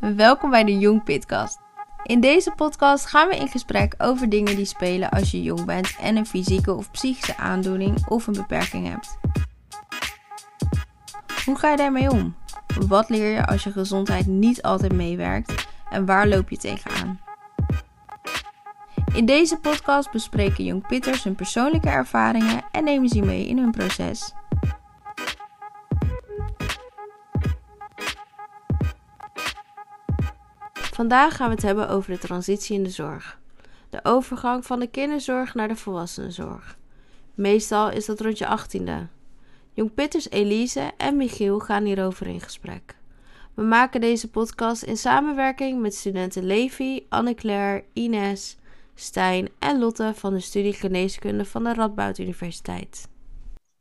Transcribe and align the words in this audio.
Welkom 0.00 0.50
bij 0.50 0.64
de 0.64 0.78
Jong 0.78 1.04
Pitcast. 1.04 1.58
In 2.02 2.20
deze 2.20 2.52
podcast 2.56 3.06
gaan 3.06 3.28
we 3.28 3.36
in 3.36 3.48
gesprek 3.48 3.94
over 3.98 4.28
dingen 4.28 4.56
die 4.56 4.64
spelen 4.64 5.10
als 5.10 5.30
je 5.30 5.42
jong 5.42 5.64
bent 5.64 5.96
en 6.00 6.16
een 6.16 6.26
fysieke 6.26 6.74
of 6.74 6.90
psychische 6.90 7.36
aandoening 7.36 8.06
of 8.08 8.26
een 8.26 8.32
beperking 8.32 8.88
hebt. 8.88 9.18
Hoe 11.44 11.58
ga 11.58 11.70
je 11.70 11.76
daarmee 11.76 12.10
om? 12.10 12.34
Wat 12.88 13.08
leer 13.08 13.32
je 13.32 13.46
als 13.46 13.64
je 13.64 13.72
gezondheid 13.72 14.26
niet 14.26 14.62
altijd 14.62 14.92
meewerkt 14.92 15.68
en 15.90 16.06
waar 16.06 16.28
loop 16.28 16.50
je 16.50 16.56
tegenaan? 16.56 17.20
In 19.14 19.26
deze 19.26 19.56
podcast 19.56 20.10
bespreken 20.10 20.64
jong 20.64 20.86
pitters 20.86 21.24
hun 21.24 21.34
persoonlijke 21.34 21.88
ervaringen 21.88 22.64
en 22.72 22.84
nemen 22.84 23.08
ze 23.08 23.20
mee 23.20 23.46
in 23.46 23.58
hun 23.58 23.70
proces. 23.70 24.34
Vandaag 30.96 31.36
gaan 31.36 31.48
we 31.48 31.54
het 31.54 31.62
hebben 31.62 31.88
over 31.88 32.10
de 32.10 32.18
transitie 32.18 32.76
in 32.76 32.82
de 32.82 32.90
zorg. 32.90 33.40
De 33.90 34.00
overgang 34.02 34.66
van 34.66 34.80
de 34.80 34.86
kinderzorg 34.86 35.54
naar 35.54 35.68
de 35.68 35.76
volwassenenzorg. 35.76 36.78
Meestal 37.34 37.90
is 37.90 38.06
dat 38.06 38.20
rond 38.20 38.38
je 38.38 38.46
achttiende. 38.46 39.06
Jong 39.72 39.94
Pitters 39.94 40.30
Elise 40.30 40.90
en 40.96 41.16
Michiel 41.16 41.58
gaan 41.58 41.84
hierover 41.84 42.26
in 42.26 42.40
gesprek. 42.40 42.96
We 43.54 43.62
maken 43.62 44.00
deze 44.00 44.30
podcast 44.30 44.82
in 44.82 44.96
samenwerking 44.96 45.80
met 45.80 45.94
studenten 45.94 46.44
Levi, 46.44 47.06
Anne-Claire, 47.08 47.84
Ines, 47.92 48.56
Stijn 48.94 49.48
en 49.58 49.78
Lotte 49.78 50.12
van 50.14 50.34
de 50.34 50.40
studie 50.40 50.72
Geneeskunde 50.72 51.44
van 51.44 51.64
de 51.64 51.74
Radboud 51.74 52.18
Universiteit. 52.18 53.08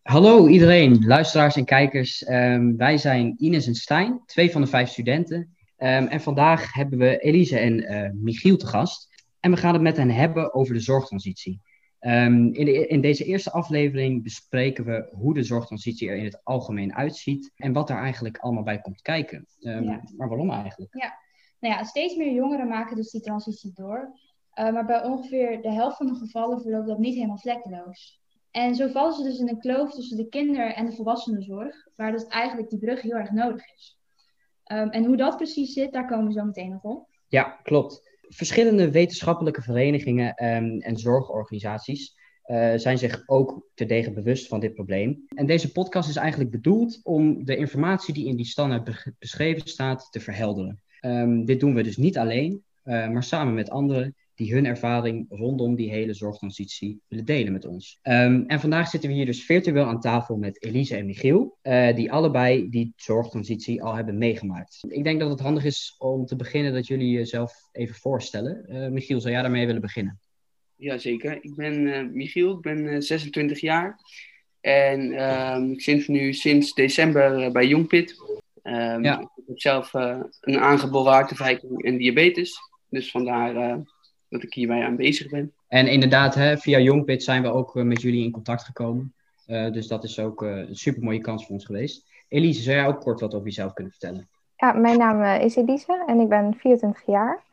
Hallo 0.02 0.48
iedereen, 0.48 1.06
luisteraars 1.06 1.56
en 1.56 1.66
kijkers. 1.66 2.24
Ehm, 2.24 2.76
wij 2.76 2.98
zijn 2.98 3.36
Ines 3.38 3.68
en 3.68 3.76
Stijn, 3.76 4.22
twee 4.26 4.52
van 4.52 4.62
de 4.62 4.68
vijf 4.68 4.90
studenten. 4.90 5.55
Ehm, 5.86 6.06
en 6.08 6.22
vandaag 6.22 6.74
hebben 6.74 7.00
we 7.00 7.18
Elise 7.18 7.58
en 7.58 7.78
uh, 7.78 8.10
Michiel 8.14 8.58
te 8.58 8.68
gast. 8.68 9.24
En 9.40 9.52
we 9.52 9.58
gaan 9.58 9.74
het 9.74 9.82
met 9.82 9.98
hen 9.98 10.10
hebben 10.10 10.54
over 10.54 10.74
de 10.74 10.80
zorgtransitie. 10.80 11.62
Um, 12.00 12.54
in, 12.54 12.66
de, 12.66 12.88
in, 12.88 13.02
deze 13.02 13.26
eerste 13.26 13.52
aflevering 13.52 14.24
bespreken 14.24 14.86
we 14.86 15.10
hoe 15.12 15.34
de 15.34 15.44
zorgtransitie 15.44 16.10
er 16.10 16.16
in 16.16 16.24
het 16.24 16.40
algemeen 16.44 16.96
uitziet 16.96 17.52
en 17.56 17.74
wat 17.74 17.88
daar 17.88 18.02
eigenlijk 18.02 18.38
allemaal 18.38 18.64
bij 18.64 18.82
komt 18.82 19.02
kijken. 19.02 19.46
Um, 19.60 19.84
ja. 19.84 20.02
Maar 20.18 20.28
waarom 20.28 20.52
eigenlijk? 20.52 20.96
Ja, 20.96 21.18
nou 21.60 21.74
ja, 21.74 21.84
steeds 21.84 22.16
meer 22.16 22.34
jongeren 22.34 22.68
maken 22.68 22.96
dus 22.96 23.12
die 23.12 23.22
transitie 23.22 23.72
door. 23.74 24.20
Uh, 24.60 24.74
maar 24.74 24.86
bij 24.86 25.04
ongeveer 25.04 25.62
de 25.62 25.72
helft 25.72 25.98
van 25.98 26.08
de 26.08 26.16
gevallen 26.16 26.62
verloopt 26.62 26.88
dat 26.88 27.00
niet 27.00 27.16
helemaal 27.16 27.38
vlekkeloos. 27.38 28.22
En 28.52 28.76
zo 28.76 28.88
vallen 28.88 29.14
ze 29.14 29.24
dus 29.24 29.40
in 29.40 29.50
een 29.50 29.60
kloof 29.60 29.94
tussen 29.94 30.18
de 30.18 30.30
kinder- 30.30 30.74
en 30.74 30.86
de 30.86 30.96
volwassenenzorg, 30.96 31.88
waar 31.96 32.12
dus 32.12 32.28
eigenlijk 32.28 32.70
die 32.70 32.80
brug 32.80 33.02
heel 33.02 33.16
erg 33.16 33.32
nodig 33.32 33.74
is. 33.76 33.98
Um, 34.72 34.90
en 34.90 35.06
hoe 35.06 35.18
dat 35.18 35.38
precies 35.38 35.74
zit, 35.74 35.94
daar 35.94 36.08
komen 36.08 36.28
we 36.28 36.34
zo 36.34 36.46
meteen 36.46 36.70
nog 36.70 36.84
op. 36.84 37.08
Ja, 37.28 37.60
klopt. 37.64 38.14
Verschillende 38.22 38.92
wetenschappelijke 38.92 39.62
verenigingen 39.62 40.46
um, 40.46 40.80
en 40.80 40.98
zorgorganisaties 40.98 42.16
uh, 42.46 42.74
zijn 42.76 42.98
zich 42.98 43.24
ook 43.26 43.68
terdege 43.74 44.12
bewust 44.12 44.48
van 44.48 44.60
dit 44.60 44.74
probleem. 44.74 45.26
En 45.36 45.46
deze 45.46 45.72
podcast 45.72 46.10
is 46.10 46.16
eigenlijk 46.16 46.52
bedoeld 46.52 47.00
om 47.04 47.46
de 47.46 47.58
informatie 47.58 48.14
die 48.14 48.28
in 48.28 48.36
die 48.36 48.46
standaard 48.46 49.12
beschreven 49.20 49.68
staat 49.68 50.08
te 50.12 50.20
verhelderen. 50.20 50.82
Um, 51.02 51.46
dit 51.46 51.60
doen 51.60 51.74
we 51.74 51.84
dus 51.84 51.98
niet 51.98 52.18
alleen, 52.18 52.64
uh, 52.84 53.08
maar 53.08 53.24
samen 53.24 53.54
met 53.54 53.70
anderen 53.70 54.16
die 54.36 54.54
hun 54.54 54.66
ervaring 54.66 55.26
rondom 55.30 55.76
die 55.76 55.90
hele 55.90 56.14
zorgtransitie 56.14 57.02
willen 57.08 57.26
delen 57.26 57.54
met 57.54 57.66
ons. 57.66 58.00
Um, 58.04 58.44
en 58.48 58.60
vandaag 58.60 58.90
zitten 58.90 59.10
we 59.10 59.16
hier 59.16 59.26
dus 59.26 59.46
virtueel 59.46 59.86
aan 59.86 60.00
tafel 60.00 60.38
met 60.38 60.64
Elise 60.64 60.96
en 60.96 61.06
Michiel, 61.06 61.58
uh, 61.64 61.96
die 61.96 62.12
allebei 62.12 62.70
die 62.70 62.94
zorgtransitie 62.96 63.84
al 63.84 63.96
hebben 63.96 64.18
meegemaakt. 64.18 64.86
Ik 64.88 65.04
denk 65.04 65.20
dat 65.20 65.30
het 65.30 65.40
handig 65.40 65.64
is 65.64 65.96
om 65.98 66.26
te 66.26 66.36
beginnen 66.36 66.74
dat 66.74 66.88
jullie 66.88 67.12
jezelf 67.12 67.54
even 67.72 67.96
voorstellen. 67.96 68.66
Uh, 68.70 68.88
Michiel, 68.88 69.20
zou 69.20 69.34
jij 69.34 69.42
daarmee 69.42 69.66
willen 69.66 69.82
beginnen? 69.82 70.20
Jazeker, 70.76 71.38
ik 71.42 71.56
ben 71.56 71.74
uh, 71.74 72.04
Michiel, 72.12 72.56
ik 72.56 72.62
ben 72.62 73.04
26 73.04 73.60
jaar 73.60 74.00
en 74.62 75.12
ehm, 75.12 75.72
ik 75.72 75.82
zit 75.82 76.08
nu 76.08 76.34
sinds 76.34 76.74
december 76.74 77.52
bij 77.52 77.68
Jongpit. 77.68 78.24
Um, 78.64 79.04
ja. 79.04 79.20
Ik 79.20 79.44
heb 79.48 79.60
zelf 79.60 79.94
een 79.94 80.60
aangeboren 80.60 81.14
hartafwijking 81.14 81.84
en 81.84 81.98
diabetes, 81.98 82.58
dus 82.90 83.12
vandaar 83.12 83.84
dat 84.36 84.44
ik 84.44 84.54
hierbij 84.54 84.84
aanwezig 84.84 85.30
ben. 85.30 85.54
En 85.68 85.88
inderdaad, 85.88 86.36
hè, 86.36 86.58
via 86.58 86.80
Jongpit 86.80 87.24
zijn 87.24 87.42
we 87.42 87.52
ook 87.52 87.76
uh, 87.76 87.84
met 87.84 88.02
jullie 88.02 88.24
in 88.24 88.32
contact 88.32 88.64
gekomen. 88.64 89.14
Uh, 89.48 89.72
dus 89.72 89.88
dat 89.88 90.04
is 90.04 90.20
ook 90.20 90.42
uh, 90.42 90.58
een 90.58 90.76
super 90.76 91.04
mooie 91.04 91.20
kans 91.20 91.46
voor 91.46 91.54
ons 91.54 91.66
geweest. 91.66 92.06
Elise, 92.28 92.62
zou 92.62 92.76
jij 92.76 92.88
ook 92.88 93.02
kort 93.02 93.20
wat 93.20 93.34
over 93.34 93.48
jezelf 93.48 93.74
kunnen 93.74 93.92
vertellen? 93.92 94.28
Ja, 94.56 94.72
mijn 94.72 94.98
naam 94.98 95.42
is 95.42 95.56
Elise 95.56 96.04
en 96.08 96.20
ik 96.20 96.30
ben 96.30 96.56
24 96.58 97.06
jaar. 97.06 97.44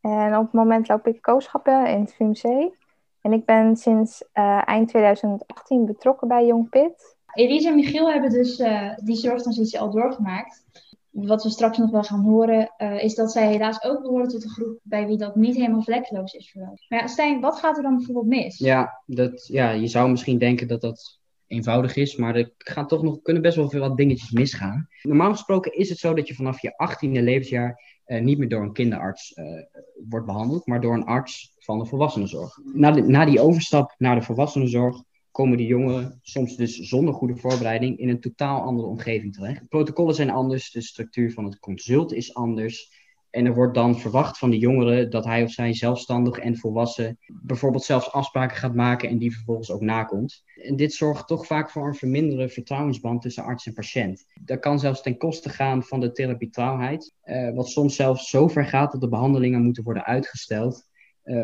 En 0.00 0.36
op 0.36 0.42
het 0.42 0.52
moment 0.52 0.88
loop 0.88 1.06
ik 1.06 1.22
kooschappen 1.22 1.86
in 1.86 2.00
het 2.00 2.14
VUMC. 2.14 2.72
En 3.20 3.32
ik 3.32 3.44
ben 3.44 3.76
sinds 3.76 4.24
eind 4.64 4.88
2018 4.88 5.86
betrokken 5.86 6.28
bij 6.28 6.46
Jongpit. 6.46 7.16
Elise 7.32 7.68
en 7.68 7.74
Michiel 7.74 8.10
hebben 8.10 8.30
dus 8.30 8.56
die 8.96 9.16
zorgtransitie 9.16 9.80
al 9.80 9.90
doorgemaakt 9.90 10.64
wat 11.10 11.42
we 11.42 11.50
straks 11.50 11.78
nog 11.78 11.90
wel 11.90 12.02
gaan 12.02 12.24
horen, 12.24 12.74
uh, 12.78 13.02
is 13.04 13.14
dat 13.14 13.32
zij 13.32 13.48
helaas 13.48 13.82
ook 13.82 14.02
behoren 14.02 14.28
tot 14.28 14.44
een 14.44 14.50
groep 14.50 14.78
bij 14.82 15.06
wie 15.06 15.16
dat 15.16 15.36
niet 15.36 15.56
helemaal 15.56 15.82
vlekkeloos 15.82 16.32
is 16.32 16.50
verlopen. 16.50 16.84
Maar 16.88 16.98
ja, 16.98 17.06
Stijn, 17.06 17.40
wat 17.40 17.58
gaat 17.58 17.76
er 17.76 17.82
dan 17.82 17.96
bijvoorbeeld 17.96 18.26
mis? 18.26 18.58
Ja, 18.58 19.02
dat, 19.06 19.46
ja, 19.46 19.70
je 19.70 19.86
zou 19.86 20.10
misschien 20.10 20.38
denken 20.38 20.68
dat 20.68 20.80
dat 20.80 21.18
eenvoudig 21.46 21.96
is, 21.96 22.16
maar 22.16 22.34
er 22.34 22.52
gaan 22.58 22.86
toch 22.86 23.02
nog, 23.02 23.22
kunnen 23.22 23.42
best 23.42 23.56
wel 23.56 23.70
veel 23.70 23.80
wat 23.80 23.96
dingetjes 23.96 24.30
misgaan. 24.30 24.88
Normaal 25.02 25.30
gesproken 25.30 25.72
is 25.72 25.88
het 25.88 25.98
zo 25.98 26.14
dat 26.14 26.28
je 26.28 26.34
vanaf 26.34 26.62
je 26.62 26.72
18e 26.72 27.22
levensjaar 27.22 27.98
uh, 28.06 28.20
niet 28.20 28.38
meer 28.38 28.48
door 28.48 28.62
een 28.62 28.72
kinderarts 28.72 29.36
uh, 29.36 29.44
wordt 30.08 30.26
behandeld, 30.26 30.66
maar 30.66 30.80
door 30.80 30.94
een 30.94 31.04
arts 31.04 31.54
van 31.58 31.78
de 31.78 31.86
volwassenenzorg. 31.86 32.58
Na, 32.72 32.90
de, 32.90 33.02
na 33.02 33.24
die 33.24 33.40
overstap 33.40 33.94
naar 33.98 34.14
de 34.14 34.22
volwassenenzorg 34.22 35.02
komen 35.38 35.56
die 35.56 35.66
jongeren 35.66 36.18
soms 36.22 36.56
dus 36.56 36.76
zonder 36.76 37.14
goede 37.14 37.36
voorbereiding 37.36 37.98
in 37.98 38.08
een 38.08 38.20
totaal 38.20 38.60
andere 38.60 38.88
omgeving 38.88 39.34
terecht. 39.34 39.68
Protocollen 39.68 40.14
zijn 40.14 40.30
anders, 40.30 40.70
de 40.70 40.80
structuur 40.80 41.32
van 41.32 41.44
het 41.44 41.58
consult 41.58 42.12
is 42.12 42.34
anders. 42.34 42.96
En 43.30 43.46
er 43.46 43.54
wordt 43.54 43.74
dan 43.74 43.98
verwacht 43.98 44.38
van 44.38 44.50
de 44.50 44.58
jongeren 44.58 45.10
dat 45.10 45.24
hij 45.24 45.42
of 45.42 45.50
zij 45.50 45.74
zelfstandig 45.74 46.38
en 46.38 46.56
volwassen 46.56 47.18
bijvoorbeeld 47.26 47.84
zelfs 47.84 48.12
afspraken 48.12 48.56
gaat 48.56 48.74
maken 48.74 49.08
en 49.08 49.18
die 49.18 49.34
vervolgens 49.34 49.70
ook 49.70 49.80
nakomt. 49.80 50.42
En 50.62 50.76
dit 50.76 50.92
zorgt 50.92 51.26
toch 51.26 51.46
vaak 51.46 51.70
voor 51.70 51.86
een 51.86 51.94
verminderde 51.94 52.48
vertrouwensband 52.48 53.22
tussen 53.22 53.44
arts 53.44 53.66
en 53.66 53.72
patiënt. 53.72 54.24
Dat 54.40 54.60
kan 54.60 54.78
zelfs 54.78 55.02
ten 55.02 55.16
koste 55.16 55.48
gaan 55.48 55.82
van 55.82 56.00
de 56.00 56.12
therapietrouwheid, 56.12 57.14
uh, 57.24 57.54
wat 57.54 57.68
soms 57.68 57.96
zelfs 57.96 58.30
zo 58.30 58.48
ver 58.48 58.66
gaat 58.66 58.92
dat 58.92 59.00
de 59.00 59.08
behandelingen 59.08 59.62
moeten 59.62 59.84
worden 59.84 60.04
uitgesteld 60.04 60.87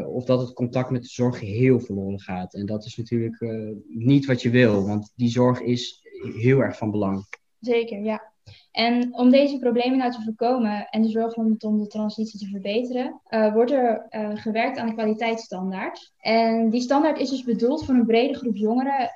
of 0.06 0.24
dat 0.24 0.40
het 0.40 0.52
contact 0.52 0.90
met 0.90 1.02
de 1.02 1.08
zorg 1.08 1.40
heel 1.40 1.80
verloren 1.80 2.20
gaat. 2.20 2.54
En 2.54 2.66
dat 2.66 2.84
is 2.84 2.96
natuurlijk 2.96 3.40
uh, 3.40 3.76
niet 3.88 4.26
wat 4.26 4.42
je 4.42 4.50
wil, 4.50 4.86
want 4.86 5.12
die 5.16 5.28
zorg 5.28 5.60
is 5.60 6.02
heel 6.36 6.58
erg 6.58 6.76
van 6.76 6.90
belang. 6.90 7.24
Zeker, 7.60 8.00
ja. 8.02 8.32
En 8.70 9.14
om 9.14 9.30
deze 9.30 9.58
problemen 9.58 9.98
nou 9.98 10.12
te 10.12 10.22
voorkomen 10.22 10.88
en 10.88 11.02
de 11.02 11.08
zorg 11.08 11.34
rondom 11.34 11.78
de 11.78 11.86
transitie 11.86 12.38
te 12.38 12.46
verbeteren, 12.46 13.20
uh, 13.28 13.52
wordt 13.52 13.70
er 13.70 14.06
gewerkt 14.34 14.78
aan 14.78 14.88
een 14.88 14.94
kwaliteitsstandaard. 14.94 16.12
En 16.18 16.70
die 16.70 16.80
standaard 16.80 17.18
is 17.18 17.30
dus 17.30 17.44
bedoeld 17.44 17.84
voor 17.84 17.94
een 17.94 18.06
brede 18.06 18.34
groep 18.34 18.56
jongeren 18.56 19.10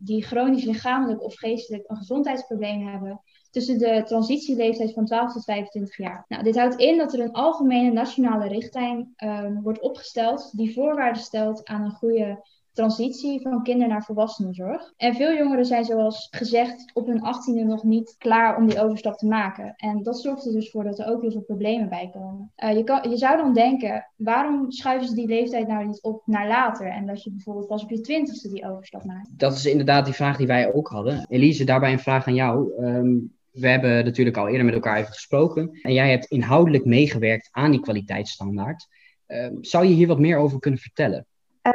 die 0.00 0.22
chronisch 0.22 0.64
lichamelijk 0.64 1.22
of 1.22 1.34
geestelijk 1.34 1.90
een 1.90 1.96
gezondheidsprobleem 1.96 2.86
hebben 2.86 3.20
tussen 3.52 3.78
de 3.78 4.02
transitieleeftijd 4.04 4.92
van 4.92 5.04
12 5.04 5.32
tot 5.32 5.44
25 5.44 5.96
jaar. 5.96 6.24
Nou, 6.28 6.42
dit 6.42 6.56
houdt 6.56 6.80
in 6.80 6.98
dat 6.98 7.12
er 7.12 7.20
een 7.20 7.32
algemene 7.32 7.92
nationale 7.92 8.48
richtlijn 8.48 9.14
um, 9.24 9.62
wordt 9.62 9.80
opgesteld 9.80 10.50
die 10.56 10.72
voorwaarden 10.72 11.22
stelt 11.22 11.64
aan 11.64 11.84
een 11.84 11.90
goede 11.90 12.44
transitie 12.72 13.40
van 13.40 13.62
kinder 13.62 13.88
naar 13.88 14.04
volwassenenzorg. 14.04 14.92
En 14.96 15.14
veel 15.14 15.36
jongeren 15.36 15.64
zijn 15.64 15.84
zoals 15.84 16.28
gezegd 16.30 16.90
op 16.94 17.06
hun 17.06 17.22
achttiende 17.22 17.64
nog 17.64 17.82
niet 17.82 18.14
klaar 18.18 18.56
om 18.56 18.66
die 18.66 18.82
overstap 18.82 19.16
te 19.16 19.26
maken. 19.26 19.74
En 19.76 20.02
dat 20.02 20.20
zorgt 20.20 20.46
er 20.46 20.52
dus 20.52 20.70
voor 20.70 20.84
dat 20.84 20.98
er 20.98 21.06
ook 21.06 21.22
heel 21.22 21.30
veel 21.30 21.40
problemen 21.40 21.88
bij 21.88 22.10
komen. 22.12 22.52
Uh, 22.64 22.76
je, 22.76 22.84
kan, 22.84 23.10
je 23.10 23.16
zou 23.16 23.36
dan 23.36 23.54
denken, 23.54 24.08
waarom 24.16 24.70
schuiven 24.70 25.08
ze 25.08 25.14
die 25.14 25.26
leeftijd 25.26 25.68
nou 25.68 25.86
niet 25.86 26.02
op 26.02 26.22
naar 26.26 26.48
later? 26.48 26.86
En 26.86 27.06
dat 27.06 27.22
je 27.22 27.30
bijvoorbeeld 27.30 27.66
pas 27.66 27.82
op 27.82 27.90
je 27.90 28.00
twintigste 28.00 28.48
die 28.48 28.68
overstap 28.70 29.04
maakt. 29.04 29.28
Dat 29.36 29.52
is 29.52 29.66
inderdaad 29.66 30.04
die 30.04 30.14
vraag 30.14 30.36
die 30.36 30.46
wij 30.46 30.74
ook 30.74 30.88
hadden. 30.88 31.26
Elise, 31.28 31.64
daarbij 31.64 31.92
een 31.92 31.98
vraag 31.98 32.26
aan 32.26 32.34
jou. 32.34 32.84
Um, 32.84 33.32
we 33.52 33.68
hebben 33.68 34.04
natuurlijk 34.04 34.36
al 34.36 34.48
eerder 34.48 34.64
met 34.64 34.74
elkaar 34.74 34.96
even 34.96 35.12
gesproken. 35.12 35.78
En 35.82 35.92
jij 35.92 36.10
hebt 36.10 36.24
inhoudelijk 36.24 36.84
meegewerkt 36.84 37.48
aan 37.50 37.70
die 37.70 37.80
kwaliteitsstandaard. 37.80 38.88
Uh, 39.28 39.46
zou 39.60 39.84
je 39.84 39.94
hier 39.94 40.06
wat 40.06 40.18
meer 40.18 40.38
over 40.38 40.58
kunnen 40.58 40.80
vertellen? 40.80 41.26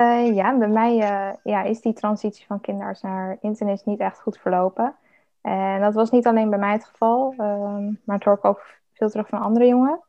Uh, 0.01 0.35
ja, 0.35 0.57
bij 0.57 0.67
mij 0.67 0.97
uh, 0.97 1.33
ja, 1.43 1.63
is 1.63 1.81
die 1.81 1.93
transitie 1.93 2.45
van 2.45 2.61
kinderarts 2.61 3.01
naar 3.01 3.37
internist 3.41 3.85
niet 3.85 3.99
echt 3.99 4.19
goed 4.19 4.37
verlopen. 4.37 4.95
En 5.41 5.81
dat 5.81 5.93
was 5.93 6.11
niet 6.11 6.27
alleen 6.27 6.49
bij 6.49 6.59
mij 6.59 6.71
het 6.71 6.85
geval, 6.85 7.33
ehm, 7.37 7.85
maar 8.03 8.15
het 8.15 8.23
hoor 8.23 8.33
ik 8.33 8.45
ook 8.45 8.65
veel 8.93 9.09
terug 9.09 9.27
van 9.27 9.39
andere 9.39 9.67
jongeren. 9.67 9.99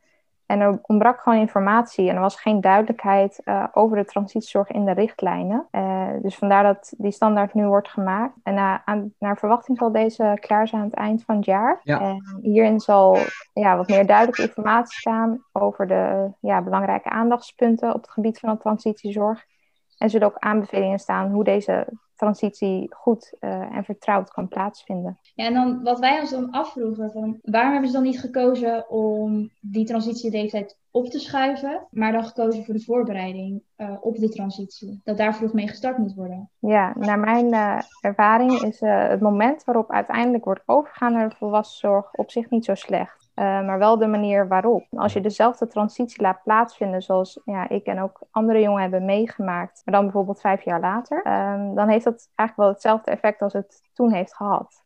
En 0.48 0.60
er 0.60 0.78
ontbrak 0.82 1.20
gewoon 1.20 1.38
informatie 1.38 2.08
en 2.08 2.14
er 2.14 2.20
was 2.20 2.40
geen 2.40 2.60
duidelijkheid 2.60 3.40
uh, 3.44 3.64
over 3.72 3.96
de 3.96 4.04
transitiezorg 4.04 4.70
in 4.70 4.84
de 4.84 4.92
richtlijnen. 4.92 5.68
Uh, 5.72 6.08
dus 6.22 6.36
vandaar 6.36 6.62
dat 6.62 6.92
die 6.96 7.10
standaard 7.10 7.54
nu 7.54 7.66
wordt 7.66 7.88
gemaakt. 7.88 8.34
En 8.42 8.54
na, 8.54 8.82
aan, 8.84 9.12
naar 9.18 9.38
verwachting 9.38 9.78
zal 9.78 9.92
deze 9.92 10.36
klaar 10.40 10.68
zijn 10.68 10.82
aan 10.82 10.88
het 10.88 10.96
eind 10.96 11.24
van 11.24 11.36
het 11.36 11.44
jaar. 11.44 11.80
Ja. 11.82 12.00
En 12.00 12.38
hierin 12.40 12.80
zal 12.80 13.18
ja, 13.52 13.76
wat 13.76 13.88
meer 13.88 14.06
duidelijke 14.06 14.42
informatie 14.42 14.98
staan 14.98 15.44
over 15.52 15.86
de 15.86 16.32
ja, 16.40 16.62
belangrijke 16.62 17.10
aandachtspunten 17.10 17.94
op 17.94 18.00
het 18.00 18.10
gebied 18.10 18.38
van 18.38 18.52
de 18.52 18.58
transitiezorg. 18.58 19.44
En 19.98 20.10
zullen 20.10 20.26
ook 20.26 20.38
aanbevelingen 20.38 20.98
staan 20.98 21.30
hoe 21.30 21.44
deze 21.44 21.86
transitie 22.19 22.94
goed 22.94 23.32
uh, 23.41 23.76
en 23.76 23.85
vertrouwd 23.85 24.31
kan 24.31 24.49
plaatsvinden. 24.49 25.19
Ja, 25.35 25.47
en 25.47 25.55
dan 25.55 25.82
wat 25.82 25.99
wij 25.99 26.20
ons 26.20 26.31
dan 26.31 26.50
afvroegen, 26.50 27.11
van, 27.11 27.38
waarom 27.43 27.73
hebben 27.73 27.91
ze 27.91 27.97
dan 27.97 28.05
niet 28.05 28.20
gekozen 28.20 28.91
om 28.91 29.50
die 29.61 29.87
transitieleeftijd 29.87 30.76
op 30.91 31.06
te 31.06 31.19
schuiven, 31.19 31.87
maar 31.91 32.12
dan 32.12 32.25
gekozen 32.25 32.65
voor 32.65 32.75
de 32.75 32.85
voorbereiding 32.85 33.62
uh, 33.76 33.91
op 34.00 34.17
de 34.17 34.29
transitie? 34.29 35.00
Dat 35.05 35.17
daar 35.17 35.35
vroeg 35.35 35.53
mee 35.53 35.69
gestart 35.69 35.99
moet 35.99 36.15
worden. 36.15 36.50
Ja, 36.59 36.93
naar 36.99 37.19
mijn 37.19 37.47
uh, 37.55 37.81
ervaring 38.00 38.62
is 38.62 38.81
het 38.81 39.20
moment 39.20 39.65
waarop 39.65 39.93
uiteindelijk 39.93 40.44
wordt 40.44 40.62
overgegaan 40.67 41.12
naar 41.12 41.29
de 41.29 41.37
volwassenzorg 41.37 42.15
op 42.15 42.31
zich 42.31 42.50
niet 42.50 42.65
zo 42.65 42.75
slecht. 42.75 43.18
Uh, 43.38 43.44
maar 43.44 43.79
wel 43.79 43.99
de 43.99 44.06
manier 44.06 44.49
waarop. 44.49 44.87
Als 44.90 45.12
je 45.12 45.20
dezelfde 45.20 45.67
transitie 45.67 46.23
laat 46.23 46.43
plaatsvinden 46.43 47.02
zoals 47.02 47.40
ja, 47.44 47.69
ik 47.69 47.87
en 47.87 48.00
ook 48.02 48.20
andere 48.31 48.61
jongen 48.61 48.81
hebben 48.81 49.05
meegemaakt, 49.05 49.82
maar 49.85 49.94
dan 49.94 50.05
bijvoorbeeld 50.05 50.40
vijf 50.40 50.62
jaar 50.62 50.81
later, 50.81 51.17
um, 51.26 51.75
dan 51.75 51.88
heeft 51.88 52.05
dat 52.05 52.31
eigenlijk 52.35 52.56
wel 52.56 52.69
hetzelfde 52.69 53.11
effect 53.11 53.43
als 53.43 53.52
het 53.52 53.82
toen 53.93 54.12
heeft 54.12 54.35
gehad. 54.35 54.85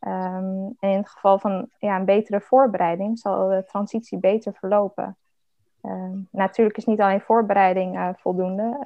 Um, 0.00 0.76
en 0.78 0.90
in 0.90 0.96
het 0.96 1.08
geval 1.08 1.38
van 1.38 1.68
ja, 1.78 1.96
een 1.96 2.04
betere 2.04 2.40
voorbereiding 2.40 3.18
zal 3.18 3.48
de 3.48 3.64
transitie 3.66 4.18
beter 4.18 4.54
verlopen. 4.54 5.16
Um, 5.82 6.28
natuurlijk 6.30 6.76
is 6.76 6.84
niet 6.84 7.00
alleen 7.00 7.20
voorbereiding 7.20 7.96
uh, 7.96 8.08
voldoende, 8.16 8.84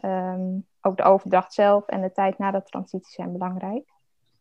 ook 0.81 0.97
de 0.97 1.03
overdracht 1.03 1.53
zelf 1.53 1.87
en 1.87 2.01
de 2.01 2.13
tijd 2.13 2.39
na 2.39 2.51
de 2.51 2.63
transitie 2.63 3.13
zijn 3.13 3.33
belangrijk. 3.33 3.89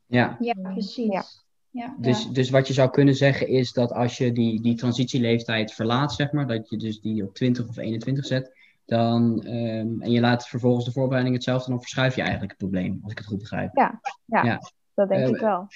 Ja, 0.06 0.36
ja 0.40 0.54
precies. 0.62 1.14
Ja. 1.14 1.24
Ja, 1.72 1.96
Dus, 2.00 2.24
ja. 2.24 2.32
dus 2.32 2.50
wat 2.50 2.68
je 2.68 2.74
zou 2.74 2.90
kunnen 2.90 3.16
zeggen 3.16 3.48
is 3.48 3.72
dat 3.72 3.92
als 3.92 4.18
je 4.18 4.32
die, 4.32 4.62
die 4.62 4.76
transitieleeftijd 4.76 5.74
verlaat, 5.74 6.14
zeg 6.14 6.32
maar, 6.32 6.48
dat 6.48 6.70
je 6.70 6.78
dus 6.78 7.00
die 7.02 7.24
op 7.24 7.34
20 7.36 7.68
of 7.68 7.78
21 7.78 8.26
zet, 8.26 8.52
dan, 8.86 9.46
um, 9.48 10.02
en 10.02 10.12
je 10.12 10.20
laat 10.20 10.48
vervolgens 10.48 10.86
de 10.86 10.92
voorbereiding 10.92 11.36
hetzelfde, 11.36 11.70
dan 11.70 11.80
verschuif 11.80 12.16
je 12.16 12.22
eigenlijk 12.22 12.52
het 12.52 12.60
probleem, 12.60 13.00
als 13.04 13.12
ik 13.12 13.18
het 13.18 13.28
goed 13.28 13.40
begrijp. 13.40 13.70
Ja, 13.74 14.02
ja, 14.26 14.44
Ja. 14.44 14.60
dat 14.94 15.10
denk 15.10 15.22
Eh, 15.22 15.30
ik 15.30 15.40
wel. 15.40 15.68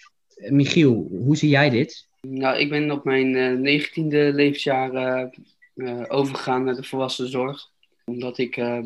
Michiel, 0.50 1.07
hoe 1.12 1.38
zie 1.38 1.50
jij 1.50 1.69
dit? 1.69 2.07
Nou, 2.22 2.57
ik 2.57 2.69
ben 2.69 2.92
op 2.92 3.04
mijn 3.04 3.62
negentiende 3.62 4.34
levensjaar 4.34 4.94
eh, 4.94 5.28
eh, 5.75 6.06
overgegaan 6.07 6.63
naar 6.63 6.75
de 6.75 6.84
volwassenzorg. 6.84 7.72
Omdat 8.05 8.38
ik 8.38 8.57
eh, 8.57 8.79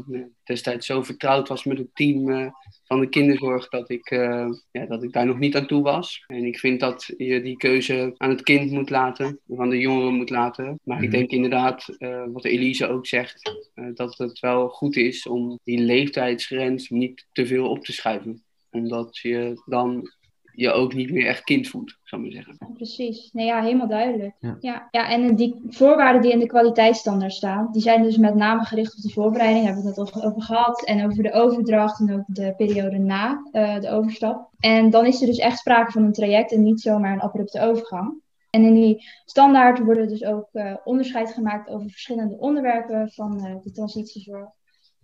destijds 0.44 0.86
zo 0.86 1.04
vertrouwd 1.04 1.48
was 1.48 1.64
met 1.64 1.78
het 1.78 1.96
team 1.96 2.30
eh, 2.30 2.52
van 2.84 3.00
de 3.00 3.10
kinderzorg 3.10 3.70
dat 3.70 3.90
ik, 3.90 4.10
eh, 4.10 4.48
ja, 4.72 4.86
dat 4.86 5.04
ik 5.04 5.12
daar 5.14 5.26
nog 5.26 5.40
niet 5.40 5.56
aan 5.56 5.68
toe 5.68 5.82
was. 5.82 6.24
En 6.28 6.46
ik 6.46 6.60
vind 6.60 6.80
dat 6.80 7.14
je 7.18 7.42
die 7.42 7.58
keuze 7.58 8.14
aan 8.18 8.30
het 8.30 8.42
kind 8.44 8.72
moet 8.72 8.90
laten, 8.90 9.40
van 9.48 9.70
de 9.70 9.78
jongeren 9.80 10.14
moet 10.14 10.30
laten. 10.30 10.80
Maar 10.84 10.98
ik 10.98 11.10
Mhm. 11.10 11.18
denk 11.18 11.30
inderdaad, 11.32 11.86
wat 12.32 12.46
Elise 12.46 12.88
ook 12.88 13.08
zegt, 13.08 13.60
dat 13.94 14.18
het 14.18 14.40
wel 14.40 14.70
goed 14.70 14.96
is 14.96 15.28
om 15.28 15.60
die 15.64 15.80
leeftijdsgrens 15.80 16.90
niet 16.90 17.28
te 17.32 17.46
veel 17.46 17.70
op 17.70 17.84
te 17.84 17.94
schuiven. 17.94 18.44
Omdat 18.72 19.18
je 19.18 19.62
dan 19.66 20.12
je 20.58 20.72
ook 20.72 20.94
niet 20.94 21.12
meer 21.12 21.28
echt 21.28 21.44
kind 21.44 21.68
voelt, 21.68 21.98
zou 22.04 22.22
ik 22.22 22.34
maar 22.34 22.44
zeggen. 22.44 22.74
Precies. 22.74 23.30
Nee, 23.34 23.46
ja, 23.46 23.62
helemaal 23.62 23.88
duidelijk. 23.88 24.36
Ja. 24.40 24.58
Ja. 24.60 24.88
Ja, 24.92 25.10
en 25.10 25.36
die 25.36 25.56
voorwaarden 25.68 26.22
die 26.22 26.32
in 26.32 26.40
de 26.40 26.48
kwaliteitsstandaard 26.48 27.34
staan, 27.34 27.70
die 27.72 27.82
zijn 27.82 28.04
dus 28.04 28.18
met 28.18 28.36
name 28.36 28.66
gericht 28.66 28.96
op 28.96 29.02
de 29.02 29.10
voorbereiding, 29.10 29.66
daar 29.66 29.74
hebben 29.74 29.94
we 29.94 30.02
het 30.02 30.14
al 30.14 30.24
over 30.24 30.42
gehad, 30.42 30.86
en 30.86 31.06
over 31.06 31.24
de 31.24 31.34
overdracht 31.34 32.00
en 32.00 32.14
ook 32.14 32.24
de 32.26 32.54
periode 32.58 32.98
na 32.98 33.48
eh, 33.52 33.80
de 33.80 33.90
overstap. 33.90 34.50
En 34.60 34.90
dan 34.90 35.06
is 35.06 35.22
er 35.22 35.28
dus 35.28 35.38
echt 35.38 35.58
sprake 35.58 35.92
van 35.92 36.04
een 36.04 36.14
traject 36.14 36.52
en 36.52 36.64
niet 36.64 36.82
zomaar 36.82 37.14
een 37.14 37.22
abrupte 37.22 37.62
overgang. 37.62 38.22
En 38.50 38.64
in 38.64 38.74
die 38.74 39.10
standaard 39.26 39.80
worden 39.80 40.08
dus 40.08 40.24
ook 40.24 40.50
eh, 40.52 40.74
onderscheid 40.84 41.34
gemaakt 41.34 41.70
over 41.70 41.90
verschillende 41.90 42.38
onderwerpen 42.38 43.12
van 43.12 43.46
eh, 43.46 43.56
de 43.64 43.72
transitiezorg. 43.72 44.50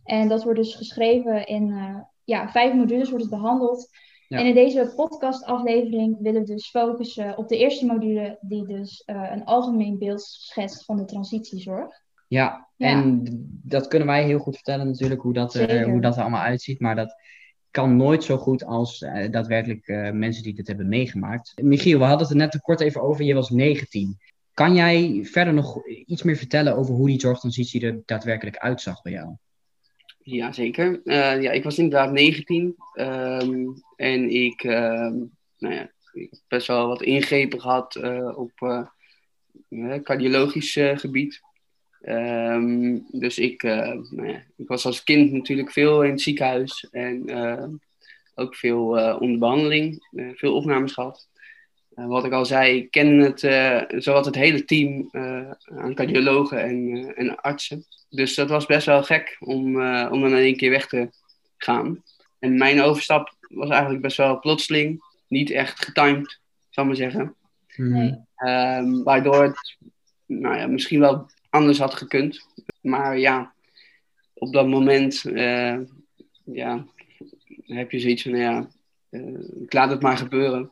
En 0.04 0.28
dat 0.28 0.44
wordt 0.44 0.60
dus 0.60 0.76
geschreven 0.76 1.48
in 1.48 1.72
eh, 1.72 2.00
ja, 2.24 2.50
vijf 2.50 2.74
modules 2.74 3.10
wordt 3.10 3.26
het 3.26 3.34
behandeld. 3.34 3.90
Ja. 4.34 4.40
En 4.40 4.46
in 4.46 4.54
deze 4.54 4.94
podcastaflevering 4.96 6.18
willen 6.20 6.42
we 6.42 6.48
dus 6.48 6.70
focussen 6.70 7.38
op 7.38 7.48
de 7.48 7.58
eerste 7.58 7.86
module, 7.86 8.38
die 8.42 8.66
dus 8.68 9.04
eh, 9.06 9.30
een 9.32 9.46
algemeen 9.46 9.98
beeld 9.98 10.22
schetst 10.22 10.86
van 10.86 10.98
de 10.98 11.06
transitiezorg. 11.06 12.02
Ja, 12.28 12.68
Ja. 12.76 12.88
en 12.88 13.24
dat 13.64 13.88
kunnen 13.88 14.08
wij 14.08 14.24
heel 14.24 14.40
goed 14.40 14.56
vertellen 14.56 14.88
natuurlijk, 14.88 15.22
hoe 15.22 15.34
dat, 15.34 15.54
er, 15.54 15.70
Zeker. 15.70 15.90
hoe 15.90 16.02
dat 16.02 16.16
er 16.16 16.22
allemaal 16.22 16.42
uitziet. 16.42 16.80
Maar 16.80 16.96
dat 16.96 17.16
kan 17.72 17.96
nooit 17.96 18.24
zo 18.24 18.38
goed 18.38 18.66
als 18.66 19.02
eh, 19.02 19.32
daadwerkelijk 19.32 19.88
eh, 19.88 20.12
mensen 20.12 20.44
die 20.44 20.54
dit 20.54 20.68
hebben 20.68 20.88
meegemaakt. 20.88 21.62
Michiel, 21.62 21.98
we 21.98 22.04
hadden 22.04 22.22
het 22.28 22.36
er 22.36 22.42
net 22.42 22.62
kort 22.62 22.80
even 22.80 23.02
over, 23.02 23.26
je 23.26 23.34
was 23.34 23.50
19. 23.50 24.18
Kan 24.54 24.76
jij 24.76 25.20
verder 25.24 25.54
nog 25.54 25.88
iets 25.88 26.24
meer 26.24 26.36
vertellen 26.36 26.76
over 26.76 26.94
hoe 26.94 27.08
die 27.08 27.20
zorgtransitie 27.20 27.86
er 27.86 28.02
daadwerkelijk 28.06 28.58
uitzag 28.58 29.02
bij 29.02 29.12
jou? 29.12 29.36
Ja, 30.24 30.52
zeker. 30.52 31.02
Eh, 31.04 31.42
ja, 31.42 31.52
ik 31.52 31.64
was 31.64 31.78
inderdaad 31.78 32.12
19 32.12 32.76
ehm, 32.94 33.66
en 33.96 34.30
ik, 34.30 34.64
ehm, 34.64 35.18
nou 35.58 35.74
ja, 35.74 35.92
ik 36.14 36.30
heb 36.30 36.40
best 36.48 36.68
wel 36.68 36.88
wat 36.88 37.02
ingrepen 37.02 37.62
gehad 37.62 37.96
eh, 37.96 38.38
op 38.38 38.52
eh, 38.56 40.02
cardiologisch 40.04 40.80
gebied. 40.96 41.42
Ehm, 42.02 43.00
dus 43.12 43.40
ik, 43.40 43.64
nou 43.64 44.28
ja, 44.28 44.44
ik 44.56 44.68
was 44.68 44.86
als 44.86 45.04
kind 45.04 45.32
natuurlijk 45.32 45.72
veel 45.72 46.04
in 46.04 46.12
het 46.12 46.22
ziekenhuis 46.22 46.88
en 46.92 47.30
ook 48.36 48.56
veel 48.56 48.86
onder 49.20 49.38
behandeling, 49.38 50.08
eh, 50.12 50.30
veel 50.34 50.56
opnames 50.56 50.94
gehad. 50.94 51.28
Eh, 51.96 52.08
wat 52.08 52.26
ik 52.26 52.32
al 52.32 52.46
zei, 52.46 52.78
ik 52.78 52.92
ken 52.92 53.18
het, 53.18 53.40
zowat 54.04 54.26
het 54.26 54.36
hele 54.36 54.66
team 54.66 55.08
eh, 55.12 55.52
aan 55.66 55.96
cardiologen 55.96 56.64
en, 56.64 57.14
en 57.16 57.36
artsen. 57.36 57.86
Dus 58.10 58.36
dat 58.36 58.50
was 58.50 58.66
best 58.66 58.86
wel 58.86 59.04
gek 59.04 59.38
om, 59.40 59.66
om 59.86 60.22
dan 60.22 60.30
in 60.30 60.36
één 60.36 60.58
keer 60.58 60.70
weg 60.70 60.88
te 60.88 61.10
gaan. 61.58 62.04
En 62.40 62.58
mijn 62.58 62.82
overstap 62.82 63.36
was 63.40 63.70
eigenlijk 63.70 64.02
best 64.02 64.18
wel 64.18 64.40
plotseling, 64.40 65.04
niet 65.28 65.50
echt 65.50 65.86
getimed, 65.86 66.40
zal 66.70 66.84
ik 66.84 66.90
maar 66.90 67.00
zeggen. 67.00 67.36
Nee. 67.76 68.16
Ehm, 68.36 69.04
waardoor 69.04 69.44
het 69.44 69.78
nou 70.26 70.58
ja, 70.58 70.68
misschien 70.68 71.00
wel 71.00 71.30
anders 71.50 71.80
had 71.80 71.94
gekund. 71.94 72.48
Maar 72.82 73.18
ja, 73.18 73.54
op 74.34 74.54
dat 74.54 74.68
moment 74.68 75.22
ja, 76.46 76.86
heb 77.66 77.92
je 77.92 78.00
zoiets 78.00 78.22
van, 78.22 78.32
nou 78.32 78.44
ja, 78.44 78.68
ik 79.62 79.74
laat 79.74 79.90
het 79.90 80.02
maar 80.02 80.18
gebeuren. 80.18 80.72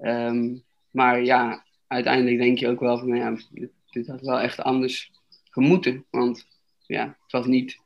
Ehm, 0.00 0.56
maar 0.90 1.22
ja, 1.22 1.64
uiteindelijk 1.86 2.38
denk 2.38 2.58
je 2.58 2.68
ook 2.68 2.80
wel 2.80 2.98
van, 2.98 3.08
nou 3.08 3.20
ja, 3.20 3.42
dit, 3.50 3.70
dit 3.90 4.06
had 4.06 4.20
wel 4.20 4.40
echt 4.40 4.60
anders 4.60 5.10
gemoeten. 5.50 6.04
Want 6.10 6.46
ja, 6.86 7.04
het 7.22 7.32
was 7.32 7.46
niet 7.46 7.78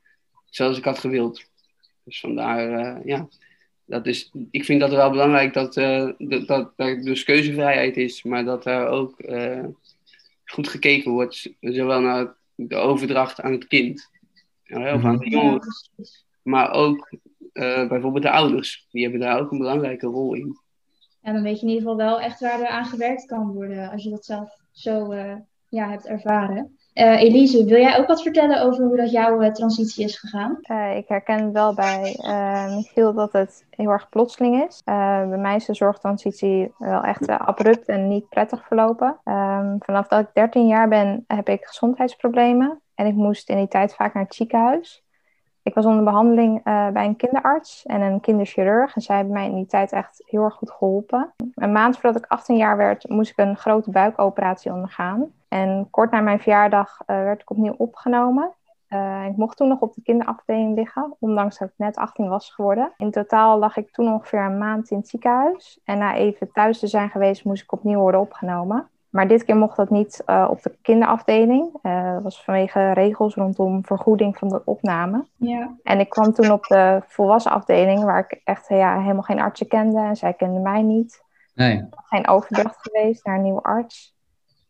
zoals 0.55 0.77
ik 0.77 0.83
had 0.83 0.99
gewild. 0.99 1.45
Dus 2.03 2.19
vandaar, 2.19 2.69
eh, 2.69 3.05
ja, 3.05 3.27
dat 3.85 4.07
is, 4.07 4.31
ik 4.51 4.65
vind 4.65 4.79
dat 4.79 4.91
wel 4.91 5.09
belangrijk 5.09 5.53
dat, 5.53 5.77
eh, 5.77 6.09
dat, 6.17 6.47
dat 6.47 6.73
er 6.75 7.01
dus 7.01 7.23
keuzevrijheid 7.23 7.97
is, 7.97 8.23
maar 8.23 8.45
dat 8.45 8.65
er 8.65 8.87
ook 8.87 9.19
eh, 9.19 9.65
goed 10.45 10.67
gekeken 10.67 11.11
wordt, 11.11 11.49
zowel 11.59 12.01
naar 12.01 12.35
de 12.55 12.75
overdracht 12.75 13.41
aan 13.41 13.51
het 13.51 13.67
kind, 13.67 14.09
of 14.65 15.03
aan 15.03 15.17
de 15.17 15.29
jongeren, 15.29 15.67
maar 16.41 16.71
ook 16.71 17.09
bijvoorbeeld 17.87 18.23
de 18.23 18.31
ouders. 18.31 18.87
Die 18.91 19.03
hebben 19.03 19.19
daar 19.19 19.39
ook 19.39 19.51
een 19.51 19.57
belangrijke 19.57 20.07
rol 20.07 20.33
in. 20.33 20.57
Ja, 21.25 21.31
dan 21.31 21.43
weet 21.43 21.59
je 21.59 21.65
in 21.65 21.71
ieder 21.71 21.89
geval 21.89 22.05
wel 22.05 22.21
echt 22.21 22.39
waar 22.39 22.59
er 22.59 22.67
aan 22.67 22.85
gewerkt 22.85 23.25
kan 23.25 23.51
worden 23.51 23.91
als 23.91 24.03
je 24.03 24.09
dat 24.09 24.25
zelf 24.25 24.59
zo 24.71 25.11
eh, 25.11 25.35
ja, 25.69 25.89
hebt 25.89 26.05
ervaren. 26.05 26.77
Eh, 26.93 27.21
Elise, 27.21 27.65
wil 27.65 27.79
jij 27.79 27.97
ook 27.99 28.07
wat 28.07 28.21
vertellen 28.21 28.61
over 28.61 28.83
hoe 28.83 28.97
dat 28.97 29.11
jouw 29.11 29.41
eh, 29.41 29.51
transitie 29.51 30.03
is 30.03 30.19
gegaan? 30.19 30.57
Ik 30.95 31.07
herken 31.07 31.51
wel 31.51 31.73
bij 31.73 32.19
Michiel 32.75 33.13
dat 33.13 33.33
het 33.33 33.65
heel 33.69 33.89
erg 33.89 34.09
plotseling 34.09 34.67
is. 34.67 34.81
Bij 34.83 35.37
mij 35.37 35.55
is 35.55 35.65
de 35.65 35.73
zorgtransitie 35.73 36.73
wel 36.77 37.01
echt 37.01 37.27
abrupt 37.27 37.87
en 37.87 38.07
niet 38.07 38.29
prettig 38.29 38.67
verlopen. 38.67 39.19
Ehm, 39.23 39.75
vanaf 39.79 40.07
dat 40.07 40.19
ik 40.19 40.29
13 40.33 40.67
jaar 40.67 40.87
ben, 40.87 41.23
heb 41.27 41.49
ik 41.49 41.65
gezondheidsproblemen. 41.65 42.81
En 42.95 43.05
ik 43.05 43.15
moest 43.15 43.49
in 43.49 43.57
die 43.57 43.67
tijd 43.67 43.95
vaak 43.95 44.13
naar 44.13 44.23
het 44.23 44.35
ziekenhuis. 44.35 45.04
Ik 45.65 45.73
was 45.73 45.85
onder 45.85 46.03
behandeling 46.03 46.61
eh, 46.63 46.87
bij 46.89 47.05
een 47.05 47.15
kinderarts 47.15 47.85
en 47.85 48.01
een 48.01 48.19
kinderchirurg. 48.19 48.95
En 48.95 49.01
zij 49.01 49.15
hebben 49.15 49.33
mij 49.33 49.45
in 49.45 49.55
die 49.55 49.65
tijd 49.65 49.91
echt 49.91 50.23
heel 50.25 50.43
erg 50.43 50.53
goed 50.53 50.71
geholpen. 50.71 51.33
Een 51.55 51.71
maand 51.71 51.97
voordat 51.97 52.23
ik 52.23 52.29
18 52.31 52.57
jaar 52.57 52.77
werd, 52.77 53.09
moest 53.09 53.31
ik 53.31 53.37
een 53.37 53.57
grote 53.57 53.91
buikoperatie 53.91 54.71
ondergaan. 54.71 55.31
En 55.47 55.87
kort 55.89 56.11
na 56.11 56.21
mijn 56.21 56.39
verjaardag 56.39 56.99
eh, 57.05 57.15
werd 57.15 57.41
ik 57.41 57.49
opnieuw 57.49 57.73
opgenomen. 57.77 58.51
Uh, 58.89 59.25
ik 59.25 59.37
mocht 59.37 59.57
toen 59.57 59.67
nog 59.67 59.79
op 59.79 59.93
de 59.93 60.01
kinderafdeling 60.01 60.75
liggen, 60.75 61.15
ondanks 61.19 61.57
dat 61.57 61.67
ik 61.67 61.73
net 61.77 61.95
18 61.95 62.29
was 62.29 62.49
geworden. 62.49 62.91
In 62.97 63.11
totaal 63.11 63.59
lag 63.59 63.77
ik 63.77 63.91
toen 63.91 64.13
ongeveer 64.13 64.45
een 64.45 64.57
maand 64.57 64.91
in 64.91 64.97
het 64.97 65.07
ziekenhuis. 65.07 65.79
En 65.83 65.97
na 65.97 66.15
even 66.15 66.51
thuis 66.51 66.79
te 66.79 66.87
zijn 66.87 67.09
geweest, 67.09 67.45
moest 67.45 67.63
ik 67.63 67.71
opnieuw 67.71 67.99
worden 67.99 68.19
opgenomen. 68.19 68.89
Maar 69.15 69.27
dit 69.27 69.43
keer 69.43 69.55
mocht 69.55 69.75
dat 69.75 69.89
niet 69.89 70.23
uh, 70.25 70.47
op 70.49 70.61
de 70.61 70.75
kinderafdeling. 70.81 71.69
Uh, 71.83 72.13
dat 72.13 72.23
was 72.23 72.43
vanwege 72.43 72.91
regels 72.91 73.35
rondom 73.35 73.85
vergoeding 73.85 74.37
van 74.37 74.47
de 74.49 74.61
opname. 74.65 75.25
Ja. 75.35 75.75
En 75.83 75.99
ik 75.99 76.09
kwam 76.09 76.33
toen 76.33 76.51
op 76.51 76.63
de 76.63 77.01
volwassen 77.07 77.51
afdeling, 77.51 78.03
waar 78.03 78.19
ik 78.19 78.41
echt 78.43 78.67
ja, 78.67 79.01
helemaal 79.01 79.21
geen 79.21 79.39
artsen 79.39 79.67
kende. 79.67 79.99
En 79.99 80.15
zij 80.15 80.33
kenden 80.33 80.61
mij 80.61 80.81
niet. 80.81 81.23
Nee. 81.53 81.89
Geen 81.95 82.27
overdracht 82.27 82.77
geweest 82.81 83.25
naar 83.25 83.35
een 83.35 83.41
nieuwe 83.41 83.61
arts. 83.61 84.15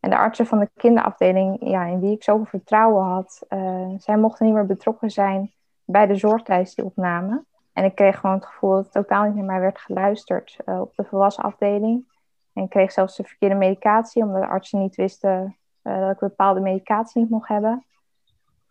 En 0.00 0.10
de 0.10 0.18
artsen 0.18 0.46
van 0.46 0.58
de 0.58 0.70
kinderafdeling, 0.76 1.56
ja, 1.60 1.84
in 1.84 2.00
wie 2.00 2.14
ik 2.14 2.22
zoveel 2.22 2.44
vertrouwen 2.44 3.04
had, 3.04 3.44
uh, 3.48 3.88
zij 3.98 4.16
mochten 4.16 4.46
niet 4.46 4.54
meer 4.54 4.66
betrokken 4.66 5.10
zijn 5.10 5.52
bij 5.84 6.06
de 6.06 6.14
zorg 6.16 6.42
tijdens 6.42 6.74
die 6.74 6.84
opname. 6.84 7.44
En 7.72 7.84
ik 7.84 7.94
kreeg 7.94 8.20
gewoon 8.20 8.36
het 8.36 8.46
gevoel 8.46 8.74
dat 8.74 8.92
totaal 8.92 9.24
niet 9.24 9.34
naar 9.34 9.44
mij 9.44 9.60
werd 9.60 9.78
geluisterd 9.78 10.56
uh, 10.66 10.80
op 10.80 10.92
de 10.96 11.04
volwassen 11.04 11.44
afdeling. 11.44 12.14
En 12.56 12.62
ik 12.62 12.70
kreeg 12.70 12.92
zelfs 12.92 13.16
de 13.16 13.24
verkeerde 13.24 13.54
medicatie, 13.54 14.22
omdat 14.22 14.42
de 14.42 14.48
artsen 14.48 14.78
niet 14.80 14.94
wisten 14.96 15.56
uh, 15.82 16.00
dat 16.00 16.10
ik 16.12 16.18
bepaalde 16.18 16.60
medicatie 16.60 17.20
niet 17.20 17.30
mocht 17.30 17.48
hebben. 17.48 17.84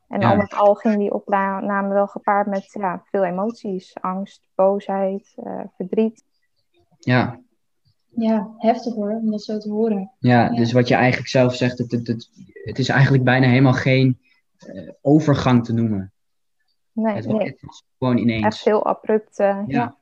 En 0.07 0.21
Ja. 0.21 0.29
al 0.29 0.35
met 0.37 0.53
al 0.53 0.73
ging 0.75 0.97
die 0.97 1.13
opname 1.13 1.93
wel 1.93 2.07
gepaard 2.07 2.47
met 2.47 2.67
ja, 2.71 3.03
veel 3.11 3.23
emoties. 3.23 3.93
Angst, 4.01 4.47
boosheid, 4.55 5.33
eh, 5.43 5.59
verdriet. 5.77 6.23
Ja. 6.99 7.39
Ja, 8.17 8.49
heftig 8.57 8.93
hoor, 8.93 9.09
om 9.11 9.31
dat 9.31 9.41
zo 9.43 9.57
te 9.57 9.69
horen. 9.71 10.11
Ja, 10.19 10.41
Ja. 10.43 10.49
dus 10.55 10.71
wat 10.71 10.87
je 10.87 10.95
eigenlijk 10.95 11.27
zelf 11.29 11.55
zegt, 11.55 11.77
het, 11.77 11.91
het, 11.91 12.07
het, 12.07 12.29
het 12.63 12.79
is 12.79 12.89
eigenlijk 12.89 13.23
bijna 13.23 13.47
helemaal 13.47 13.73
geen 13.73 14.19
eh, 14.57 14.89
overgang 15.01 15.65
te 15.65 15.73
noemen. 15.73 16.13
Nee, 16.91 17.15
Het, 17.15 17.27
nee 17.27 17.47
het 17.47 17.61
was 17.61 17.83
gewoon 17.99 18.17
ineens. 18.17 18.43
echt 18.45 18.63
heel 18.63 18.85
abrupt. 18.85 19.39
eh, 19.39 19.61
ja. 19.67 19.95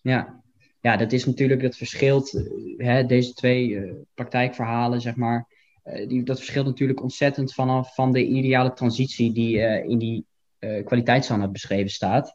Ja. 0.00 0.40
Ja. 0.80 0.96
dat 0.96 1.12
is 1.12 1.24
natuurlijk, 1.24 1.62
dat 1.62 1.76
verschilt, 1.76 2.34
eh, 2.34 2.86
hè, 2.86 3.06
deze 3.06 3.32
twee 3.32 3.76
eh, 3.76 3.92
praktijkverhalen, 4.14 5.00
zeg 5.00 5.16
maar, 5.16 5.48
eh, 5.82 6.08
die, 6.08 6.22
dat 6.22 6.38
verschilt 6.38 6.66
natuurlijk 6.66 7.02
ontzettend 7.02 7.54
vanaf 7.54 7.94
van 7.94 8.12
de 8.12 8.24
ideale 8.24 8.72
transitie 8.72 9.32
die 9.32 9.58
in 9.86 9.98
die 9.98 10.28
kwaliteitsstandaard 10.84 11.52
beschreven 11.52 11.90
staat. 11.90 12.34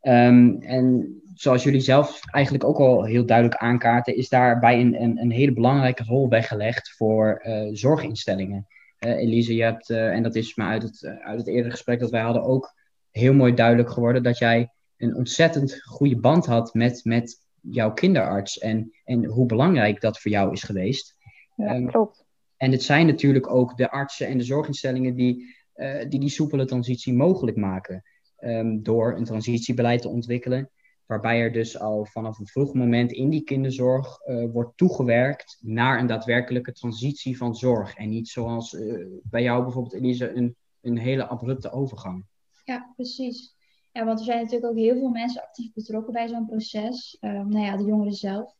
Ehm, 0.00 0.56
en 0.60 1.14
zoals 1.34 1.62
jullie 1.62 1.80
zelf 1.80 2.20
eigenlijk 2.30 2.64
ook 2.64 2.78
al 2.78 3.04
heel 3.04 3.26
duidelijk 3.26 3.60
aankaarten, 3.60 4.16
is 4.16 4.28
daarbij 4.28 4.80
een, 4.80 5.02
een, 5.02 5.18
een 5.18 5.30
hele 5.30 5.52
belangrijke 5.52 6.04
rol 6.04 6.28
weggelegd 6.28 6.94
voor 6.96 7.42
zorginstellingen. 7.72 8.66
Elise, 8.98 9.54
je 9.54 9.62
hebt, 9.62 9.90
en 9.90 10.22
dat 10.22 10.34
is 10.34 10.54
me 10.54 10.64
uit 10.64 10.82
het, 10.82 11.04
uit 11.20 11.38
het 11.38 11.48
eerdere 11.48 11.70
gesprek 11.70 12.00
dat 12.00 12.10
wij 12.10 12.20
hadden 12.20 12.42
ook 12.42 12.74
heel 13.10 13.34
mooi 13.34 13.54
duidelijk 13.54 13.90
geworden, 13.90 14.22
dat 14.22 14.38
jij 14.38 14.70
een 14.96 15.14
ontzettend 15.14 15.82
goede 15.82 16.16
band 16.16 16.46
had 16.46 16.74
met, 16.74 17.00
met 17.04 17.43
jouw 17.70 17.92
kinderarts 17.92 18.58
en, 18.58 18.92
en 19.04 19.24
hoe 19.24 19.46
belangrijk 19.46 20.00
dat 20.00 20.20
voor 20.20 20.30
jou 20.30 20.52
is 20.52 20.62
geweest. 20.62 21.16
Ja, 21.56 21.66
Ehm, 21.66 21.86
klopt. 21.86 22.24
En 22.56 22.72
het 22.72 22.82
zijn 22.82 23.06
natuurlijk 23.06 23.50
ook 23.50 23.76
de 23.76 23.90
artsen 23.90 24.26
en 24.26 24.38
de 24.38 24.44
zorginstellingen 24.44 25.14
die 25.14 25.54
eh, 25.74 26.08
die, 26.08 26.20
die 26.20 26.28
soepele 26.28 26.64
transitie 26.64 27.14
mogelijk 27.14 27.56
maken. 27.56 28.02
Ehm, 28.36 28.82
door 28.82 29.16
een 29.16 29.24
transitiebeleid 29.24 30.02
te 30.02 30.08
ontwikkelen, 30.08 30.70
waarbij 31.06 31.40
er 31.40 31.52
dus 31.52 31.78
al 31.78 32.04
vanaf 32.04 32.38
een 32.38 32.46
vroeg 32.46 32.74
moment 32.74 33.12
in 33.12 33.30
die 33.30 33.44
kinderzorg 33.44 34.18
eh, 34.20 34.50
wordt 34.52 34.76
toegewerkt 34.76 35.58
naar 35.60 35.98
een 35.98 36.06
daadwerkelijke 36.06 36.72
transitie 36.72 37.36
van 37.36 37.54
zorg. 37.54 37.94
En 37.94 38.08
niet 38.08 38.28
zoals 38.28 38.74
eh, 38.74 39.06
bij 39.22 39.42
jou 39.42 39.62
bijvoorbeeld, 39.62 39.94
Elise, 39.94 40.34
een, 40.34 40.56
een 40.80 40.98
hele 40.98 41.26
abrupte 41.26 41.70
overgang. 41.70 42.24
Ja, 42.64 42.92
precies. 42.94 43.53
Ja, 43.94 44.04
want 44.04 44.18
er 44.18 44.24
zijn 44.24 44.38
natuurlijk 44.38 44.70
ook 44.70 44.78
heel 44.78 44.98
veel 44.98 45.08
mensen 45.08 45.42
actief 45.42 45.72
betrokken 45.72 46.12
bij 46.12 46.28
zo'n 46.28 46.46
proces. 46.46 47.16
Ehm, 47.20 47.48
nou 47.48 47.64
ja, 47.64 47.76
de 47.76 47.84
jongeren 47.84 48.12
zelf. 48.12 48.54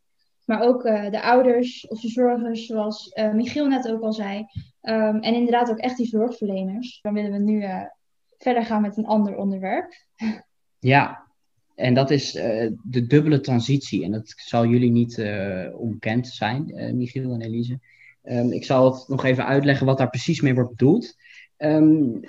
Maar 0.45 0.62
ook 0.62 0.85
eh, 0.85 1.11
de 1.11 1.23
ouders 1.23 1.87
of 1.88 2.00
de 2.00 2.09
zorgers, 2.09 2.67
zoals 2.67 3.09
eh, 3.09 3.33
Michiel 3.33 3.67
net 3.67 3.91
ook 3.91 4.03
al 4.03 4.12
zei. 4.12 4.47
Ehm, 4.81 5.17
en 5.17 5.35
inderdaad 5.35 5.71
ook 5.71 5.79
echt 5.79 5.97
die 5.97 6.07
zorgverleners. 6.07 6.99
Dan 7.03 7.14
willen 7.14 7.33
we 7.33 7.38
nu 7.38 7.62
eh, 7.62 7.83
verder 8.38 8.64
gaan 8.64 8.83
met 8.83 8.97
een 8.97 9.07
ander 9.07 9.37
onderwerp. 9.37 9.93
Ja, 10.79 11.26
en 11.75 11.95
dat 11.95 12.11
is 12.11 12.33
de 12.33 13.07
dubbele 13.07 13.41
transitie. 13.41 14.05
En 14.05 14.11
dat 14.11 14.33
zal 14.37 14.67
jullie 14.67 14.91
niet 14.91 15.19
onbekend 15.76 16.26
zijn, 16.26 16.73
Michiel 16.97 17.33
en 17.33 17.41
Elise. 17.41 17.79
Ehm, 18.23 18.53
ik 18.53 18.64
zal 18.64 18.93
het 18.93 19.09
nog 19.09 19.25
even 19.25 19.47
uitleggen 19.47 19.87
wat 19.87 19.99
daar 19.99 20.11
precies 20.11 20.41
mee 20.41 20.55
wordt 20.55 20.71
bedoeld. 20.71 21.14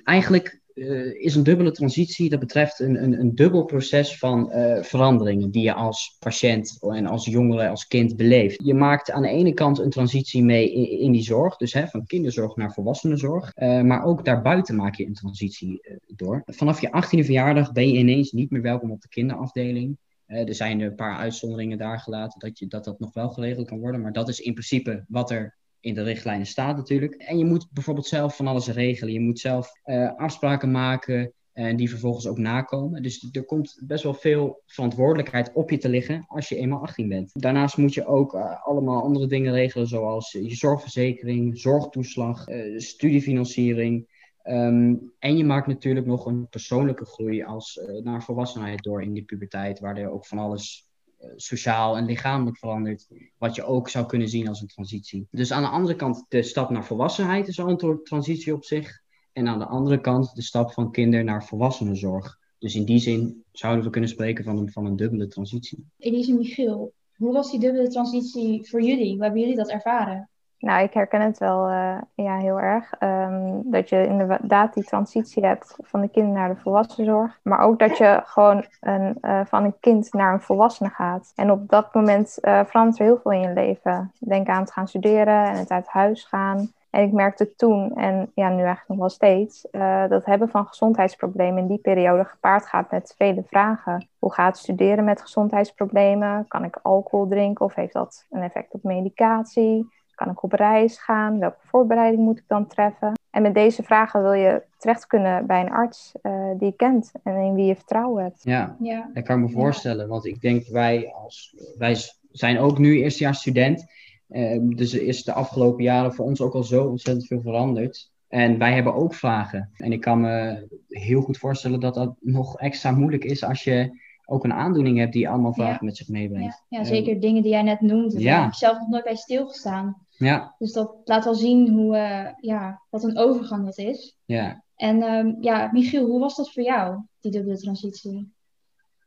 Eigenlijk 0.03 0.61
eh, 0.75 1.23
is 1.23 1.35
een 1.35 1.43
dubbele 1.43 1.71
transitie, 1.71 2.29
dat 2.29 2.39
betreft 2.39 2.79
een, 2.79 3.03
een, 3.03 3.19
een 3.19 3.35
dubbel 3.35 3.65
proces 3.65 4.17
van 4.17 4.51
eh, 4.51 4.83
veranderingen 4.83 5.51
die 5.51 5.63
je 5.63 5.73
als 5.73 6.15
patiënt 6.19 6.77
en 6.81 7.05
als 7.05 7.25
jongere, 7.25 7.69
als 7.69 7.87
kind 7.87 8.15
beleeft. 8.15 8.63
Je 8.63 8.73
maakt 8.73 9.11
aan 9.11 9.21
de 9.21 9.27
ene 9.27 9.53
kant 9.53 9.79
een 9.79 9.89
transitie 9.89 10.43
mee 10.43 10.71
in, 10.99 11.11
die 11.11 11.23
zorg, 11.23 11.57
dus 11.57 11.73
hè, 11.73 11.87
van 11.87 12.05
kinderzorg 12.05 12.55
naar 12.55 12.73
volwassenenzorg. 12.73 13.51
Eh, 13.53 13.81
maar 13.81 14.03
ook 14.03 14.25
daarbuiten 14.25 14.75
maak 14.75 14.95
je 14.95 15.05
een 15.05 15.13
transitie 15.13 15.97
door. 16.15 16.43
Vanaf 16.45 16.81
je 16.81 16.87
18e 16.87 17.25
verjaardag 17.25 17.71
ben 17.71 17.89
je 17.89 17.97
ineens 17.97 18.31
niet 18.31 18.51
meer 18.51 18.61
welkom 18.61 18.91
op 18.91 19.01
de 19.01 19.09
kinderafdeling. 19.09 19.97
Er 20.25 20.55
zijn 20.55 20.79
een 20.79 20.95
paar 20.95 21.17
uitzonderingen 21.17 21.77
daar 21.77 21.99
gelaten 21.99 22.39
dat, 22.39 22.59
je, 22.59 22.67
dat 22.67 22.83
dat 22.83 22.99
nog 22.99 23.13
wel 23.13 23.29
geregeld 23.29 23.67
kan 23.67 23.79
worden. 23.79 24.01
Maar 24.01 24.13
dat 24.13 24.29
is 24.29 24.39
in 24.39 24.53
principe 24.53 25.05
wat 25.07 25.31
er 25.31 25.55
in 25.85 25.93
de 25.93 26.03
richtlijnen 26.03 26.45
staat 26.45 26.77
natuurlijk. 26.77 27.13
En 27.13 27.37
je 27.37 27.45
moet 27.45 27.67
bijvoorbeeld 27.71 28.07
zelf 28.07 28.35
van 28.35 28.47
alles 28.47 28.67
regelen. 28.67 29.13
Je 29.13 29.19
moet 29.19 29.39
zelf 29.39 29.71
eh, 29.83 30.15
afspraken 30.15 30.71
maken 30.71 31.33
en 31.53 31.75
die 31.75 31.89
vervolgens 31.89 32.27
ook 32.27 32.37
nakomen. 32.37 33.01
Dus 33.01 33.29
er 33.31 33.45
komt 33.45 33.81
best 33.83 34.03
wel 34.03 34.13
veel 34.13 34.61
verantwoordelijkheid 34.65 35.51
op 35.53 35.69
je 35.69 35.77
te 35.77 35.89
liggen 35.89 36.25
als 36.27 36.49
je 36.49 36.55
eenmaal 36.55 36.81
18 36.81 37.07
bent. 37.07 37.31
Daarnaast 37.33 37.77
moet 37.77 37.93
je 37.93 38.05
ook 38.05 38.33
eh, 38.33 38.65
allemaal 38.65 39.03
andere 39.03 39.27
dingen 39.27 39.53
regelen, 39.53 39.87
zoals 39.87 40.31
je 40.31 40.55
zorgverzekering, 40.55 41.59
zorgtoeslag, 41.59 42.47
eh, 42.47 42.77
studiefinanciering. 42.77 44.07
Ehm, 44.45 44.95
en 45.19 45.37
je 45.37 45.43
maakt 45.43 45.67
natuurlijk 45.67 46.05
nog 46.05 46.25
een 46.25 46.47
persoonlijke 46.49 47.05
groei 47.05 47.43
als, 47.43 47.79
eh, 47.79 48.03
naar 48.03 48.23
volwassenheid 48.23 48.83
door 48.83 49.01
in 49.01 49.13
die 49.13 49.23
puberteit, 49.23 49.79
waar 49.79 49.97
er 49.97 50.11
ook 50.11 50.25
van 50.25 50.37
alles 50.37 50.83
eh, 50.85 50.94
sociaal 51.35 51.97
en 51.97 52.05
lichamelijk 52.05 52.57
verandert, 52.57 53.07
wat 53.37 53.55
je 53.55 53.63
ook 53.63 53.89
zou 53.89 54.05
kunnen 54.05 54.29
zien 54.29 54.47
als 54.47 54.61
een 54.61 54.67
transitie. 54.67 55.27
Dus 55.31 55.51
aan 55.51 55.61
de 55.61 55.69
andere 55.69 55.95
kant, 55.95 56.25
de 56.27 56.43
stap 56.43 56.69
naar 56.69 56.85
volwassenheid 56.85 57.47
is 57.47 57.59
al 57.59 57.69
een 57.69 57.77
tra- 57.77 57.99
transitie 58.03 58.53
op 58.53 58.65
zich. 58.65 59.03
En 59.33 59.47
aan 59.47 59.59
de 59.59 59.65
andere 59.65 60.01
kant, 60.01 60.35
de 60.35 60.41
stap 60.41 60.71
van 60.71 60.91
kinder 60.91 61.23
naar 61.23 61.45
volwassenenzorg. 61.45 62.39
Dus 62.59 62.75
in 62.75 62.85
die 62.85 62.99
zin 62.99 63.43
zouden 63.51 63.85
we 63.85 63.89
kunnen 63.89 64.09
spreken 64.09 64.43
van 64.43 64.57
een, 64.57 64.71
van 64.71 64.85
een 64.85 64.95
dubbele 64.95 65.27
transitie. 65.27 65.85
Elise 65.97 66.33
Michiel, 66.33 66.93
hoe 67.15 67.33
was 67.33 67.51
die 67.51 67.59
dubbele 67.59 67.87
transitie 67.87 68.69
voor 68.69 68.81
jullie? 68.81 69.13
Hoe 69.13 69.23
hebben 69.23 69.41
jullie 69.41 69.55
dat 69.55 69.69
ervaren? 69.69 70.29
Nou, 70.59 70.83
ik 70.83 70.93
herken 70.93 71.21
het 71.21 71.37
wel 71.37 71.67
eh, 71.67 71.97
ja, 72.15 72.37
heel 72.37 72.59
erg. 72.59 72.93
Ehm, 72.99 73.61
dat 73.63 73.89
je 73.89 74.07
inderdaad 74.07 74.73
die 74.73 74.83
transitie 74.83 75.45
hebt 75.45 75.75
van 75.81 76.01
de 76.01 76.09
kind 76.09 76.33
naar 76.33 76.49
de 76.49 76.61
volwassenzorg. 76.61 77.39
Maar 77.43 77.59
ook 77.59 77.79
dat 77.79 77.97
je 77.97 78.21
gewoon 78.25 78.65
een, 78.79 79.17
eh, 79.21 79.41
van 79.45 79.63
een 79.63 79.79
kind 79.79 80.13
naar 80.13 80.33
een 80.33 80.41
volwassene 80.41 80.89
gaat. 80.89 81.31
En 81.35 81.51
op 81.51 81.69
dat 81.69 81.93
moment 81.93 82.39
eh, 82.39 82.65
verandert 82.65 82.99
er 82.99 83.05
heel 83.05 83.19
veel 83.23 83.31
in 83.31 83.41
je 83.41 83.53
leven. 83.53 84.11
Denk 84.19 84.47
aan 84.47 84.61
het 84.61 84.71
gaan 84.71 84.87
studeren 84.87 85.45
en 85.45 85.57
het 85.57 85.69
uit 85.69 85.87
huis 85.87 86.23
gaan. 86.23 86.73
En 86.95 87.03
ik 87.03 87.11
merkte 87.11 87.55
toen, 87.55 87.95
en 87.95 88.31
ja, 88.33 88.49
nu 88.49 88.55
eigenlijk 88.55 88.87
nog 88.87 88.97
wel 88.97 89.09
steeds, 89.09 89.69
eh, 89.69 90.07
dat 90.07 90.25
hebben 90.25 90.49
van 90.49 90.65
gezondheidsproblemen 90.65 91.61
in 91.61 91.67
die 91.67 91.77
periode 91.77 92.25
gepaard 92.25 92.65
gaat 92.65 92.91
met 92.91 93.13
vele 93.17 93.43
vragen. 93.47 94.07
Hoe 94.19 94.33
gaat 94.33 94.57
studeren 94.57 95.03
met 95.03 95.21
gezondheidsproblemen? 95.21 96.47
Kan 96.47 96.63
ik 96.63 96.79
alcohol 96.81 97.27
drinken 97.27 97.65
of 97.65 97.75
heeft 97.75 97.93
dat 97.93 98.25
een 98.29 98.41
effect 98.41 98.73
op 98.73 98.83
medicatie? 98.83 99.93
Kan 100.15 100.29
ik 100.29 100.43
op 100.43 100.51
reis 100.51 100.97
gaan? 100.97 101.39
Welke 101.39 101.57
voorbereiding 101.61 102.23
moet 102.23 102.37
ik 102.37 102.43
dan 102.47 102.67
treffen? 102.67 103.11
En 103.29 103.41
met 103.41 103.53
deze 103.53 103.83
vragen 103.83 104.21
wil 104.21 104.33
je 104.33 104.63
terecht 104.77 105.07
kunnen 105.07 105.45
bij 105.45 105.61
een 105.61 105.71
arts 105.71 106.11
eh, 106.21 106.49
die 106.57 106.67
je 106.67 106.75
kent 106.75 107.11
en 107.23 107.35
in 107.35 107.53
wie 107.53 107.65
je 107.65 107.75
vertrouwen 107.75 108.23
hebt. 108.23 108.39
Ja, 108.43 108.75
Ja, 108.79 109.09
dat 109.13 109.23
kan 109.23 109.37
ik 109.43 109.45
me 109.45 109.51
voorstellen. 109.51 110.07
Want 110.07 110.25
ik 110.25 110.41
denk, 110.41 110.67
wij, 110.67 111.13
als, 111.13 111.55
wij 111.77 111.95
zijn 112.31 112.59
ook 112.59 112.77
nu 112.77 112.97
eerstejaars 112.97 113.39
student. 113.39 113.85
Ehm, 114.29 114.69
dus 114.69 114.93
er 114.93 115.01
is 115.03 115.23
de 115.23 115.33
afgelopen 115.33 115.83
jaren 115.83 116.13
voor 116.13 116.25
ons 116.25 116.41
ook 116.41 116.53
al 116.53 116.63
zo 116.63 116.85
ontzettend 116.87 117.27
veel 117.27 117.41
veranderd. 117.41 118.11
En 118.27 118.57
wij 118.57 118.73
hebben 118.73 118.93
ook 118.95 119.13
vragen. 119.13 119.69
En 119.77 119.91
ik 119.91 120.01
kan 120.01 120.21
me 120.21 120.65
heel 120.89 121.21
goed 121.21 121.37
voorstellen 121.37 121.79
dat 121.79 121.93
dat 121.93 122.15
nog 122.19 122.59
extra 122.59 122.91
moeilijk 122.91 123.23
is 123.23 123.43
als 123.43 123.63
je 123.63 124.03
ook 124.25 124.43
een 124.43 124.53
aandoening 124.53 124.97
hebt 124.97 125.13
die 125.13 125.29
allemaal 125.29 125.53
vragen 125.53 125.73
Ja. 125.79 125.85
met 125.85 125.97
zich 125.97 126.07
meebrengt. 126.07 126.63
ja, 126.69 126.77
ja 126.79 126.83
zeker 126.85 127.19
dingen 127.19 127.41
die 127.41 127.51
jij 127.51 127.61
net 127.61 127.81
noemde. 127.81 128.13
Daar 128.13 128.21
Ja. 128.21 128.39
heb 128.41 128.47
ik 128.49 128.53
zelf 128.55 128.77
nog 128.79 128.87
nooit 128.87 129.03
bij 129.03 129.15
stilgestaan. 129.15 130.04
Ja, 130.17 130.55
Dus 130.57 130.71
dat 130.71 130.95
laat 131.05 131.23
wel 131.23 131.35
zien 131.35 131.69
hoe, 131.69 131.97
eh, 131.97 132.27
ja, 132.39 132.81
wat 132.89 133.03
een 133.03 133.17
overgang 133.17 133.65
dat 133.65 133.77
is. 133.77 134.15
ja. 134.25 134.63
En 134.75 135.01
ehm, 135.01 135.33
ja, 135.41 135.69
Michiel, 135.73 136.05
hoe 136.05 136.19
was 136.19 136.35
dat 136.35 136.51
voor 136.51 136.63
jou, 136.63 137.01
die 137.19 137.31
dubbele 137.31 137.57
transitie? 137.57 138.31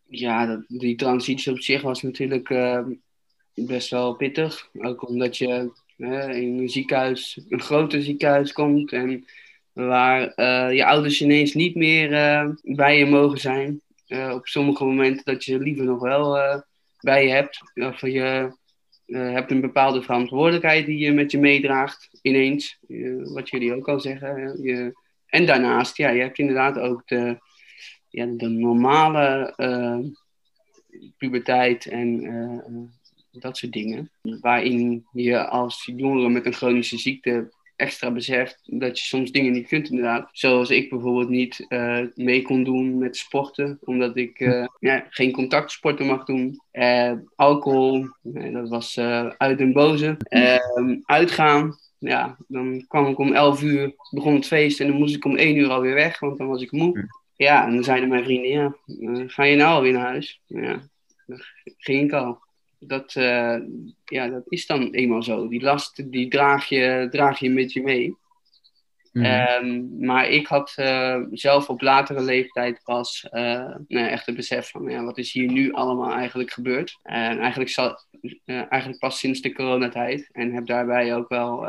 Ja, 0.06 0.46
dat, 0.46 0.64
die 0.68 0.96
transitie 0.96 1.52
op 1.52 1.60
zich 1.60 1.82
was 1.82 2.02
natuurlijk 2.02 2.50
eh, 2.50 2.84
best 3.54 3.90
wel 3.90 4.14
pittig. 4.14 4.68
Ook 4.78 5.08
omdat 5.08 5.36
je 5.36 5.70
in 5.96 6.58
een 6.58 6.68
ziekenhuis, 6.68 7.40
een 7.48 7.60
groter 7.60 8.02
ziekenhuis 8.02 8.52
komt 8.52 8.92
en 8.92 9.24
waar 9.72 10.28
eh, 10.34 10.74
je 10.76 10.84
ouders 10.86 11.22
ineens 11.22 11.54
niet 11.54 11.74
meer 11.74 12.12
eh, 12.12 12.48
bij 12.62 12.98
je 12.98 13.06
mogen 13.06 13.38
zijn. 13.38 13.80
Eh, 14.06 14.32
op 14.34 14.46
sommige 14.46 14.84
momenten 14.84 15.24
dat 15.24 15.44
je 15.44 15.52
ze 15.52 15.58
liever 15.58 15.84
nog 15.84 16.00
wel 16.00 16.38
eh, 16.38 16.60
bij 17.00 17.24
je 17.26 17.30
hebt. 17.30 17.60
Of 17.74 18.00
je 18.00 18.56
hebt 19.16 19.50
een 19.50 19.60
bepaalde 19.60 20.02
verantwoordelijkheid 20.02 20.86
die 20.86 20.98
je 20.98 21.12
met 21.12 21.30
je 21.30 21.38
meedraagt, 21.38 22.08
ineens. 22.22 22.78
wat 23.22 23.48
jullie 23.48 23.74
ook 23.74 23.88
al 23.88 24.00
zeggen. 24.00 24.62
Je, 24.62 24.92
en 25.26 25.46
daarnaast, 25.46 25.96
ja, 25.96 26.08
je 26.08 26.20
hebt 26.20 26.38
inderdaad 26.38 26.78
ook 26.78 27.02
de, 27.06 27.38
ja, 28.08 28.26
de 28.26 28.48
normale 28.48 29.54
puberteit 31.16 31.86
en 31.86 32.92
dat 33.32 33.56
soort 33.56 33.72
dingen. 33.72 34.10
Waarin 34.22 35.06
je 35.12 35.46
als 35.46 35.90
jongere 35.96 36.28
met 36.28 36.46
een 36.46 36.52
chronische 36.52 36.98
ziekte 36.98 37.52
extra 37.78 38.10
beseft 38.10 38.60
dat 38.64 38.98
je 38.98 39.04
soms 39.04 39.30
dingen 39.30 39.52
niet 39.52 39.66
kunt 39.66 39.90
inderdaad. 39.90 40.28
Zoals 40.32 40.70
ik 40.70 40.90
bijvoorbeeld 40.90 41.28
niet 41.28 41.66
uh, 41.68 42.00
mee 42.14 42.42
kon 42.42 42.64
doen 42.64 42.98
met 42.98 43.16
sporten, 43.16 43.78
omdat 43.80 44.16
ik 44.16 44.40
uh, 44.40 44.66
ja, 44.78 45.06
geen 45.10 45.32
contactsporten 45.32 46.06
mag 46.06 46.24
doen. 46.24 46.60
Uh, 46.72 47.12
alcohol, 47.34 48.08
dat 48.22 48.68
was 48.68 48.98
uit 49.38 49.60
en 49.60 49.72
boze. 49.72 50.16
Ehm, 50.18 50.96
uitgaan, 51.02 51.78
ja, 51.98 52.36
dan 52.48 52.84
kwam 52.88 53.06
ik 53.06 53.18
om 53.18 53.32
11 53.32 53.62
uur, 53.62 53.94
begon 54.10 54.34
het 54.34 54.46
feest 54.46 54.80
en 54.80 54.86
dan 54.86 54.96
moest 54.96 55.16
ik 55.16 55.24
om 55.24 55.36
1 55.36 55.56
uur 55.56 55.70
alweer 55.70 55.94
weg, 55.94 56.18
want 56.18 56.38
dan 56.38 56.48
was 56.48 56.62
ik 56.62 56.72
moe. 56.72 57.08
Ja, 57.36 57.66
en 57.66 57.74
dan 57.74 57.84
zeiden 57.84 58.08
mijn 58.08 58.24
vrienden, 58.24 58.50
ja, 58.50 58.74
ga 59.26 59.44
je 59.44 59.56
nou 59.56 59.74
alweer 59.74 59.92
naar 59.92 60.06
huis? 60.06 60.40
Ja, 60.46 60.80
dan 61.26 61.40
ging 61.76 62.04
ik 62.04 62.12
al 62.12 62.46
dat, 62.78 63.14
uh, 63.14 63.56
ja, 64.04 64.28
dat 64.28 64.42
is 64.48 64.66
dan 64.66 64.90
eenmaal 64.90 65.22
zo. 65.22 65.48
Die 65.48 65.62
last 65.62 66.10
die 66.10 66.28
draag, 66.28 66.68
je, 66.68 67.06
draag 67.10 67.38
je 67.38 67.50
met 67.50 67.72
je 67.72 67.82
mee. 67.82 68.16
Mm. 69.12 69.24
Um, 69.24 70.06
maar 70.06 70.28
ik 70.28 70.46
had 70.46 70.74
uh, 70.76 71.22
zelf 71.30 71.68
op 71.68 71.80
latere 71.80 72.22
leeftijd 72.22 72.80
pas 72.84 73.26
uh, 73.30 73.74
nee, 73.88 74.06
echt 74.06 74.26
het 74.26 74.36
besef 74.36 74.70
van 74.70 74.88
ja, 74.88 75.04
wat 75.04 75.18
is 75.18 75.32
hier 75.32 75.52
nu 75.52 75.72
allemaal 75.72 76.12
eigenlijk 76.12 76.50
gebeurd. 76.50 76.98
En 77.02 77.38
eigenlijk, 77.38 77.70
zal, 77.70 77.98
eigenlijk 78.44 78.98
pas 78.98 79.18
sinds 79.18 79.40
de 79.40 79.52
coronatijd. 79.52 80.28
En 80.32 80.52
heb 80.52 80.66
daarbij 80.66 81.14
ook 81.14 81.28
wel 81.28 81.60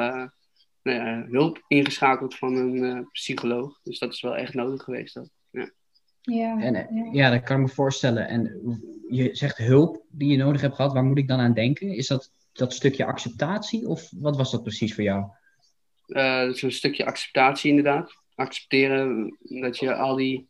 nou 0.82 1.32
hulp 1.32 1.64
ingeschakeld 1.68 2.36
van 2.36 2.56
een 2.56 3.08
psycholoog. 3.12 3.80
Dus 3.84 4.00
dat 4.00 4.14
is 4.14 4.22
wel 4.22 4.36
echt 4.36 4.54
nodig 4.54 4.84
geweest. 4.84 5.14
Dat, 5.14 5.30
ja. 5.52 5.70
Ja, 6.30 6.60
en, 6.60 6.74
ja. 6.74 7.10
ja, 7.12 7.30
dat 7.30 7.44
kan 7.44 7.56
ik 7.56 7.62
me 7.62 7.74
voorstellen. 7.74 8.28
En 8.28 8.60
je 9.10 9.30
zegt 9.32 9.58
hulp 9.58 10.04
die 10.10 10.32
je 10.32 10.38
nodig 10.38 10.62
hebt 10.62 10.76
gehad. 10.76 10.94
Waar 10.94 11.04
moet 11.04 11.18
ik 11.18 11.28
dan 11.28 11.40
aan 11.40 11.54
denken? 11.54 11.88
Is 11.88 12.08
dat 12.08 12.32
dat 12.54 12.74
stukje 12.74 13.06
acceptatie 13.06 13.88
of 13.88 14.10
wat 14.16 14.38
was 14.38 14.52
dat 14.52 14.64
precies 14.64 14.96
voor 14.96 15.04
jou? 15.04 15.24
Uh, 16.08 16.40
dat 16.40 16.56
is 16.56 16.62
een 16.62 16.72
stukje 16.72 17.06
acceptatie 17.06 17.70
inderdaad. 17.70 18.14
Accepteren 18.36 19.38
dat 19.40 19.78
je 19.78 19.96
al 19.96 20.16
die 20.16 20.48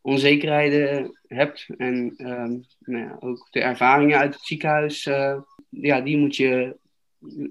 onzekerheden 0.00 1.18
hebt. 1.26 1.66
En 1.76 2.14
um, 2.16 2.64
nou 2.78 3.04
ja, 3.04 3.16
ook 3.20 3.48
de 3.50 3.60
ervaringen 3.60 4.18
uit 4.18 4.34
het 4.34 4.42
ziekenhuis. 4.42 5.06
Uh, 5.06 5.40
ja, 5.68 6.00
die 6.00 6.18
moet 6.18 6.36
je 6.36 6.76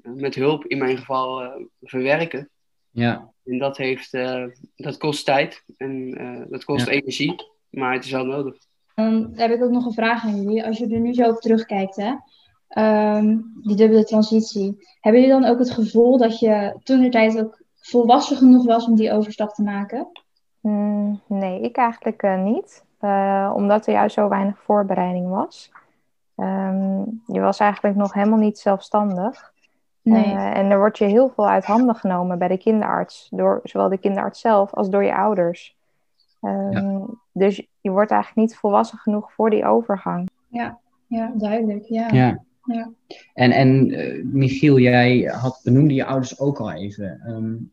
met 0.03 0.35
hulp 0.35 0.65
in 0.65 0.77
mijn 0.77 0.97
geval 0.97 1.43
uh, 1.43 1.51
verwerken. 1.81 2.49
Ja. 2.89 3.33
En 3.45 3.57
dat, 3.57 3.77
heeft, 3.77 4.11
dat 4.75 4.97
kost 4.97 5.25
tijd 5.25 5.63
en 5.77 6.11
dat 6.49 6.63
kost 6.63 6.87
energie. 6.87 7.35
Maar 7.71 7.93
het 7.93 8.05
is 8.05 8.11
wel 8.11 8.25
nodig. 8.25 8.55
Dan 8.95 9.31
heb 9.33 9.51
ik 9.51 9.63
ook 9.63 9.71
nog 9.71 9.85
een 9.85 9.93
vraag 9.93 10.23
aan 10.23 10.41
jullie. 10.41 10.65
Als 10.65 10.77
je 10.77 10.87
er 10.87 10.99
nu 10.99 11.13
zo 11.13 11.29
op 11.29 11.39
terugkijkt, 11.39 11.95
hè, 11.95 12.13
ehm, 12.67 13.37
die 13.61 13.75
dubbele 13.75 14.03
transitie. 14.03 14.87
Hebben 14.99 15.21
jullie 15.21 15.41
dan 15.41 15.49
ook 15.49 15.59
het 15.59 15.71
gevoel 15.71 16.17
dat 16.17 16.39
je 16.39 16.79
toen 16.83 17.01
de 17.01 17.09
tijd 17.09 17.39
ook 17.39 17.61
volwassen 17.75 18.37
genoeg 18.37 18.65
was 18.65 18.85
om 18.87 18.95
die 18.95 19.11
overstap 19.11 19.49
te 19.49 19.63
maken? 19.63 20.07
Mm, 20.59 21.21
nee, 21.27 21.61
ik 21.61 21.77
eigenlijk 21.77 22.23
uh, 22.23 22.43
niet. 22.43 22.83
Uh, 23.01 23.51
omdat 23.55 23.87
er 23.87 23.93
juist 23.93 24.15
zo 24.15 24.27
weinig 24.27 24.59
voorbereiding 24.59 25.29
was. 25.29 25.71
Um, 26.35 27.23
je 27.27 27.39
was 27.39 27.59
eigenlijk 27.59 27.95
nog 27.95 28.13
helemaal 28.13 28.39
niet 28.39 28.59
zelfstandig. 28.59 29.51
Nee. 30.01 30.25
Uh, 30.25 30.57
en 30.57 30.69
er 30.69 30.77
wordt 30.77 30.97
je 30.97 31.05
heel 31.05 31.29
veel 31.29 31.47
uit 31.47 31.65
handen 31.65 31.95
genomen 31.95 32.37
bij 32.37 32.47
de 32.47 32.57
kinderarts. 32.57 33.27
Door 33.31 33.59
zowel 33.63 33.89
de 33.89 33.97
kinderarts 33.97 34.39
zelf 34.39 34.73
als 34.73 34.89
door 34.89 35.03
je 35.03 35.15
ouders. 35.15 35.75
Um, 36.41 37.20
Dus 37.33 37.67
je 37.81 37.89
wordt 37.89 38.11
eigenlijk 38.11 38.47
niet 38.47 38.57
volwassen 38.57 38.97
genoeg 38.97 39.33
voor 39.33 39.49
die 39.49 39.65
overgang. 39.65 40.29
Ja, 40.47 40.79
ja 41.07 41.31
duidelijk. 41.35 41.85
Ja. 41.85 42.07
ja. 42.11 42.43
ja. 42.65 42.91
En, 43.33 43.51
en 43.51 43.89
uh, 43.89 44.23
Michiel, 44.23 44.79
jij 44.79 45.21
had, 45.21 45.61
benoemde 45.63 45.93
je 45.93 46.05
ouders 46.05 46.39
ook 46.39 46.59
al 46.59 46.71
even. 46.71 47.21
Um, 47.27 47.71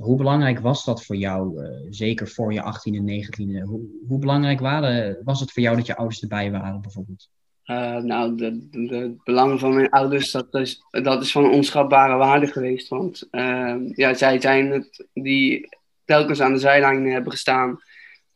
hoe 0.00 0.16
belangrijk 0.16 0.58
was 0.58 0.84
dat 0.84 1.04
voor 1.04 1.16
jou, 1.16 1.62
uh, 1.62 1.68
zeker 1.90 2.28
voor 2.28 2.52
je 2.52 2.60
18e 2.60 2.94
en 2.94 3.24
19e? 3.24 3.62
Hoe, 3.62 3.80
hoe 4.08 4.18
belangrijk 4.18 4.60
waren, 4.60 5.18
was 5.24 5.40
het 5.40 5.52
voor 5.52 5.62
jou 5.62 5.76
dat 5.76 5.86
je 5.86 5.96
ouders 5.96 6.22
erbij 6.22 6.50
waren, 6.50 6.80
bijvoorbeeld? 6.80 7.28
Uh, 7.64 7.96
nou, 7.96 8.36
de, 8.36 8.68
de, 8.70 8.86
de, 8.86 9.14
belangen 9.24 9.58
van 9.58 9.74
mijn 9.74 9.90
ouders, 9.90 10.30
dat 10.30 10.54
is, 10.54 10.82
dat 10.90 11.22
is 11.22 11.32
van 11.32 11.50
onschatbare 11.50 12.16
waarde 12.16 12.46
geweest. 12.46 12.88
Want 12.88 13.28
ehm, 13.30 13.82
ja, 13.94 14.14
zij 14.14 14.40
zijn 14.40 14.70
het 14.70 15.06
die 15.12 15.68
telkens 16.04 16.40
aan 16.40 16.52
de 16.52 16.58
zijlijn 16.58 17.10
hebben 17.10 17.32
gestaan 17.32 17.80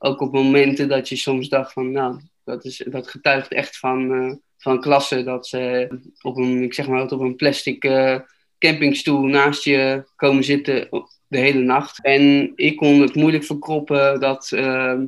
ook 0.05 0.21
op 0.21 0.33
momenten 0.33 0.89
dat 0.89 1.09
je 1.09 1.17
soms 1.17 1.49
dacht 1.49 1.73
van, 1.73 1.93
nou, 1.93 2.21
dat, 2.45 2.65
is, 2.65 2.85
dat 2.91 3.09
getuigt 3.09 3.53
echt 3.53 3.79
van, 3.79 4.13
uh, 4.13 4.33
van 4.59 4.81
klasse. 4.81 5.23
Dat 5.23 5.47
ze 5.47 5.89
op 6.21 6.37
een, 6.37 6.63
ik 6.63 6.75
zeg 6.75 6.89
maar 6.89 7.03
op 7.03 7.21
een 7.21 7.37
plastic 7.37 7.85
uh, 7.85 8.19
campingstoel 8.59 9.23
naast 9.23 9.65
je 9.65 10.05
komen 10.17 10.45
zitten 10.45 10.89
de 11.27 11.39
hele 11.39 11.61
nacht. 11.61 12.05
En 12.05 12.53
ik 12.57 12.77
kon 12.77 13.01
het 13.01 13.15
moeilijk 13.15 13.45
verkroppen 13.45 14.21
dat 14.21 14.51
uh, 14.55 15.01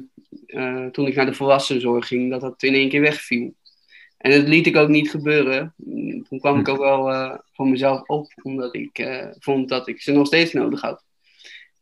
toen 0.92 1.06
ik 1.06 1.14
naar 1.14 1.26
de 1.26 1.34
volwassenzorg 1.34 2.06
ging, 2.06 2.30
dat 2.30 2.40
dat 2.40 2.62
in 2.62 2.74
één 2.74 2.88
keer 2.88 3.00
wegviel. 3.00 3.54
En 4.16 4.30
dat 4.30 4.48
liet 4.48 4.66
ik 4.66 4.76
ook 4.76 4.88
niet 4.88 5.10
gebeuren. 5.10 5.74
Toen 6.28 6.38
kwam 6.38 6.58
ik 6.58 6.68
ook 6.68 6.78
wel 6.78 7.40
voor 7.52 7.68
mezelf 7.68 8.02
op, 8.08 8.32
omdat 8.42 8.74
ik 8.74 9.06
vond 9.38 9.68
dat 9.68 9.88
ik 9.88 10.02
ze 10.02 10.12
nog 10.12 10.26
steeds 10.26 10.52
nodig 10.52 10.80
had. 10.80 11.04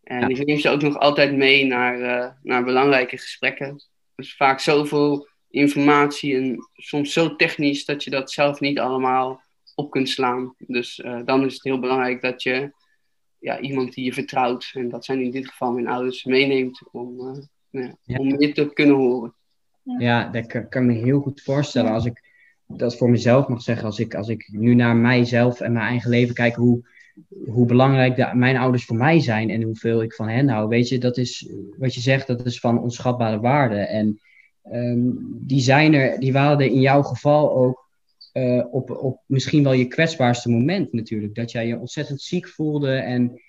En 0.04 0.20
ja. 0.20 0.28
ik 0.28 0.46
neem 0.46 0.58
ze 0.58 0.68
ook 0.68 0.82
nog 0.82 0.98
altijd 0.98 1.36
mee 1.36 1.66
naar, 1.66 1.98
uh, 2.00 2.30
naar 2.42 2.64
belangrijke 2.64 3.18
gesprekken. 3.18 3.82
Dus 4.14 4.36
vaak 4.36 4.60
zoveel 4.60 5.28
informatie 5.50 6.36
en 6.36 6.68
soms 6.72 7.12
zo 7.12 7.36
technisch 7.36 7.84
dat 7.84 8.04
je 8.04 8.10
dat 8.10 8.30
zelf 8.30 8.60
niet 8.60 8.78
allemaal 8.78 9.42
op 9.74 9.90
kunt 9.90 10.08
slaan. 10.08 10.54
Dus 10.58 10.98
uh, 10.98 11.20
dan 11.24 11.44
is 11.44 11.54
het 11.54 11.62
heel 11.62 11.78
belangrijk 11.78 12.22
dat 12.22 12.42
je 12.42 12.72
ja, 13.38 13.60
iemand 13.60 13.94
die 13.94 14.04
je 14.04 14.12
vertrouwt, 14.12 14.70
en 14.72 14.88
dat 14.88 15.04
zijn 15.04 15.20
in 15.20 15.30
dit 15.30 15.48
geval 15.48 15.72
mijn 15.72 15.88
ouders, 15.88 16.24
meeneemt 16.24 16.82
om, 16.92 17.20
uh, 17.70 17.92
ja, 18.02 18.18
om 18.18 18.36
dit 18.36 18.54
te 18.54 18.70
kunnen 18.72 18.96
horen. 18.96 19.34
Ja, 19.98 20.28
dat 20.28 20.46
kan, 20.46 20.68
kan, 20.68 20.82
ik 20.82 20.88
me 20.88 21.04
heel 21.04 21.20
goed 21.20 21.42
voorstellen. 21.42 21.92
Als 21.92 22.04
ik 22.04 22.22
dat 22.66 22.96
voor 22.96 23.10
mezelf 23.10 23.48
mag 23.48 23.62
zeggen, 23.62 23.84
als 23.84 23.98
ik, 23.98 24.14
als 24.14 24.28
ik 24.28 24.48
nu 24.52 24.74
naar 24.74 24.96
mijzelf 24.96 25.60
en 25.60 25.72
mijn 25.72 25.86
eigen 25.86 26.10
leven 26.10 26.34
kijk, 26.34 26.54
hoe, 26.54 26.88
hoe 27.46 27.66
belangrijk 27.66 28.16
de, 28.16 28.30
mijn 28.34 28.56
ouders 28.56 28.84
voor 28.84 28.96
mij 28.96 29.20
zijn 29.20 29.50
en 29.50 29.62
hoeveel 29.62 30.02
ik 30.02 30.14
van 30.14 30.28
hen 30.28 30.48
hou. 30.48 30.68
Weet 30.68 30.88
je, 30.88 30.98
dat 30.98 31.16
is 31.16 31.48
wat 31.78 31.94
je 31.94 32.00
zegt, 32.00 32.26
dat 32.26 32.46
is 32.46 32.60
van 32.60 32.82
onschatbare 32.82 33.40
waarde. 33.40 33.78
En 33.78 34.20
um, 34.72 35.18
die 35.40 35.60
zijn 35.60 35.94
er, 35.94 36.20
die 36.20 36.32
waren 36.32 36.58
er 36.58 36.66
in 36.66 36.80
jouw 36.80 37.02
geval 37.02 37.54
ook 37.54 37.88
uh, 38.32 38.64
op, 38.70 38.90
op 38.90 39.20
misschien 39.26 39.62
wel 39.62 39.72
je 39.72 39.86
kwetsbaarste 39.86 40.50
moment 40.50 40.92
natuurlijk. 40.92 41.34
Dat 41.34 41.50
jij 41.50 41.66
je 41.66 41.78
ontzettend 41.78 42.20
ziek 42.20 42.48
voelde 42.48 42.92
en 42.92 43.40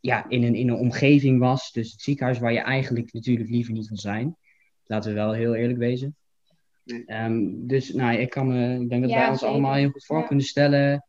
ja, 0.00 0.28
in 0.28 0.42
een, 0.42 0.54
in 0.54 0.68
een 0.68 0.78
omgeving 0.78 1.38
was. 1.38 1.72
Dus 1.72 1.92
het 1.92 2.00
ziekenhuis 2.00 2.38
waar 2.38 2.52
je 2.52 2.60
eigenlijk 2.60 3.12
natuurlijk 3.12 3.50
liever 3.50 3.72
niet 3.72 3.88
wil 3.88 3.98
zijn. 3.98 4.36
Laten 4.86 5.10
we 5.10 5.16
wel 5.16 5.32
heel 5.32 5.54
eerlijk 5.54 5.78
wezen. 5.78 6.16
Um, 7.06 7.66
dus 7.66 7.92
nou, 7.92 8.18
ik, 8.18 8.30
kan 8.30 8.46
me, 8.46 8.80
ik 8.80 8.88
denk 8.88 9.02
dat 9.02 9.10
ja, 9.10 9.18
wij 9.18 9.28
ons 9.28 9.42
allemaal 9.42 9.74
heel 9.74 9.90
goed 9.90 10.04
voor 10.04 10.18
ja. 10.18 10.26
kunnen 10.26 10.44
stellen 10.44 11.06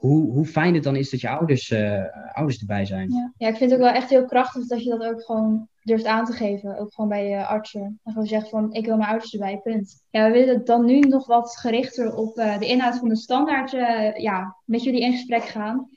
hoe, 0.00 0.32
hoe 0.32 0.46
fijn 0.46 0.74
het 0.74 0.82
dan 0.82 0.96
is 0.96 1.10
dat 1.10 1.20
je 1.20 1.28
ouders, 1.28 1.70
uh, 1.70 2.04
ouders 2.32 2.60
erbij 2.60 2.84
zijn. 2.84 3.10
Ja. 3.10 3.32
ja, 3.36 3.48
ik 3.48 3.56
vind 3.56 3.70
het 3.70 3.80
ook 3.80 3.86
wel 3.86 3.94
echt 3.94 4.10
heel 4.10 4.24
krachtig 4.24 4.66
dat 4.66 4.82
je 4.82 4.90
dat 4.90 5.04
ook 5.04 5.22
gewoon 5.22 5.68
durft 5.82 6.04
aan 6.04 6.24
te 6.24 6.32
geven. 6.32 6.78
Ook 6.78 6.94
gewoon 6.94 7.10
bij 7.10 7.28
je 7.28 7.46
artsen. 7.46 8.00
En 8.04 8.12
gewoon 8.12 8.26
zegt 8.26 8.48
van, 8.48 8.72
ik 8.72 8.86
wil 8.86 8.96
mijn 8.96 9.08
ouders 9.08 9.32
erbij, 9.32 9.58
punt. 9.58 10.04
Ja, 10.10 10.26
we 10.26 10.32
willen 10.32 10.64
dan 10.64 10.84
nu 10.84 10.98
nog 10.98 11.26
wat 11.26 11.56
gerichter 11.56 12.16
op 12.16 12.38
uh, 12.38 12.58
de 12.58 12.66
inhoud 12.66 12.96
van 12.96 13.08
de 13.08 13.16
standaard 13.16 13.72
uh, 13.72 14.16
ja, 14.16 14.56
met 14.64 14.82
jullie 14.82 15.00
in 15.00 15.12
gesprek 15.12 15.44
gaan. 15.44 15.88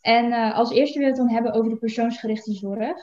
En 0.00 0.52
als 0.52 0.70
eerste 0.70 0.98
willen 0.98 1.14
we 1.14 1.20
het 1.20 1.28
dan 1.28 1.36
hebben 1.36 1.52
over 1.52 1.70
de 1.70 1.78
persoonsgerichte 1.78 2.52
zorg. 2.52 2.98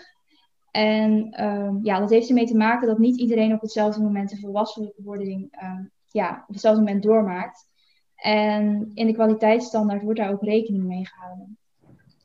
En 0.72 1.32
ehm, 1.32 1.78
ja, 1.82 2.00
dat 2.00 2.10
heeft 2.10 2.28
ermee 2.28 2.46
te 2.46 2.58
maken 2.58 2.88
dat 2.88 2.98
niet 2.98 3.20
iedereen 3.20 3.54
op 3.54 3.62
hetzelfde 3.62 4.02
moment 4.02 4.30
de 4.30 4.38
volwassenwording 4.38 5.48
ehm, 5.52 5.84
ja, 6.12 6.44
op 6.48 6.54
hetzelfde 6.54 6.82
moment 6.82 7.04
doormaakt. 7.04 7.68
En 8.24 8.92
in 8.94 9.08
de 9.08 9.14
kwaliteitsstandaard 9.14 10.04
wordt 10.04 10.20
daar 10.20 10.32
ook 10.32 10.44
rekening 10.44 10.84
mee 10.84 11.08
gehouden. 11.08 11.58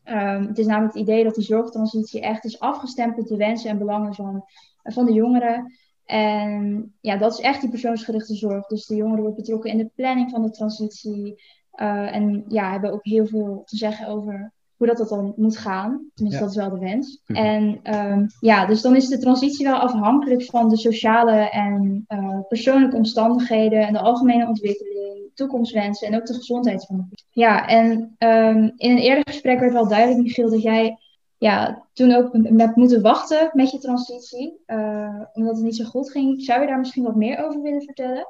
Um, 0.05 0.47
het 0.47 0.59
is 0.59 0.67
namelijk 0.67 0.95
het 0.95 1.03
idee 1.03 1.25
dat 1.25 1.35
die 1.35 1.45
zorgtransitie 1.45 2.21
echt 2.21 2.45
is 2.45 2.61
afgestemd 2.61 3.19
op 3.19 3.27
de 3.27 3.37
wensen 3.37 3.71
en 3.71 3.79
belangen 3.79 4.15
van, 4.15 4.45
van 4.83 5.07
de 5.07 5.13
jongeren. 5.13 5.73
En 6.05 6.93
ja, 7.01 7.17
dat 7.17 7.33
is 7.33 7.41
echt 7.41 7.61
die 7.61 7.71
persoonsgerichte 7.71 8.35
zorg. 8.35 8.67
Dus 8.67 8.87
de 8.87 8.95
jongeren 8.95 9.23
wordt 9.23 9.37
betrokken 9.37 9.71
in 9.71 9.79
de 9.79 9.91
planning 9.95 10.31
van 10.31 10.43
de 10.43 10.51
transitie. 10.51 11.43
Uh, 11.75 12.15
en 12.15 12.45
ja, 12.49 12.71
hebben 12.71 12.93
ook 12.93 13.05
heel 13.05 13.27
veel 13.27 13.63
te 13.65 13.77
zeggen 13.77 14.09
over 14.09 14.53
hoe 14.77 14.87
dat, 14.87 14.97
dat 14.97 15.09
dan 15.09 15.33
moet 15.37 15.57
gaan. 15.57 16.11
Tenminste, 16.15 16.43
dat 16.43 16.51
is 16.51 16.57
wel 16.57 16.71
de 16.71 16.79
wens. 16.79 17.23
Mhm. 17.27 17.45
En 17.45 17.95
um, 17.97 18.27
ja, 18.41 18.67
dus 18.67 18.81
dan 18.81 18.97
is 18.97 19.09
de 19.09 19.19
transitie 19.19 19.67
wel 19.67 19.79
afhankelijk 19.79 20.45
van 20.45 20.69
de 20.69 20.77
sociale 20.77 21.51
en 21.51 22.05
uh, 22.09 22.39
persoonlijke 22.49 22.97
omstandigheden 22.97 23.87
en 23.87 23.93
de 23.93 24.01
algemene 24.01 24.47
ontwikkeling 24.47 25.18
toekomstwensen 25.39 26.09
en 26.09 26.15
ook 26.15 26.27
de 26.27 26.35
gezondheid 26.35 26.87
van 26.87 26.97
de 26.97 27.23
Ja, 27.31 27.69
en 27.69 28.15
ehm, 28.19 28.63
in 28.77 28.91
een 28.91 28.99
eerder 28.99 29.25
gesprek 29.27 29.61
werd 29.61 29.73
wel 29.73 29.89
duidelijk, 29.89 30.23
Michiel, 30.23 30.51
dat 30.51 30.63
jij 30.63 30.99
ja, 31.39 31.87
toen 31.93 32.13
ook 32.13 32.33
hebt 32.57 32.77
moeten 32.77 33.03
wachten 33.03 33.51
met 33.53 33.71
je 33.71 33.79
transitie, 33.79 34.61
uh, 34.67 35.23
omdat 35.33 35.55
het 35.55 35.65
niet 35.65 35.77
zo 35.77 35.85
goed 35.85 36.11
ging. 36.11 36.43
Zou 36.43 36.61
je 36.61 36.67
daar 36.67 36.79
misschien 36.79 37.03
wat 37.03 37.17
meer 37.17 37.45
over 37.45 37.63
willen 37.63 37.83
vertellen? 37.83 38.27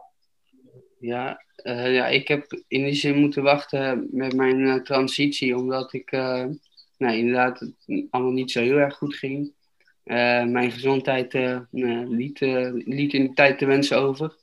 Ja, 0.99 1.45
uh, 1.63 1.95
ja 1.95 2.07
ik 2.07 2.29
heb 2.29 2.63
in 2.69 2.85
die 2.85 2.95
zin 2.95 3.19
moeten 3.19 3.43
wachten 3.43 4.09
met 4.11 4.35
mijn 4.35 4.59
uh, 4.59 4.75
transitie, 4.75 5.57
omdat 5.57 5.93
ik 5.93 6.11
nou, 6.97 7.17
inderdaad 7.17 7.61
het 7.61 8.07
allemaal 8.11 8.33
niet 8.33 8.51
zo 8.51 8.61
heel 8.61 8.77
erg 8.77 8.97
goed 8.97 9.15
ging. 9.15 9.53
mijn 10.45 10.71
gezondheid 10.71 11.33
liet, 12.09 12.41
liet 12.85 13.13
in 13.13 13.23
de 13.23 13.33
tijd 13.35 13.59
te 13.59 13.67
wensen 13.67 13.99
over. 13.99 14.37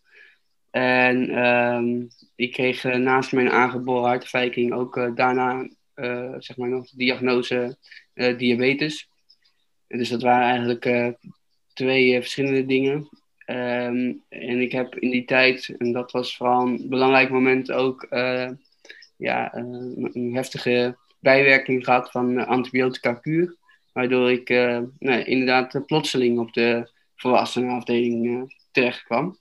En 0.76 1.30
ehm, 1.30 2.06
ik 2.36 2.52
kreeg 2.52 2.84
naast 2.84 3.32
mijn 3.32 3.50
aangeboren 3.50 4.10
hartafwijking 4.10 4.74
ook 4.74 5.12
daarna 5.16 5.68
zeg 6.38 6.58
maar 6.58 6.70
nog 6.70 6.90
de 6.90 6.98
diagnose 6.98 7.78
diabetes. 8.14 9.10
Dus 9.88 10.10
dat 10.10 10.22
waren 10.22 10.48
eigenlijk 10.48 11.16
twee 11.74 12.14
verschillende 12.22 12.66
dingen. 12.66 13.10
Um, 13.48 14.24
en 14.30 14.62
ik 14.62 14.72
heb 14.72 14.96
in 14.96 15.10
die 15.10 15.26
tijd, 15.26 15.76
en 15.78 15.92
dat 15.92 16.12
was 16.12 16.38
vooral 16.38 16.68
een 16.68 16.90
belangrijk 16.90 17.30
moment 17.30 17.72
ook, 17.72 18.08
ja, 19.18 19.56
een 19.56 20.32
heftige 20.34 20.98
bijwerking 21.20 21.84
gehad 21.84 22.12
van 22.12 22.46
antibiotica 22.46 23.14
kuur. 23.14 23.56
Waardoor 23.94 24.32
ik 24.32 24.50
nou, 25.00 25.24
inderdaad 25.24 25.86
plotseling 25.86 26.40
op 26.40 26.54
de 26.54 26.90
volwassenenafdeling 27.16 28.54
terecht 28.72 29.04
kwam. 29.04 29.38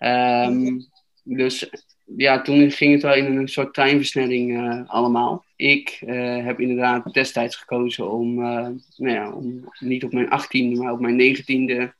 Um, 0.00 0.86
dus 1.22 1.70
ja, 2.16 2.42
toen 2.42 2.70
ging 2.70 2.92
het 2.92 3.02
wel 3.02 3.14
in 3.14 3.36
een 3.36 3.48
soort 3.48 3.74
treinversnelling 3.74 4.50
uh, 4.50 4.80
allemaal. 4.86 5.44
Ik 5.56 6.00
uh, 6.06 6.44
heb 6.44 6.60
inderdaad 6.60 7.12
destijds 7.12 7.56
gekozen 7.56 8.10
om, 8.10 8.38
uh, 8.38 8.68
nou 8.96 9.14
ja, 9.14 9.32
om 9.32 9.72
niet 9.78 10.04
op 10.04 10.12
mijn 10.12 10.30
achttiende, 10.30 10.82
maar 10.82 10.92
op 10.92 11.00
mijn 11.00 11.16
negentiende 11.16 11.94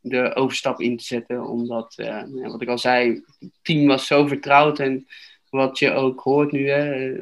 de 0.00 0.34
overstap 0.34 0.80
in 0.80 0.96
te 0.96 1.04
zetten. 1.04 1.46
Omdat, 1.46 1.94
nou 1.96 2.50
wat 2.50 2.62
ik 2.62 2.68
al 2.68 2.78
zei, 2.78 3.22
het 3.38 3.50
team 3.62 3.86
was 3.86 4.06
zo 4.06 4.26
vertrouwd 4.26 4.78
en 4.78 5.06
wat 5.50 5.78
je 5.78 5.92
ook 5.92 6.20
hoort 6.20 6.52
nu, 6.52 6.68
hè, 6.68 7.12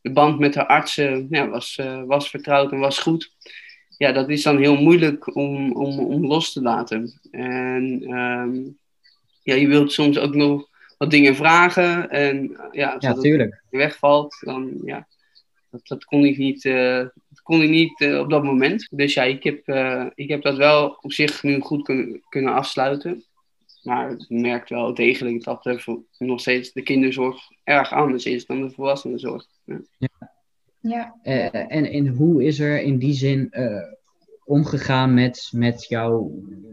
de 0.00 0.10
band 0.12 0.38
met 0.38 0.52
de 0.52 0.66
artsen 0.66 1.26
ja, 1.30 1.48
was, 1.48 1.80
was 2.06 2.30
vertrouwd 2.30 2.72
en 2.72 2.78
was 2.78 2.98
goed. 2.98 3.32
Ja, 3.96 4.12
dat 4.12 4.28
is 4.28 4.42
dan 4.42 4.58
heel 4.58 4.76
moeilijk 4.76 5.36
om, 5.36 5.72
om, 5.72 5.98
om 5.98 6.26
los 6.26 6.52
te 6.52 6.62
laten. 6.62 7.20
En 7.30 8.10
um, 8.10 8.78
ja, 9.48 9.54
je 9.54 9.66
wilt 9.66 9.92
soms 9.92 10.18
ook 10.18 10.34
nog 10.34 10.68
wat 10.98 11.10
dingen 11.10 11.36
vragen. 11.36 12.10
En 12.10 12.56
eh, 12.56 12.68
ja, 12.72 12.92
als 12.92 13.04
ja, 13.04 13.36
dat 13.36 13.48
wegvalt, 13.70 14.36
dan 14.40 14.80
ja, 14.84 15.06
dat, 15.70 15.86
dat 15.86 16.04
kon 16.04 16.24
ik 16.24 16.38
niet, 16.38 16.64
uh, 16.64 16.98
dat 17.28 17.42
kon 17.42 17.62
ik 17.62 17.70
niet 17.70 18.00
uh, 18.00 18.18
op 18.18 18.30
dat 18.30 18.44
moment. 18.44 18.88
Dus 18.90 19.14
ja, 19.14 19.22
ik 19.22 19.42
heb, 19.42 19.68
uh, 19.68 20.06
ik 20.14 20.28
heb 20.28 20.42
dat 20.42 20.56
wel 20.56 20.98
op 21.00 21.12
zich 21.12 21.42
nu 21.42 21.60
goed 21.60 21.82
kunnen, 21.82 22.22
kunnen 22.28 22.54
afsluiten. 22.54 23.24
Maar 23.82 24.10
ik 24.10 24.24
merk 24.28 24.68
wel 24.68 24.94
degelijk 24.94 25.44
dat 25.44 25.66
er 25.66 25.84
nog 26.18 26.40
steeds 26.40 26.72
de 26.72 26.82
kinderzorg 26.82 27.36
erg 27.64 27.92
anders 27.92 28.24
is 28.24 28.46
dan 28.46 28.62
de 28.62 28.70
volwassenenzorg. 28.70 29.46
Ja. 29.64 29.80
ja. 30.80 31.14
ja. 31.22 31.50
en, 31.50 31.90
en 31.90 32.06
hoe 32.06 32.44
is 32.44 32.58
er 32.58 32.80
in 32.82 32.98
die 32.98 33.14
zin 33.14 33.50
omgegaan 34.48 35.14
met, 35.14 35.48
met 35.52 35.86
jouw 35.88 36.32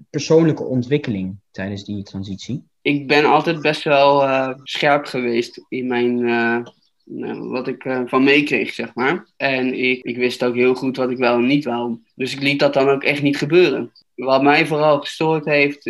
persoonlijke 0.10 0.64
ontwikkeling 0.64 1.36
tijdens 1.52 1.86
die 1.86 2.04
transitie? 2.04 2.64
ik 2.86 3.08
ben 3.08 3.26
altijd 3.26 3.62
best 3.62 3.84
wel 3.84 4.24
uh, 4.24 4.50
scherp 4.64 5.06
geweest 5.06 5.66
in 5.70 5.88
mijn, 5.88 6.18
uh, 6.20 7.50
wat 7.52 7.68
ik 7.68 7.84
uh, 7.84 8.02
van 8.06 8.24
meekreeg, 8.24 8.74
zeg 8.74 8.96
maar. 8.96 9.28
En 9.38 9.74
ik, 9.74 10.04
ik 10.04 10.18
wist 10.18 10.44
ook 10.44 10.56
heel 10.56 10.76
goed 10.76 10.98
wat 10.98 11.10
ik 11.10 11.18
wel 11.18 11.36
en 11.36 11.46
niet 11.46 11.66
wou. 11.66 12.00
Dus 12.16 12.34
ik 12.34 12.42
liet 12.42 12.60
dat 12.60 12.74
dan 12.74 12.90
ook 12.90 13.04
echt 13.04 13.22
niet 13.22 13.38
gebeuren. 13.38 13.92
Wat 14.16 14.44
mij 14.44 14.66
vooral 14.66 15.00
gestoord 15.00 15.46
heeft, 15.46 15.86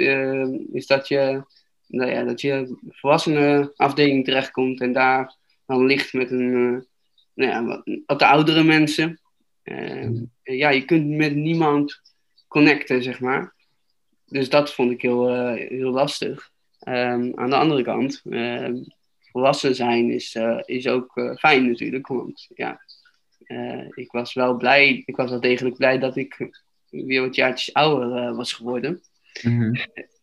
is 0.74 0.88
dat 0.88 1.08
je, 1.08 1.44
nou 1.88 2.12
ja, 2.12 2.24
dat 2.24 2.42
je 2.42 2.78
volwassenen 2.90 3.72
afdeling 3.76 4.26
terechtkomt 4.26 4.82
en 4.82 4.94
daar 4.94 5.36
dan 5.66 5.86
ligt 5.86 6.14
met 6.14 6.32
een, 6.32 6.86
nou 7.34 7.52
ja, 7.52 7.66
wat, 7.66 7.82
wat 8.06 8.20
de 8.20 8.28
oudere 8.28 8.64
mensen. 8.64 9.20
Ja, 10.44 10.70
je 10.70 10.86
kunt 10.86 11.08
met 11.08 11.36
niemand 11.36 12.02
connecten, 12.48 13.04
zeg 13.04 13.20
maar. 13.20 13.54
Dus 14.26 14.50
dat 14.50 14.74
vond 14.74 14.92
ik 14.92 15.02
heel, 15.02 15.54
heel 15.56 15.92
lastig. 15.92 16.54
Um, 16.88 17.32
aan 17.36 17.50
de 17.50 17.56
andere 17.56 17.84
kant, 17.84 18.22
uh, 18.24 18.70
volwassen 19.32 19.76
zijn 19.76 20.12
is, 20.12 20.36
uh, 20.36 20.60
is 20.66 20.88
ook 20.88 21.36
fijn 21.38 21.68
natuurlijk. 21.68 22.08
Want 22.08 22.48
ja, 22.56 22.82
eh, 23.44 23.88
ik 23.90 24.12
was 24.12 24.34
wel 24.34 24.58
blij, 24.58 25.04
ik 25.06 25.16
was 25.16 25.30
wel 25.30 25.40
degelijk 25.40 25.76
blij 25.76 26.00
dat 26.00 26.16
ik 26.16 26.50
weer 26.90 27.22
wat 27.22 27.36
jaartjes 27.36 27.74
ouder 27.74 28.36
was 28.36 28.54
geworden. 28.54 29.02
Mm-hmm. 29.42 29.76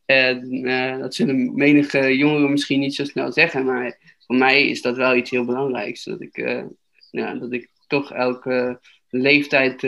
En 0.04 0.62
dat 0.98 1.14
zullen 1.14 1.54
menige 1.54 2.16
jongeren 2.16 2.50
misschien 2.50 2.80
niet 2.80 2.94
zo 2.94 3.04
snel 3.04 3.32
zeggen, 3.32 3.64
maar 3.64 4.16
voor 4.26 4.36
mij 4.36 4.68
is 4.68 4.82
dat 4.82 4.96
wel 4.96 5.16
iets 5.16 5.30
heel 5.30 5.44
belangrijks. 5.44 6.04
Dat 6.04 6.20
ik, 6.20 6.64
ja, 7.10 7.34
dat 7.34 7.52
ik 7.52 7.70
toch 7.86 8.12
elke 8.12 8.80
leeftijd 9.12 9.82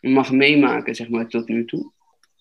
mag 0.00 0.32
meemaken, 0.32 0.94
zeg 0.94 1.08
maar, 1.08 1.28
tot 1.28 1.48
nu 1.48 1.64
toe. 1.64 1.92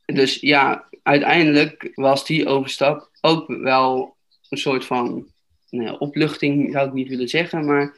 Dus 0.06 0.40
ja, 0.40 0.88
uiteindelijk 1.04 1.92
was 1.94 2.26
die 2.26 2.48
overstap 2.48 3.10
ook 3.22 3.48
wel 3.48 4.16
een 4.50 4.58
soort 4.58 4.86
van 4.86 5.28
nou 5.70 5.86
ja, 5.86 5.94
opluchting, 5.94 6.72
zou 6.72 6.88
ik 6.88 6.94
niet 6.94 7.10
willen 7.10 7.30
zeggen, 7.30 7.66
maar 7.66 7.98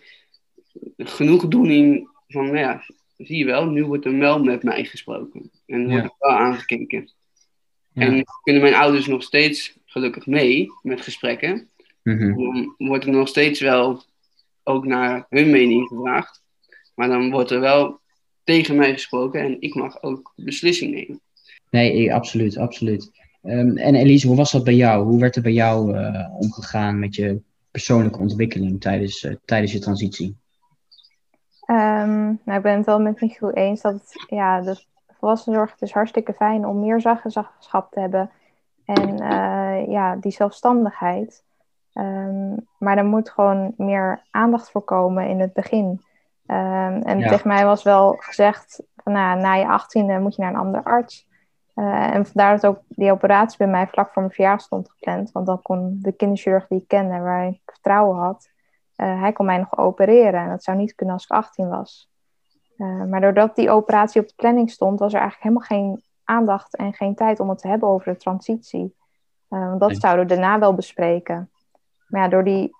genoegdoening 0.97 2.09
van, 2.27 2.45
nou 2.45 2.57
ja, 2.57 2.83
zie 3.17 3.37
je 3.37 3.45
wel, 3.45 3.65
nu 3.65 3.85
wordt 3.85 4.05
er 4.05 4.17
wel 4.17 4.43
met 4.43 4.63
mij 4.63 4.85
gesproken. 4.85 5.51
En 5.65 5.89
wordt 5.89 6.05
er 6.05 6.15
wel 6.19 6.37
aangekeken. 6.37 7.11
Ja. 7.93 8.01
En 8.01 8.23
kunnen 8.43 8.61
mijn 8.61 8.75
ouders 8.75 9.07
nog 9.07 9.23
steeds 9.23 9.77
gelukkig 9.85 10.25
mee 10.25 10.67
met 10.81 11.01
gesprekken. 11.01 11.69
Mm 12.03 12.35
Dan 12.35 12.73
wordt 12.77 13.05
er 13.05 13.11
nog 13.11 13.27
steeds 13.27 13.59
wel 13.59 14.03
ook 14.63 14.85
naar 14.85 15.25
hun 15.29 15.49
mening 15.49 15.87
gevraagd. 15.87 16.43
Maar 16.95 17.07
dan 17.07 17.31
wordt 17.31 17.51
er 17.51 17.59
wel 17.59 17.99
tegen 18.45 18.75
mij 18.75 18.93
gesproken 18.93 19.41
en 19.41 19.61
ik 19.61 19.75
mag 19.75 20.03
ook 20.03 20.33
beslissing 20.35 20.93
nemen. 20.93 21.21
Nee, 21.69 22.13
absoluut, 22.13 22.57
absoluut. 22.57 23.11
Um, 23.43 23.77
en 23.77 23.95
Elise, 23.95 24.27
hoe 24.27 24.35
was 24.35 24.51
dat 24.51 24.63
bij 24.63 24.75
jou? 24.75 25.05
Hoe 25.05 25.19
werd 25.19 25.35
er 25.35 25.41
bij 25.41 25.51
jou 25.51 25.97
uh, 25.97 26.27
omgegaan 26.37 26.99
met 26.99 27.15
je 27.15 27.41
persoonlijke 27.71 28.19
ontwikkeling 28.19 28.81
tijdens, 28.81 29.23
uh, 29.23 29.35
tijdens 29.45 29.71
je 29.71 29.79
transitie? 29.79 30.37
Um, 31.69 32.39
nou, 32.45 32.57
ik 32.57 32.61
ben 32.61 32.77
het 32.77 32.85
wel 32.85 32.99
met 32.99 33.21
Michiel 33.21 33.51
eens 33.51 33.81
dat 33.81 33.93
het, 33.93 34.25
ja, 34.27 34.61
de 34.61 34.83
volwassenzorg 35.19 35.71
het 35.71 35.81
is 35.81 35.91
hartstikke 35.91 36.33
fijn 36.33 36.65
om 36.65 36.79
meer 36.79 37.01
zeggenschap 37.01 37.91
te 37.91 37.99
hebben 37.99 38.29
en 38.85 39.21
uh, 39.21 39.87
ja, 39.87 40.15
die 40.15 40.31
zelfstandigheid. 40.31 41.43
Um, 41.93 42.67
maar 42.77 42.97
er 42.97 43.05
moet 43.05 43.29
gewoon 43.29 43.73
meer 43.77 44.23
aandacht 44.31 44.71
voor 44.71 44.83
komen 44.83 45.27
in 45.27 45.39
het 45.39 45.53
begin. 45.53 46.01
En 46.45 47.19
ja. 47.19 47.27
tegen 47.27 47.47
mij 47.47 47.65
was 47.65 47.83
wel 47.83 48.15
gezegd, 48.19 48.83
van, 48.95 49.13
nou, 49.13 49.39
na 49.39 49.53
je 49.53 49.67
achttiende 49.67 50.19
moet 50.19 50.35
je 50.35 50.41
naar 50.41 50.51
een 50.51 50.59
andere 50.59 50.83
arts. 50.83 51.27
Uh, 51.75 52.13
en 52.13 52.25
vandaar 52.25 52.59
dat 52.59 52.65
ook 52.65 52.81
die 52.87 53.11
operatie 53.11 53.57
bij 53.57 53.67
mij 53.67 53.87
vlak 53.87 54.13
voor 54.13 54.21
mijn 54.21 54.33
verjaardag 54.33 54.65
stond 54.65 54.89
gepland. 54.89 55.31
Want 55.31 55.45
dan 55.45 55.61
kon 55.61 55.97
de 56.01 56.11
kinderchirurg 56.11 56.67
die 56.67 56.81
ik 56.81 56.87
kende, 56.87 57.19
waar 57.19 57.47
ik 57.47 57.61
vertrouwen 57.65 58.17
had, 58.17 58.49
uh, 58.97 59.21
hij 59.21 59.31
kon 59.31 59.45
mij 59.45 59.57
nog 59.57 59.77
opereren. 59.77 60.41
En 60.41 60.49
dat 60.49 60.63
zou 60.63 60.77
niet 60.77 60.95
kunnen 60.95 61.15
als 61.15 61.23
ik 61.23 61.31
18 61.31 61.69
was. 61.69 62.09
Uh, 62.77 63.03
maar 63.03 63.21
doordat 63.21 63.55
die 63.55 63.69
operatie 63.69 64.21
op 64.21 64.27
de 64.27 64.33
planning 64.35 64.71
stond, 64.71 64.99
was 64.99 65.13
er 65.13 65.19
eigenlijk 65.19 65.49
helemaal 65.49 65.67
geen 65.67 66.03
aandacht 66.23 66.75
en 66.75 66.93
geen 66.93 67.15
tijd 67.15 67.39
om 67.39 67.49
het 67.49 67.57
te 67.57 67.67
hebben 67.67 67.89
over 67.89 68.13
de 68.13 68.19
transitie. 68.19 68.95
want 69.47 69.79
dat 69.79 69.97
zouden 69.97 70.27
we 70.27 70.33
daarna 70.33 70.59
wel 70.59 70.73
bespreken. 70.73 71.49
Maar 72.07 72.21
ja, 72.21 72.27
door 72.27 72.43
die 72.43 72.75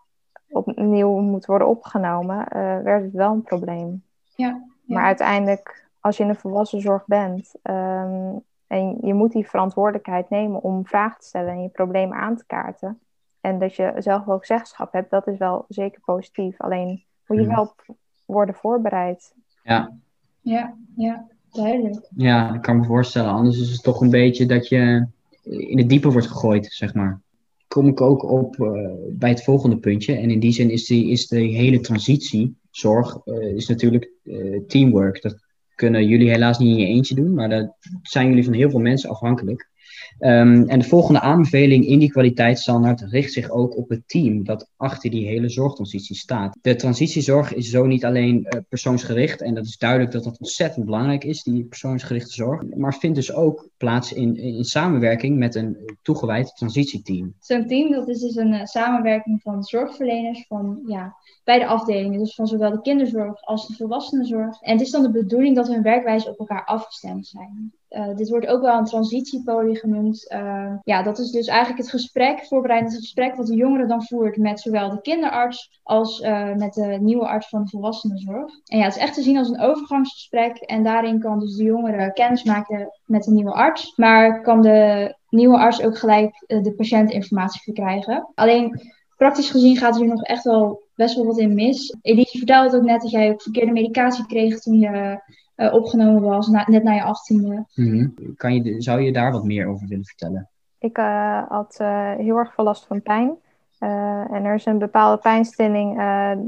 opnieuw 0.55 1.19
moet 1.19 1.45
worden 1.45 1.67
opgenomen, 1.67 2.45
werd 2.83 3.03
het 3.03 3.13
wel 3.13 3.31
een 3.31 3.41
probleem. 3.41 4.03
Ja, 4.35 4.47
ja. 4.47 4.95
Maar 4.95 5.03
uiteindelijk, 5.03 5.87
als 5.99 6.17
je 6.17 6.23
in 6.23 6.29
de 6.29 6.35
volwassenzorg 6.35 7.05
bent, 7.05 7.55
um, 7.63 8.43
en 8.67 8.97
je 9.01 9.13
moet 9.13 9.31
die 9.31 9.49
verantwoordelijkheid 9.49 10.29
nemen 10.29 10.61
om 10.61 10.85
vragen 10.85 11.19
te 11.19 11.27
stellen 11.27 11.49
en 11.49 11.61
je 11.61 11.69
problemen 11.69 12.17
aan 12.17 12.37
te 12.37 12.45
kaarten. 12.47 12.99
En 13.41 13.59
dat 13.59 13.75
je 13.75 13.93
zelf 13.97 14.27
ook 14.27 14.45
zeggenschap 14.45 14.93
hebt, 14.93 15.09
dat 15.09 15.27
is 15.27 15.37
wel 15.37 15.65
zeker 15.67 16.01
positief. 16.05 16.61
Alleen 16.61 17.03
moet 17.27 17.37
je 17.37 17.45
mhm. 17.45 17.55
wel 17.55 17.75
worden 18.25 18.55
voorbereid. 18.55 19.33
Ja. 19.63 19.91
Ja, 20.41 20.75
ja, 20.95 21.27
duidelijk. 21.51 22.07
Ja, 22.15 22.53
ik 22.53 22.61
kan 22.61 22.77
me 22.77 22.83
voorstellen. 22.83 23.31
Anders 23.31 23.59
is 23.59 23.71
het 23.71 23.83
toch 23.83 24.01
een 24.01 24.09
beetje 24.09 24.45
dat 24.45 24.67
je 24.67 25.07
in 25.43 25.77
het 25.77 25.89
diepe 25.89 26.11
wordt 26.11 26.27
gegooid, 26.27 26.65
zeg 26.65 26.93
maar. 26.93 27.21
Kom 27.75 27.87
ik 27.87 28.01
ook 28.01 28.23
op 28.23 28.55
uh, 28.59 28.91
bij 29.09 29.29
het 29.29 29.43
volgende 29.43 29.77
puntje. 29.77 30.15
En 30.15 30.29
in 30.29 30.39
die 30.39 30.51
zin 30.51 30.69
is, 30.69 30.85
die, 30.85 31.09
is 31.09 31.27
de 31.27 31.39
hele 31.39 31.79
transitiezorg 31.79 33.25
uh, 33.25 33.55
is 33.55 33.67
natuurlijk 33.67 34.11
uh, 34.23 34.59
teamwork. 34.67 35.21
Dat 35.21 35.35
kunnen 35.75 36.07
jullie 36.07 36.29
helaas 36.29 36.59
niet 36.59 36.77
in 36.77 36.77
je 36.77 36.85
eentje 36.85 37.15
doen, 37.15 37.33
maar 37.33 37.49
daar 37.49 37.75
zijn 38.01 38.27
jullie 38.27 38.43
van 38.43 38.53
heel 38.53 38.69
veel 38.69 38.79
mensen 38.79 39.09
afhankelijk. 39.09 39.69
Ehm, 40.19 40.63
en 40.67 40.79
de 40.79 40.85
volgende 40.85 41.19
aanbeveling 41.19 41.85
in 41.85 41.99
die 41.99 42.11
kwaliteitsstandaard 42.11 43.01
richt 43.01 43.33
zich 43.33 43.49
ook 43.49 43.77
op 43.77 43.89
het 43.89 44.01
team 44.05 44.43
dat 44.43 44.69
achter 44.77 45.09
die 45.09 45.27
hele 45.27 45.49
zorgtransitie 45.49 46.15
staat. 46.15 46.57
De 46.61 46.75
transitiezorg 46.75 47.53
is 47.53 47.69
zo 47.69 47.85
niet 47.85 48.05
alleen 48.05 48.35
uh, 48.35 48.61
persoonsgericht, 48.69 49.41
en 49.41 49.55
dat 49.55 49.65
is 49.65 49.77
duidelijk 49.77 50.11
dat 50.11 50.23
dat 50.23 50.39
ontzettend 50.39 50.85
belangrijk 50.85 51.23
is, 51.23 51.43
die 51.43 51.63
persoonsgerichte 51.63 52.33
zorg, 52.33 52.63
maar 52.75 52.93
vindt 52.93 53.15
dus 53.15 53.33
ook 53.33 53.69
plaats 53.77 54.13
in, 54.13 54.37
in 54.37 54.63
samenwerking 54.63 55.37
met 55.37 55.55
een 55.55 55.77
toegewijd 56.01 56.55
transitieteam. 56.55 57.33
Zo'n 57.39 57.67
team 57.67 57.91
dat 57.91 58.09
is 58.09 58.19
dus 58.19 58.35
een 58.35 58.53
uh, 58.53 58.63
samenwerking 58.65 59.41
van 59.41 59.63
zorgverleners 59.63 60.45
van 60.47 60.79
ja, 60.87 61.15
beide 61.45 61.65
afdelingen, 61.65 62.19
dus 62.19 62.35
van 62.35 62.47
zowel 62.47 62.71
de 62.71 62.81
kinderzorg 62.81 63.41
als 63.41 63.67
de 63.67 63.73
volwassenenzorg. 63.73 64.61
En 64.61 64.71
het 64.71 64.81
is 64.81 64.91
dan 64.91 65.01
de 65.01 65.11
bedoeling 65.11 65.55
dat 65.55 65.67
hun 65.67 65.81
werkwijze 65.81 66.29
op 66.29 66.39
elkaar 66.39 66.65
afgestemd 66.65 67.27
zijn. 67.27 67.73
Uh, 67.89 68.15
dit 68.15 68.29
wordt 68.29 68.47
ook 68.47 68.61
wel 68.61 68.77
een 68.77 68.85
transitiepolie 68.85 69.75
genoemd. 69.75 70.31
Uh, 70.33 70.73
ja, 70.83 71.03
dat 71.03 71.19
is 71.19 71.31
dus 71.31 71.47
eigenlijk 71.47 71.79
het 71.79 71.89
gesprek, 71.89 72.45
voorbereidend 72.45 72.95
gesprek, 72.95 73.35
wat 73.35 73.47
de 73.47 73.55
jongere 73.55 73.87
dan 73.87 74.03
voert 74.03 74.37
met 74.37 74.59
zowel 74.59 74.89
de 74.89 75.01
kinderarts 75.01 75.79
als 75.83 76.21
uh, 76.21 76.53
met 76.55 76.73
de 76.73 76.97
nieuwe 77.01 77.27
arts 77.27 77.49
van 77.49 77.63
de 77.63 77.69
volwassenenzorg. 77.69 78.51
En 78.65 78.77
ja, 78.77 78.83
het 78.83 78.95
is 78.95 79.01
echt 79.01 79.13
te 79.13 79.21
zien 79.21 79.37
als 79.37 79.49
een 79.49 79.61
overgangsgesprek. 79.61 80.57
En 80.57 80.83
daarin 80.83 81.19
kan 81.19 81.39
dus 81.39 81.55
de 81.55 81.63
jongere 81.63 82.13
kennis 82.13 82.43
maken 82.43 82.89
met 83.05 83.23
de 83.23 83.31
nieuwe 83.31 83.53
arts. 83.53 83.93
Maar 83.95 84.41
kan 84.41 84.61
de 84.61 85.15
nieuwe 85.29 85.57
arts 85.57 85.81
ook 85.81 85.97
gelijk 85.97 86.43
de 86.47 86.73
patiënt 86.77 87.11
informatie 87.11 87.61
verkrijgen. 87.61 88.31
Alleen 88.35 88.81
praktisch 89.17 89.49
gezien 89.49 89.77
gaat 89.77 89.97
hier 89.97 90.07
nog 90.07 90.23
echt 90.23 90.43
wel 90.43 90.83
best 90.95 91.15
wel 91.15 91.25
wat 91.25 91.37
in 91.37 91.53
mis. 91.53 91.97
Elise 92.01 92.37
vertelde 92.37 92.77
ook 92.77 92.83
net 92.83 93.01
dat 93.01 93.11
jij 93.11 93.31
ook 93.31 93.41
verkeerde 93.41 93.71
medicatie 93.71 94.25
kreeg 94.25 94.59
toen 94.59 94.79
je 94.79 95.21
uh, 95.55 95.73
opgenomen 95.73 96.21
was, 96.21 96.47
na, 96.47 96.65
net 96.67 96.83
na 96.83 96.91
je 96.91 97.03
achttiende. 97.03 97.65
Mm 97.73 98.13
kan 98.37 98.53
je, 98.53 98.81
zou 98.81 99.01
je 99.01 99.11
daar 99.11 99.31
wat 99.31 99.43
meer 99.43 99.67
over 99.67 99.87
willen 99.87 100.05
vertellen? 100.05 100.49
Ik 100.79 100.97
uh, 100.97 101.43
had 101.47 101.77
uh, 101.81 102.11
heel 102.11 102.37
erg 102.37 102.53
veel 102.53 102.63
last 102.63 102.85
van 102.85 103.01
pijn. 103.01 103.37
en 103.79 104.43
er 104.43 104.53
is 104.53 104.65
een 104.65 104.77
bepaalde 104.77 105.21
pijnstilling, 105.21 106.01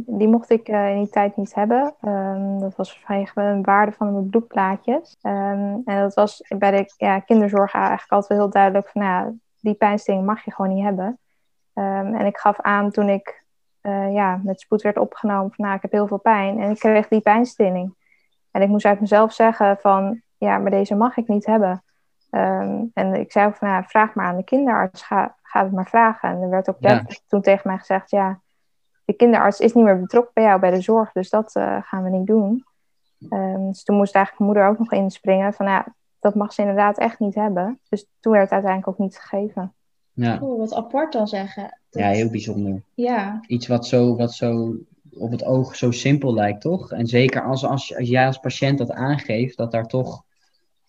die 0.05 0.27
mocht 0.27 0.49
ik 0.49 0.67
in 0.67 0.97
die 0.97 1.09
tijd 1.09 1.37
niet 1.37 1.55
hebben. 1.55 1.95
Um, 2.01 2.59
dat 2.59 2.75
was 2.75 2.99
vanwege 2.99 3.41
een 3.41 3.63
waarde 3.63 3.91
van 3.91 4.11
mijn 4.11 4.29
bloedplaatjes. 4.29 5.17
Um, 5.21 5.81
en 5.85 6.01
dat 6.01 6.13
was 6.13 6.43
bij 6.57 6.71
de 6.71 6.93
ja, 6.97 7.19
kinderzorg 7.19 7.73
eigenlijk 7.73 8.11
altijd 8.11 8.27
wel 8.27 8.39
heel 8.39 8.49
duidelijk 8.49 8.89
van, 8.89 9.01
nou, 9.01 9.25
ja, 9.25 9.33
die 9.59 9.73
pijnstilling 9.73 10.25
mag 10.25 10.45
je 10.45 10.53
gewoon 10.53 10.73
niet 10.73 10.83
hebben. 10.83 11.19
Um, 11.73 12.15
en 12.15 12.25
ik 12.25 12.37
gaf 12.37 12.61
aan 12.61 12.91
toen 12.91 13.09
ik 13.09 13.45
ja, 13.91 14.39
met 14.43 14.59
spoed 14.59 14.81
werd 14.81 14.97
opgenomen 14.97 15.51
van, 15.53 15.65
nou, 15.65 15.75
ik 15.75 15.81
heb 15.81 15.91
heel 15.91 16.07
veel 16.07 16.19
pijn. 16.19 16.59
En 16.59 16.69
ik 16.69 16.79
kreeg 16.79 17.07
die 17.07 17.21
pijnstilling. 17.21 17.95
En 18.51 18.61
ik 18.61 18.67
moest 18.67 18.85
uit 18.85 18.99
mezelf 18.99 19.33
zeggen 19.33 19.77
van, 19.77 20.21
ja, 20.37 20.57
maar 20.57 20.71
deze 20.71 20.95
mag 20.95 21.17
ik 21.17 21.27
niet 21.27 21.45
hebben. 21.45 21.83
Um, 22.31 22.91
en 22.93 23.13
ik 23.13 23.31
zei 23.31 23.47
ook 23.47 23.55
van, 23.55 23.67
ja, 23.67 23.83
vraag 23.83 24.13
maar 24.13 24.25
aan 24.25 24.37
de 24.37 24.43
kinderarts, 24.43 25.01
ga, 25.01 25.35
ga 25.41 25.63
het 25.63 25.71
maar 25.71 25.87
vragen. 25.87 26.29
En 26.29 26.41
er 26.41 26.49
werd 26.49 26.69
ook 26.69 26.75
ja. 26.79 27.05
toen 27.27 27.41
tegen 27.41 27.69
mij 27.69 27.77
gezegd, 27.77 28.09
ja, 28.09 28.39
de 29.05 29.13
kinderarts 29.13 29.59
is 29.59 29.73
niet 29.73 29.83
meer 29.83 30.01
betrokken 30.01 30.33
bij 30.33 30.43
jou 30.43 30.59
bij 30.59 30.71
de 30.71 30.81
zorg, 30.81 31.11
dus 31.11 31.29
dat 31.29 31.55
uh, 31.55 31.77
gaan 31.81 32.03
we 32.03 32.09
niet 32.09 32.27
doen. 32.27 32.65
Um, 33.29 33.67
dus 33.67 33.83
toen 33.83 33.95
moest 33.95 34.15
eigenlijk 34.15 34.45
mijn 34.45 34.51
moeder 34.51 34.69
ook 34.69 34.89
nog 34.89 35.01
inspringen 35.01 35.53
van, 35.53 35.65
ja, 35.65 35.85
dat 36.19 36.35
mag 36.35 36.53
ze 36.53 36.61
inderdaad 36.61 36.97
echt 36.97 37.19
niet 37.19 37.35
hebben. 37.35 37.79
Dus 37.89 38.07
toen 38.19 38.31
werd 38.31 38.43
het 38.43 38.53
uiteindelijk 38.53 38.91
ook 38.91 39.05
niet 39.05 39.19
gegeven. 39.19 39.73
Ja. 40.11 40.37
Oh, 40.41 40.57
wat 40.57 40.73
apart 40.73 41.13
dan 41.13 41.27
zeggen. 41.27 41.79
Dat... 41.97 42.05
Ja, 42.05 42.11
heel 42.11 42.29
bijzonder. 42.29 42.81
Ja. 42.93 43.41
Iets 43.47 43.67
wat 43.67 43.87
zo, 43.87 44.15
wat 44.15 44.33
zo 44.33 44.75
op 45.13 45.31
het 45.31 45.43
oog 45.43 45.75
zo 45.75 45.91
simpel 45.91 46.33
lijkt, 46.33 46.61
toch? 46.61 46.91
En 46.91 47.07
zeker 47.07 47.43
als, 47.43 47.65
als, 47.65 47.95
als 47.95 48.07
jij 48.07 48.25
als 48.25 48.37
patiënt 48.37 48.77
dat 48.77 48.91
aangeeft, 48.91 49.57
dat 49.57 49.71
daar 49.71 49.87
toch, 49.87 50.23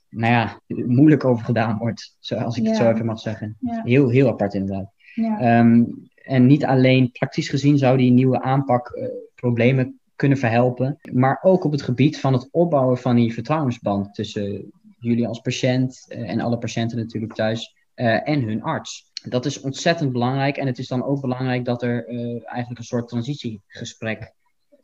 nou 0.08 0.32
ja, 0.32 0.60
moeilijk 0.66 1.24
over 1.24 1.44
gedaan 1.44 1.78
wordt, 1.78 2.16
als 2.38 2.56
ik 2.56 2.62
ja. 2.62 2.68
het 2.68 2.78
zo 2.78 2.90
even 2.90 3.06
mag 3.06 3.20
zeggen. 3.20 3.56
Ja. 3.60 3.82
Heel, 3.84 4.08
heel 4.08 4.28
apart 4.28 4.54
inderdaad. 4.54 4.90
Ja. 5.14 5.58
Um, 5.58 6.08
en 6.24 6.46
niet 6.46 6.64
alleen 6.64 7.10
praktisch 7.10 7.48
gezien 7.48 7.78
zou 7.78 7.96
die 7.96 8.10
nieuwe 8.10 8.42
aanpak 8.42 8.92
uh, 8.94 9.08
problemen 9.34 9.98
kunnen 10.16 10.38
verhelpen, 10.38 10.98
maar 11.12 11.38
ook 11.42 11.64
op 11.64 11.72
het 11.72 11.82
gebied 11.82 12.20
van 12.20 12.32
het 12.32 12.48
opbouwen 12.50 12.98
van 12.98 13.16
die 13.16 13.32
vertrouwensband 13.32 14.14
tussen 14.14 14.70
jullie 14.98 15.26
als 15.26 15.40
patiënt 15.40 16.06
uh, 16.08 16.30
en 16.30 16.40
alle 16.40 16.58
patiënten 16.58 16.98
natuurlijk 16.98 17.34
thuis 17.34 17.76
uh, 17.98 18.28
en 18.28 18.42
hun 18.42 18.62
arts 18.62 19.08
dat 19.22 19.46
is 19.46 19.60
ontzettend 19.60 20.12
belangrijk. 20.12 20.56
En 20.56 20.66
het 20.66 20.78
is 20.78 20.88
dan 20.88 21.04
ook 21.04 21.20
belangrijk 21.20 21.64
dat 21.64 21.82
er 21.82 22.08
uh, 22.08 22.20
eigenlijk 22.30 22.78
een 22.78 22.84
soort 22.84 23.08
transitiegesprek 23.08 24.32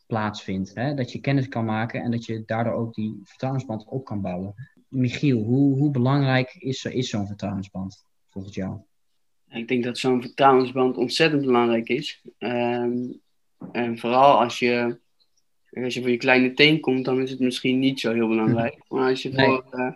plaatsvindt. 0.07 0.75
Hè? 0.75 0.95
Dat 0.95 1.13
je 1.13 1.21
kennis 1.21 1.49
kan 1.49 1.65
maken 1.65 2.03
en 2.03 2.11
dat 2.11 2.25
je 2.25 2.43
daardoor 2.47 2.73
ook 2.73 2.95
die 2.95 3.21
vertrouwensband 3.25 3.85
op 3.87 4.05
kan 4.05 4.21
bouwen. 4.21 4.55
Michiel, 4.89 5.43
hoe, 5.43 5.77
hoe 5.79 5.91
belangrijk 5.91 6.55
is, 6.59 6.85
is 6.85 7.09
zo'n 7.09 7.27
vertrouwensband 7.27 8.05
volgens 8.31 8.55
jou? 8.55 8.79
Ik 9.49 9.69
denk 9.69 9.85
dat 9.85 9.99
zo'n 9.99 10.23
vertrouwensband 10.23 10.97
ontzettend 10.97 11.45
belangrijk 11.45 11.89
is. 11.89 12.23
Um, 12.39 13.21
en 13.73 13.99
vooral 13.99 14.41
als 14.41 14.59
je, 14.59 14.99
als 15.71 15.95
je 15.95 16.01
voor 16.01 16.11
je 16.11 16.17
kleine 16.17 16.53
teen 16.53 16.81
komt, 16.81 17.05
dan 17.05 17.21
is 17.21 17.31
het 17.31 17.41
misschien 17.41 17.79
niet 17.79 18.01
zo 18.01 18.13
heel 18.13 18.29
belangrijk. 18.29 18.79
Maar 18.89 19.11
als 19.11 19.23
je 19.23 19.29
nee. 19.29 19.47
voor, 19.47 19.65
uh, 19.73 19.93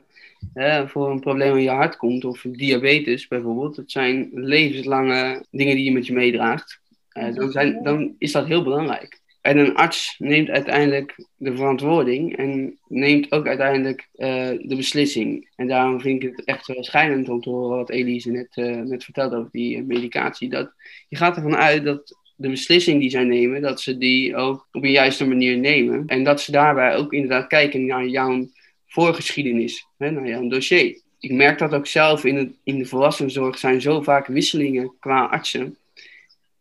hè, 0.53 0.89
voor 0.89 1.11
een 1.11 1.21
probleem 1.21 1.57
in 1.57 1.63
je 1.63 1.71
hart 1.71 1.97
komt, 1.97 2.25
of 2.25 2.45
diabetes 2.49 3.29
bijvoorbeeld, 3.29 3.77
dat 3.77 3.91
zijn 3.91 4.31
levenslange 4.33 5.45
dingen 5.51 5.77
die 5.77 5.85
je 5.85 5.93
met 5.93 6.07
je 6.07 6.13
meedraagt. 6.13 6.81
Uh, 7.13 7.35
dan, 7.35 7.51
zijn, 7.51 7.83
dan 7.83 8.15
is 8.19 8.33
dat 8.33 8.47
heel 8.47 8.63
belangrijk. 8.63 9.21
En 9.41 9.59
een 9.59 9.75
arts 9.75 10.15
neemt 10.19 10.49
uiteindelijk 10.49 11.27
de 11.37 11.57
verantwoording 11.57 12.37
en 12.37 12.79
neemt 12.89 13.33
ook 13.33 13.47
uiteindelijk 13.47 14.09
uh, 14.17 14.27
de 14.49 14.75
beslissing. 14.77 15.49
En 15.57 15.69
daarom 15.69 16.01
vind 16.01 16.23
ik 16.23 16.37
het 16.37 16.45
echt 16.45 16.67
wel 16.67 16.85
schijnend 16.85 17.29
om 17.29 17.41
te 17.41 17.51
horen 17.51 17.77
wat 17.77 17.91
Elise 17.91 18.31
net, 18.31 18.57
uh, 18.57 18.81
net 18.81 19.05
vertelde 19.05 19.37
over 19.37 19.51
die 19.53 19.83
medicatie. 19.83 20.49
Dat 20.49 20.73
je 21.09 21.17
gaat 21.17 21.37
ervan 21.37 21.57
uit 21.57 21.85
dat 21.85 22.17
de 22.37 22.49
beslissing 22.49 23.01
die 23.01 23.11
zij 23.11 23.25
nemen, 23.25 23.63
dat 23.63 23.81
ze 23.81 23.99
die 23.99 24.37
ook 24.37 24.69
op 24.73 24.83
een 24.85 24.91
juiste 24.91 25.27
manier 25.27 25.59
nemen. 25.59 26.07
En 26.07 26.25
dat 26.25 26.41
ze 26.41 26.53
daarbij 26.53 26.97
ook 26.97 27.13
inderdaad 27.13 27.47
kijken 27.47 27.87
naar 27.87 28.07
jouw 28.07 28.49
voorgeschiedenis, 28.89 29.87
hè, 29.99 30.11
naar 30.11 30.29
jouw 30.29 30.49
dossier. 30.49 31.01
Ik 31.19 31.33
merk 31.33 31.59
dat 31.59 31.75
ook 31.75 31.87
zelf 31.87 32.25
in, 32.25 32.37
het, 32.37 32.53
in 32.65 32.79
de 32.79 32.87
volwassenzorg 32.87 33.59
zijn 33.59 33.81
zo 33.81 34.03
vaak 34.03 34.27
wisselingen 34.27 34.93
qua 35.01 35.25
artsen. 35.25 35.77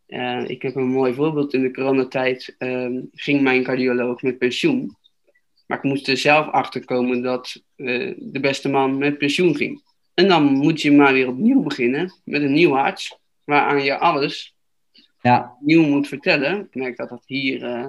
Uh, 0.08 0.48
ik 0.48 0.62
heb 0.62 0.74
een 0.74 0.88
mooi 0.88 1.14
voorbeeld. 1.14 1.54
In 1.54 1.62
de 1.62 1.70
coronatijd 1.70 2.54
uh, 2.58 3.00
ging 3.12 3.40
mijn 3.40 3.62
cardioloog 3.62 4.22
met 4.22 4.38
pensioen. 4.38 4.96
Maar 5.66 5.78
ik 5.78 5.84
moest 5.84 6.08
er 6.08 6.16
zelf 6.16 6.48
achter 6.48 6.84
komen 6.84 7.22
dat 7.22 7.62
uh, 7.76 8.14
de 8.18 8.40
beste 8.40 8.68
man 8.68 8.98
met 8.98 9.18
pensioen 9.18 9.56
ging. 9.56 9.82
En 10.14 10.28
dan 10.28 10.42
moet 10.42 10.82
je 10.82 10.92
maar 10.92 11.12
weer 11.12 11.28
opnieuw 11.28 11.62
beginnen 11.62 12.12
met 12.24 12.42
een 12.42 12.52
nieuwe 12.52 12.78
arts. 12.78 13.18
Waaraan 13.44 13.84
je 13.84 13.98
alles 13.98 14.54
ja. 15.20 15.56
nieuw 15.60 15.86
moet 15.86 16.08
vertellen. 16.08 16.60
Ik 16.60 16.74
merk 16.74 16.96
dat 16.96 17.08
dat 17.08 17.22
hier 17.26 17.62
uh, 17.62 17.86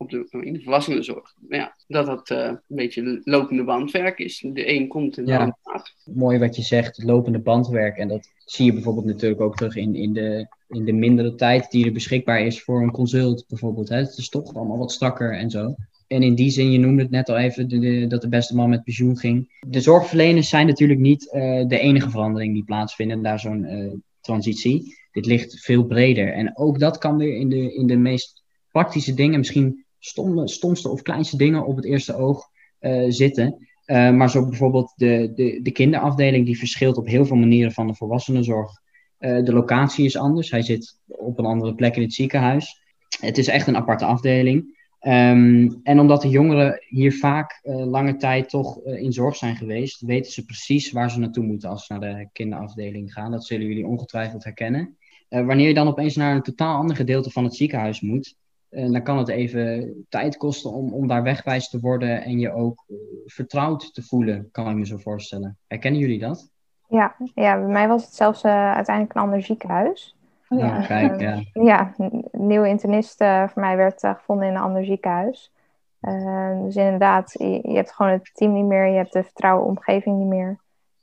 op 0.00 0.10
de, 0.10 0.26
in 0.40 0.52
de 0.52 0.60
volwassenenzorg, 0.62 1.34
ja, 1.48 1.76
dat 1.88 2.06
dat 2.06 2.30
uh, 2.30 2.38
een 2.46 2.58
beetje 2.66 3.20
lopende 3.24 3.64
bandwerk 3.64 4.18
is. 4.18 4.44
De 4.52 4.72
een 4.72 4.88
komt 4.88 5.18
en 5.18 5.24
de 5.24 5.30
Ja. 5.30 5.38
ander 5.38 5.56
gaat. 5.62 5.94
Mooi 6.04 6.38
wat 6.38 6.56
je 6.56 6.62
zegt, 6.62 7.02
lopende 7.02 7.38
bandwerk. 7.38 7.96
En 7.96 8.08
dat 8.08 8.28
zie 8.44 8.64
je 8.64 8.72
bijvoorbeeld 8.72 9.06
natuurlijk 9.06 9.40
ook 9.40 9.56
terug 9.56 9.76
in, 9.76 9.94
in, 9.94 10.12
de, 10.12 10.46
in 10.68 10.84
de 10.84 10.92
mindere 10.92 11.34
tijd 11.34 11.70
die 11.70 11.86
er 11.86 11.92
beschikbaar 11.92 12.40
is 12.40 12.62
voor 12.62 12.82
een 12.82 12.90
consult 12.90 13.44
bijvoorbeeld. 13.48 13.88
Hè. 13.88 13.96
Het 13.96 14.16
is 14.18 14.28
toch 14.28 14.54
allemaal 14.54 14.78
wat 14.78 14.92
strakker 14.92 15.36
en 15.38 15.50
zo. 15.50 15.74
En 16.06 16.22
in 16.22 16.34
die 16.34 16.50
zin, 16.50 16.70
je 16.72 16.78
noemde 16.78 17.02
het 17.02 17.10
net 17.10 17.28
al 17.28 17.36
even, 17.38 17.68
de, 17.68 17.78
de- 17.78 18.06
dat 18.06 18.20
de 18.22 18.28
beste 18.28 18.54
man 18.54 18.68
met 18.70 18.84
pensioen 18.84 19.18
ging. 19.18 19.58
De 19.68 19.80
zorgverleners 19.80 20.48
zijn 20.48 20.66
natuurlijk 20.66 21.00
niet 21.00 21.30
eh, 21.32 21.66
de 21.66 21.78
enige 21.78 22.10
verandering 22.10 22.54
die 22.54 22.64
plaatsvinden 22.64 23.20
naar 23.20 23.40
zo'n 23.40 23.64
eh, 23.64 23.92
transitie. 24.20 24.98
Dit 25.12 25.26
ligt 25.26 25.60
veel 25.60 25.84
breder. 25.84 26.32
En 26.32 26.56
ook 26.56 26.78
dat 26.78 26.98
kan 26.98 27.16
weer 27.16 27.34
in 27.36 27.48
de, 27.48 27.74
in 27.74 27.86
de 27.86 27.96
meest 27.96 28.42
praktische 28.70 29.14
dingen, 29.14 29.38
misschien 29.38 29.84
stomme, 30.00 30.48
stomste 30.48 30.88
of 30.88 31.02
kleinste 31.02 31.36
dingen 31.36 31.66
op 31.66 31.76
het 31.76 31.84
eerste 31.84 32.14
oog 32.14 32.48
eh, 32.78 33.04
zitten. 33.08 33.68
Eh, 33.84 34.10
maar 34.10 34.30
zo 34.30 34.48
bijvoorbeeld 34.48 34.92
de, 34.96 35.32
de, 35.34 35.60
de 35.62 35.70
kinderafdeling, 35.70 36.46
die 36.46 36.58
verschilt 36.58 36.96
op 36.96 37.06
heel 37.06 37.24
veel 37.24 37.36
manieren 37.36 37.72
van 37.72 37.86
de 37.86 37.94
volwassenenzorg. 37.94 38.70
Eh, 39.18 39.44
de 39.44 39.52
locatie 39.52 40.04
is 40.04 40.16
anders. 40.16 40.50
Hij 40.50 40.62
zit 40.62 40.98
op 41.06 41.38
een 41.38 41.44
andere 41.44 41.74
plek 41.74 41.96
in 41.96 42.02
het 42.02 42.12
ziekenhuis. 42.12 42.82
Het 43.20 43.38
is 43.38 43.48
echt 43.48 43.66
een 43.66 43.76
aparte 43.76 44.04
afdeling. 44.04 44.78
Ehm, 45.00 45.70
en 45.82 46.00
omdat 46.00 46.22
de 46.22 46.28
jongeren 46.28 46.84
hier 46.88 47.12
vaak 47.12 47.60
lange 47.62 48.16
tijd 48.16 48.48
toch 48.48 48.84
in 48.84 49.12
zorg 49.12 49.36
zijn 49.36 49.56
geweest, 49.56 50.00
weten 50.00 50.32
ze 50.32 50.44
precies 50.44 50.92
waar 50.92 51.10
ze 51.10 51.18
naartoe 51.18 51.44
moeten 51.44 51.68
als 51.68 51.86
ze 51.86 51.92
naar 51.92 52.16
de 52.16 52.28
kinderafdeling 52.32 53.12
gaan. 53.12 53.30
Dat 53.30 53.44
zullen 53.44 53.66
jullie 53.66 53.86
ongetwijfeld 53.86 54.44
herkennen. 54.44 54.96
Wanneer 55.28 55.68
je 55.68 55.74
dan 55.74 55.88
opeens 55.88 56.16
naar 56.16 56.34
een 56.34 56.42
totaal 56.42 56.76
ander 56.76 56.96
gedeelte 56.96 57.30
van 57.30 57.44
het 57.44 57.54
ziekenhuis 57.54 58.00
moet, 58.00 58.36
eh, 58.70 58.90
dan 58.90 59.02
kan 59.02 59.18
het 59.18 59.28
even 59.28 59.94
tijd 60.08 60.36
kosten 60.36 60.72
om, 60.72 60.92
om 60.92 61.06
daar 61.06 61.22
wegwijs 61.22 61.68
te 61.68 61.80
worden 61.80 62.22
en 62.22 62.38
je 62.38 62.52
ook 62.52 62.84
eh, 62.88 62.96
vertrouwd 63.26 63.94
te 63.94 64.02
voelen, 64.02 64.48
kan 64.52 64.70
ik 64.70 64.76
me 64.76 64.86
zo 64.86 64.96
voorstellen. 64.96 65.58
Herkennen 65.66 66.00
jullie 66.00 66.18
dat? 66.18 66.50
Ja, 66.90 67.16
ja, 67.34 67.58
bij 67.58 67.68
mij 67.68 67.88
was 67.88 68.04
het 68.04 68.14
zelfs 68.14 68.42
eh, 68.42 68.72
uiteindelijk 68.72 69.16
een 69.16 69.22
ander 69.22 69.42
ziekenhuis. 69.42 70.16
Oh, 70.48 70.58
ja. 70.58 70.72
Nou, 70.72 70.86
kijk, 70.86 71.20
ja. 71.20 71.40
Ja, 71.52 71.94
een 71.96 72.28
nieuwe 72.32 72.68
internist 72.68 73.20
eh, 73.20 73.48
voor 73.48 73.62
mij 73.62 73.76
werd 73.76 74.00
gevonden 74.00 74.46
in 74.46 74.54
een 74.54 74.60
ander 74.60 74.84
ziekenhuis. 74.84 75.52
Ehm, 76.00 76.62
dus 76.62 76.76
inderdaad, 76.76 77.34
je, 77.38 77.60
je 77.62 77.74
hebt 77.74 77.92
gewoon 77.92 78.12
het 78.12 78.30
team 78.34 78.52
niet 78.52 78.64
meer, 78.64 78.86
je 78.86 78.96
hebt 78.96 79.12
de 79.12 79.22
vertrouwen 79.22 79.66
omgeving 79.66 80.18
niet 80.18 80.28
meer. 80.28 80.58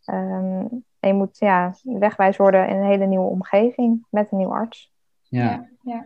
Ehm, 0.05 0.65
En 0.99 1.09
je 1.09 1.13
moet 1.13 1.37
ja, 1.37 1.75
wegwijs 1.83 2.37
worden 2.37 2.69
in 2.69 2.75
een 2.75 2.85
hele 2.85 3.05
nieuwe 3.05 3.29
omgeving 3.29 4.05
met 4.09 4.31
een 4.31 4.37
nieuw 4.37 4.53
arts. 4.53 4.91
Ja, 5.21 5.41
ja. 5.41 5.67
ja. 5.81 6.05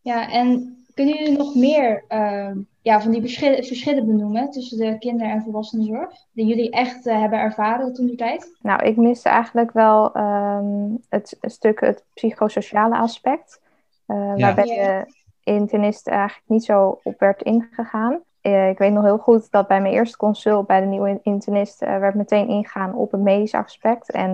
ja 0.00 0.30
en 0.30 0.81
kunnen 0.94 1.16
jullie 1.16 1.38
nog 1.38 1.54
meer 1.54 2.04
ehm, 2.08 2.58
ja, 2.82 3.00
van 3.00 3.10
die 3.10 3.20
verschillen, 3.20 3.64
verschillen 3.64 4.06
benoemen 4.06 4.50
tussen 4.50 4.78
de 4.78 4.98
kinder- 4.98 5.30
en 5.30 5.42
volwassenenzorg? 5.42 6.10
Die 6.32 6.46
jullie 6.46 6.70
echt 6.70 7.06
uh, 7.06 7.20
hebben 7.20 7.38
ervaren 7.38 7.92
toen 7.92 8.06
die 8.06 8.16
tijd? 8.16 8.58
Nou, 8.60 8.82
ik 8.84 8.96
miste 8.96 9.28
eigenlijk 9.28 9.72
wel 9.72 10.16
um, 10.16 10.98
het 11.08 11.36
stuk 11.40 11.80
het 11.80 12.04
psychosociale 12.14 12.96
aspect. 12.96 13.60
Uh, 14.06 14.34
Waarbij 14.36 14.64
de 14.64 15.14
internist 15.42 16.08
eigenlijk 16.08 16.48
niet 16.48 16.64
zo 16.64 17.00
op 17.02 17.18
werd 17.18 17.42
ingegaan. 17.42 18.20
Uh, 18.42 18.68
ik 18.68 18.78
weet 18.78 18.92
nog 18.92 19.04
heel 19.04 19.18
goed 19.18 19.50
dat 19.50 19.66
bij 19.66 19.80
mijn 19.80 19.94
eerste 19.94 20.16
consult 20.16 20.66
bij 20.66 20.80
de 20.80 20.86
nieuwe 20.86 21.20
internist 21.22 21.80
werd 21.80 22.14
meteen 22.14 22.48
ingegaan 22.48 22.94
op 22.94 23.12
het 23.12 23.20
medisch 23.20 23.54
aspect. 23.54 24.10
En 24.10 24.30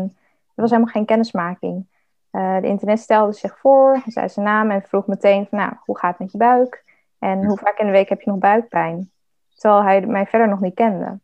er 0.55 0.63
was 0.63 0.71
helemaal 0.71 0.93
geen 0.93 1.05
kennismaking. 1.05 1.87
De 2.31 2.61
internist 2.63 3.03
stelde 3.03 3.33
zich 3.33 3.59
voor, 3.59 4.03
zei 4.07 4.29
zijn 4.29 4.47
naam 4.47 4.71
en 4.71 4.83
vroeg 4.83 5.07
meteen 5.07 5.47
van, 5.47 5.59
nou, 5.59 5.73
hoe 5.85 5.99
gaat 5.99 6.11
het 6.11 6.19
met 6.19 6.33
je 6.33 6.39
buik? 6.39 6.85
En 7.19 7.45
hoe 7.45 7.59
vaak 7.59 7.79
in 7.79 7.87
de 7.87 7.93
week 7.93 8.09
heb 8.09 8.21
je 8.21 8.31
nog 8.31 8.39
buikpijn? 8.39 9.11
Terwijl 9.55 9.83
hij 9.83 10.07
mij 10.07 10.27
verder 10.27 10.49
nog 10.49 10.61
niet 10.61 10.75
kende. 10.75 11.19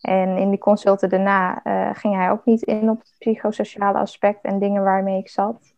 En 0.00 0.36
in 0.36 0.50
die 0.50 0.58
consulten 0.58 1.08
daarna 1.08 1.60
uh, 1.64 1.90
ging 1.92 2.14
hij 2.14 2.30
ook 2.30 2.44
niet 2.44 2.62
in 2.62 2.90
op 2.90 2.98
het 2.98 3.14
psychosociale 3.18 3.98
aspect 3.98 4.44
en 4.44 4.58
dingen 4.58 4.82
waarmee 4.82 5.18
ik 5.18 5.28
zat. 5.28 5.74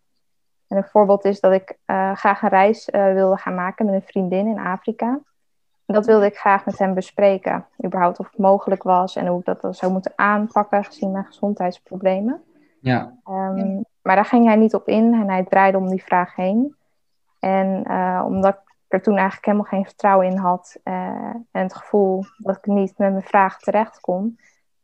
En 0.68 0.77
een 0.77 0.85
voorbeeld 0.85 1.25
is 1.25 1.40
dat 1.40 1.53
ik 1.53 1.79
uh, 1.87 2.14
graag 2.14 2.42
een 2.42 2.49
reis 2.49 2.88
uh, 2.88 3.12
wilde 3.12 3.37
gaan 3.37 3.55
maken 3.55 3.87
met 3.87 3.94
een 3.94 4.03
vriendin 4.03 4.47
in 4.47 4.59
Afrika. 4.59 5.21
En 5.87 5.94
dat 5.94 6.07
wilde 6.07 6.27
ik 6.27 6.37
graag 6.37 6.66
met 6.66 6.79
hem 6.79 6.94
bespreken. 6.94 7.66
Überhaupt 7.85 8.18
of 8.18 8.31
het 8.31 8.38
mogelijk 8.38 8.83
was 8.83 9.16
en 9.16 9.27
hoe 9.27 9.40
ik 9.40 9.61
dat 9.61 9.77
zou 9.77 9.92
moeten 9.92 10.12
aanpakken 10.16 10.85
gezien 10.85 11.12
mijn 11.12 11.25
gezondheidsproblemen. 11.25 12.42
Ja. 12.81 13.14
Um, 13.29 13.85
maar 14.02 14.14
daar 14.14 14.24
ging 14.24 14.46
hij 14.46 14.56
niet 14.56 14.74
op 14.74 14.88
in 14.88 15.14
en 15.14 15.28
hij 15.28 15.44
draaide 15.44 15.78
om 15.78 15.88
die 15.88 16.04
vraag 16.04 16.34
heen. 16.34 16.76
En 17.38 17.90
omdat 18.24 18.58
er 18.88 19.02
toen 19.02 19.16
eigenlijk 19.16 19.46
helemaal 19.46 19.66
geen 19.66 19.84
vertrouwen 19.84 20.26
in 20.26 20.37
had 20.37 20.76
uh, 20.84 20.94
en 21.50 21.62
het 21.62 21.74
gevoel 21.74 22.24
dat 22.37 22.56
ik 22.56 22.66
niet 22.66 22.98
met 22.98 23.11
mijn 23.11 23.22
vraag 23.22 23.58
terecht 23.58 24.00
kon, 24.00 24.38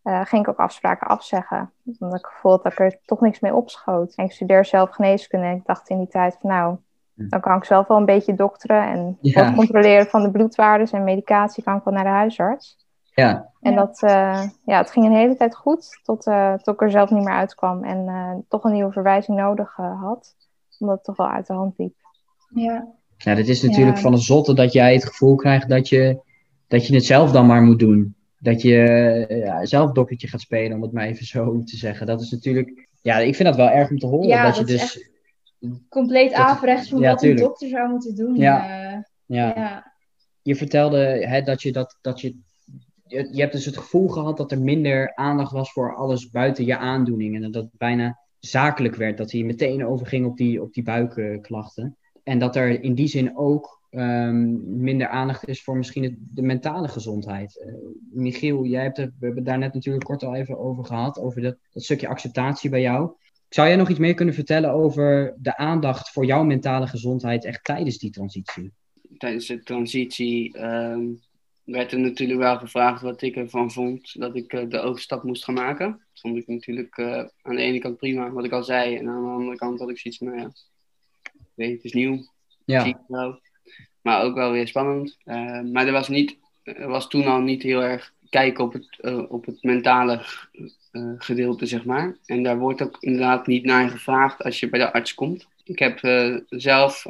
uh, 0.05 0.21
ging 0.25 0.43
ik 0.43 0.49
ook 0.49 0.59
afspraken 0.59 1.07
afzeggen. 1.07 1.73
Omdat 1.99 2.19
ik 2.19 2.27
gevoel 2.27 2.63
dat 2.63 2.73
ik 2.73 2.79
er 2.79 2.99
toch 3.05 3.21
niks 3.21 3.41
mee 3.41 3.55
opschoot. 3.55 4.15
En 4.15 4.25
ik 4.25 4.33
studeer 4.33 4.65
zelf 4.65 4.91
geneeskunde 4.91 5.47
en 5.47 5.57
ik 5.57 5.67
dacht 5.67 5.89
in 5.89 5.99
die 5.99 6.09
tijd 6.09 6.37
van 6.41 6.51
nou, 6.51 6.77
hm. 7.15 7.29
dan 7.29 7.41
kan 7.41 7.57
ik 7.57 7.65
zelf 7.65 7.87
wel 7.87 7.97
een 7.97 8.05
beetje 8.05 8.35
dokteren 8.35 8.83
en 8.83 9.19
ja. 9.21 9.53
controleren 9.55 10.07
van 10.07 10.23
de 10.23 10.31
bloedwaardes 10.31 10.93
en 10.93 11.05
medicatie 11.05 11.63
kan 11.63 11.77
ik 11.77 11.85
wel 11.85 11.95
naar 11.95 12.05
de 12.05 12.11
huisarts. 12.11 12.84
Ja. 13.15 13.51
En 13.61 13.75
dat, 13.75 14.03
uh, 14.03 14.43
ja, 14.65 14.79
het 14.79 14.91
ging 14.91 15.07
een 15.07 15.17
hele 15.17 15.37
tijd 15.37 15.55
goed, 15.55 16.01
tot, 16.03 16.23
tot 16.63 16.75
ik 16.75 16.83
er 16.83 16.91
zelf 16.91 17.11
niet 17.11 17.25
meer 17.25 17.35
uitkwam 17.35 17.85
en 17.85 18.45
toch 18.49 18.65
een 18.65 18.73
nieuwe 18.73 18.93
verwijzing 18.93 19.37
nodig 19.37 19.77
had, 19.77 20.37
omdat 20.79 20.97
het 20.97 21.05
toch 21.05 21.17
wel 21.17 21.29
uit 21.29 21.47
de 21.47 21.53
hand 21.53 21.79
liep. 21.79 21.95
Ja, 22.55 22.95
ja, 23.19 23.35
dit 23.35 23.49
is 23.49 23.63
natuurlijk 23.63 23.99
van 23.99 24.13
een 24.13 24.19
zotte 24.19 24.55
dat 24.55 24.73
jij 24.73 24.95
het 24.95 25.05
gevoel 25.05 25.35
krijgt 25.35 25.69
dat 25.69 25.89
je, 25.89 26.21
dat 26.69 26.87
je 26.87 26.95
het 26.95 27.05
zelf 27.05 27.31
dan 27.31 27.47
maar 27.47 27.63
moet 27.63 27.79
doen. 27.79 28.17
Dat 28.39 28.63
je 28.63 29.25
ja, 29.29 29.65
zelf 29.65 29.93
dokkertje 29.93 30.29
gaat 30.29 30.41
spelen, 30.41 30.77
om 30.77 30.83
het 30.83 30.93
maar 30.93 31.07
even 31.07 31.27
zo 31.27 31.59
te 31.65 31.77
zeggen. 31.77 32.07
Dat 32.07 32.21
is 32.21 32.31
natuurlijk, 32.31 32.89
ja, 33.03 33.19
ik 33.19 33.35
vind 33.35 33.49
dat 33.49 33.57
wel 33.57 33.71
erg 33.71 33.91
om 33.91 33.99
te 33.99 34.07
horen. 34.07 34.29
Ja, 34.29 34.45
dat, 34.45 34.57
je 34.57 34.65
dus 34.65 34.83
echt 34.83 35.13
compleet 35.89 36.33
averechts 36.33 36.89
van 36.89 37.01
ja, 37.01 37.11
wat 37.11 37.23
een 37.23 37.37
dokter 37.37 37.69
zou 37.69 37.91
moeten 37.91 38.15
doen. 38.15 38.37
Ja. 38.37 38.93
Uh, 38.93 38.99
ja. 39.27 39.53
ja. 39.57 39.93
Je 40.43 40.57
vertelde 40.57 41.27
hè, 41.27 41.43
dat 41.43 41.63
je 41.63 41.73
dat, 41.73 41.99
dat 42.01 42.21
je, 42.21 42.41
je, 43.07 43.29
je 43.33 43.41
hebt 43.41 43.53
dus 43.53 43.65
het 43.65 43.77
gevoel 43.77 44.09
gehad 44.09 44.37
dat 44.37 44.53
er 44.53 44.61
minder 44.61 45.15
aandacht 45.15 45.53
was 45.53 45.73
voor 45.73 45.95
alles 45.95 46.31
buiten 46.31 46.65
je 46.65 46.77
aandoeningen. 46.77 47.43
En 47.43 47.51
dat 47.51 47.63
het 47.63 47.73
bijna 47.79 48.19
zakelijk 48.39 48.95
werd, 48.95 49.19
dat 49.19 49.33
hij 49.33 49.43
meteen 49.43 49.87
overging 49.87 50.27
op 50.27 50.37
die, 50.37 50.63
op 50.63 50.73
die 50.73 50.83
buikklachten. 50.83 51.97
En 52.23 52.39
dat 52.39 52.57
er 52.57 52.83
in 52.83 52.95
die 52.95 53.09
zin 53.09 53.37
ook 53.37 53.83
um, 53.91 54.81
minder 54.83 55.09
aandacht 55.09 55.49
is 55.49 55.63
voor 55.63 55.77
misschien 55.77 56.29
de 56.35 56.43
mentale 56.43 56.89
gezondheid. 56.89 57.65
Uh, 57.67 57.75
Michiel, 58.13 58.65
jij 58.65 58.83
hebt 58.83 58.97
het, 58.97 59.11
we 59.19 59.27
hebben 59.27 59.37
het 59.37 59.47
daar 59.47 59.59
net 59.59 59.75
natuurlijk 59.75 60.05
kort 60.05 60.25
al 60.25 60.35
even 60.35 60.59
over 60.59 60.85
gehad, 60.85 61.19
over 61.19 61.43
dat, 61.43 61.57
dat 61.73 61.83
stukje 61.83 62.09
acceptatie 62.09 62.71
bij 62.71 62.81
jou. 62.81 63.11
Zou 63.49 63.69
jij 63.69 63.77
nog 63.77 63.89
iets 63.89 63.99
meer 63.99 64.15
kunnen 64.15 64.35
vertellen 64.35 64.71
over 64.71 65.35
de 65.39 65.57
aandacht 65.57 66.11
voor 66.11 66.25
jouw 66.25 66.45
mentale 66.45 66.87
gezondheid 66.87 67.45
echt 67.45 67.65
tijdens 67.65 67.99
die 67.99 68.11
transitie? 68.11 68.73
Tijdens 69.17 69.47
de 69.47 69.63
transitie 69.63 70.63
um, 70.65 71.21
werd 71.65 71.93
er 71.93 71.99
natuurlijk 71.99 72.39
wel 72.39 72.59
gevraagd 72.59 73.03
wat 73.03 73.23
ik 73.23 73.37
ervan 73.37 73.71
vond 73.71 74.21
dat 74.21 74.37
ik 74.37 74.53
uh, 74.53 74.69
de 74.69 74.81
overstap 74.81 75.23
moest 75.23 75.45
gaan 75.45 75.55
maken. 75.55 75.87
Dat 75.89 76.21
vond 76.21 76.37
ik 76.37 76.47
natuurlijk 76.47 76.97
uh, 76.97 77.25
aan 77.43 77.57
de 77.57 77.63
ene 77.63 77.79
kant 77.79 77.97
prima, 77.97 78.31
wat 78.31 78.45
ik 78.45 78.53
al 78.53 78.65
zei. 78.65 78.97
En 78.97 79.09
aan 79.09 79.25
de 79.25 79.31
andere 79.31 79.57
kant 79.57 79.79
had 79.79 79.91
ik 79.91 79.99
zoiets 79.99 80.19
van, 80.19 80.29
nou 80.29 80.41
ja, 80.41 80.51
weet, 81.55 81.73
het 81.73 81.85
is 81.85 81.93
nieuw. 81.93 82.25
Ja. 82.65 83.01
Maar 84.03 84.23
ook 84.23 84.35
wel 84.35 84.51
weer 84.51 84.69
spannend. 84.69 85.17
Uh, 85.25 85.61
maar 85.61 85.87
er 85.87 85.93
was, 85.93 86.09
niet, 86.09 86.37
er 86.63 86.89
was 86.89 87.09
toen 87.09 87.27
al 87.27 87.41
niet 87.41 87.63
heel 87.63 87.83
erg 87.83 88.13
kijken 88.31 88.65
op 88.65 88.73
het, 88.73 89.01
op 89.29 89.47
het 89.47 89.63
mentale 89.63 90.21
gedeelte, 91.19 91.67
zeg 91.67 91.85
maar. 91.85 92.17
En 92.27 92.43
daar 92.43 92.59
wordt 92.59 92.83
ook 92.83 92.97
inderdaad 93.01 93.47
niet 93.47 93.65
naar 93.65 93.91
gevraagd 93.91 94.43
als 94.43 94.61
je 94.61 94.69
bij 94.69 94.81
de 94.81 94.93
arts 94.93 95.15
komt. 95.15 95.49
Ik 95.65 95.79
heb 95.79 95.99
zelf 96.49 97.07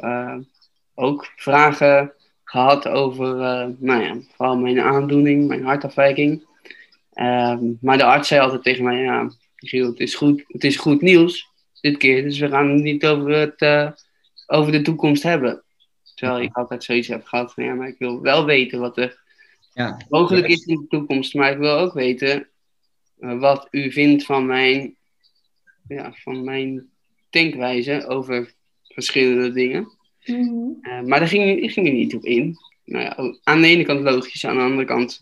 ook 0.93 1.31
vragen 1.35 2.13
gehad 2.45 2.87
over, 2.87 3.35
nou 3.79 4.03
ja, 4.03 4.17
vooral 4.35 4.57
mijn 4.57 4.79
aandoening, 4.79 5.47
mijn 5.47 5.63
hartafwijking. 5.63 6.45
Ehm, 7.13 7.59
maar 7.81 7.97
de 7.97 8.03
arts 8.03 8.27
zei 8.27 8.41
altijd 8.41 8.63
tegen 8.63 8.83
mij, 8.83 9.01
ja, 9.01 9.31
Giel, 9.55 9.87
het 9.87 9.99
is 9.99 10.15
goed, 10.15 10.43
het 10.47 10.63
is 10.63 10.77
goed 10.77 11.01
nieuws 11.01 11.49
dit 11.81 11.97
keer. 11.97 12.23
Dus 12.23 12.39
we 12.39 12.49
gaan 12.49 12.69
het 12.69 12.83
niet 12.83 13.05
over 13.05 13.31
het 13.31 13.93
over 14.47 14.71
de 14.71 14.81
toekomst 14.81 15.23
hebben. 15.23 15.63
Terwijl 16.15 16.41
ik 16.41 16.55
altijd 16.55 16.83
zoiets 16.83 17.07
heb 17.07 17.25
gehad 17.25 17.53
van 17.53 17.63
ja, 17.63 17.73
maar 17.73 17.87
ik 17.87 17.97
wil 17.97 18.21
wel 18.21 18.45
weten 18.45 18.79
wat 18.79 18.97
er 18.97 19.21
ja. 19.73 20.01
mogelijk 20.09 20.47
is 20.47 20.65
in 20.65 20.75
de 20.75 20.87
toekomst. 20.87 21.33
Maar 21.33 21.51
ik 21.51 21.57
wil 21.57 21.77
ook 21.77 21.93
weten 21.93 22.47
uh, 23.19 23.39
wat 23.39 23.67
u 23.71 23.91
vindt 23.91 24.25
van 24.25 24.45
mijn, 24.45 24.95
ja, 25.87 26.13
van 26.13 26.43
mijn 26.43 26.89
denkwijze 27.29 28.07
over 28.07 28.53
verschillende 28.83 29.51
dingen. 29.51 29.87
Mm 30.25 30.47
-hmm. 30.47 30.77
uh, 30.81 31.01
maar 31.01 31.19
daar 31.19 31.27
ging, 31.27 31.61
ik 31.61 31.71
ging 31.71 31.87
er 31.87 31.93
niet 31.93 32.15
op 32.15 32.23
in. 32.23 32.57
Nou 32.85 33.03
ja, 33.03 33.37
aan 33.43 33.61
de 33.61 33.67
ene 33.67 33.83
kant 33.83 34.01
logisch, 34.01 34.45
aan 34.45 34.55
de 34.55 34.61
andere 34.61 34.85
kant 34.85 35.21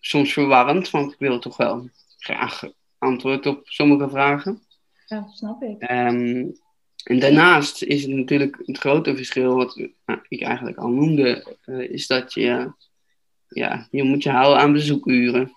soms 0.00 0.32
verwarrend. 0.32 0.90
Want 0.90 1.12
ik 1.12 1.18
wil 1.18 1.38
toch 1.38 1.56
wel 1.56 1.88
graag 2.18 2.62
antwoord 2.98 3.46
op 3.46 3.60
sommige 3.64 4.08
vragen. 4.08 4.62
Ja, 5.06 5.26
snap 5.32 5.62
ik. 5.62 5.90
Um, 5.90 6.56
en 7.04 7.18
daarnaast 7.18 7.82
is 7.82 8.02
het 8.02 8.10
natuurlijk 8.10 8.62
het 8.66 8.78
grote 8.78 9.16
verschil, 9.16 9.54
wat 9.54 9.88
nou, 10.06 10.20
ik 10.28 10.42
eigenlijk 10.42 10.76
al 10.76 10.88
noemde, 10.88 11.56
uh, 11.66 11.90
is 11.90 12.06
dat 12.06 12.34
je, 12.34 12.72
ja, 13.48 13.88
je 13.90 14.02
moet 14.02 14.22
je 14.22 14.30
houden 14.30 14.62
aan 14.62 14.72
bezoekuren. 14.72 15.52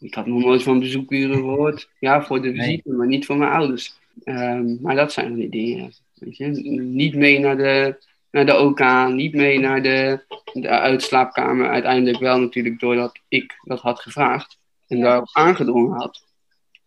Ik 0.00 0.14
had 0.14 0.26
nog 0.26 0.40
nooit 0.40 0.62
van 0.62 0.78
bezoekuren 0.78 1.36
gehoord. 1.36 1.90
Ja, 1.98 2.22
voor 2.22 2.42
de 2.42 2.52
visite, 2.52 2.88
nee. 2.88 2.96
maar 2.96 3.06
niet 3.06 3.26
voor 3.26 3.36
mijn 3.36 3.52
ouders. 3.52 3.94
Um, 4.24 4.78
maar 4.80 4.94
dat 4.94 5.12
zijn 5.12 5.34
die 5.34 5.48
dingen. 5.48 5.92
Weet 6.14 6.36
je? 6.36 6.46
Niet 6.46 7.14
mee 7.14 7.38
naar 7.38 7.56
de, 7.56 7.96
naar 8.32 8.46
de 8.46 8.58
OK, 8.58 9.08
niet 9.08 9.34
mee 9.34 9.58
naar 9.58 9.82
de, 9.82 10.24
de 10.52 10.68
uitslaapkamer. 10.68 11.68
Uiteindelijk 11.68 12.18
wel 12.18 12.38
natuurlijk 12.40 12.80
doordat 12.80 13.20
ik 13.28 13.54
dat 13.64 13.80
had 13.80 14.00
gevraagd 14.00 14.58
en 14.86 15.00
daarop 15.00 15.28
aangedrongen 15.32 15.98
had. 15.98 16.24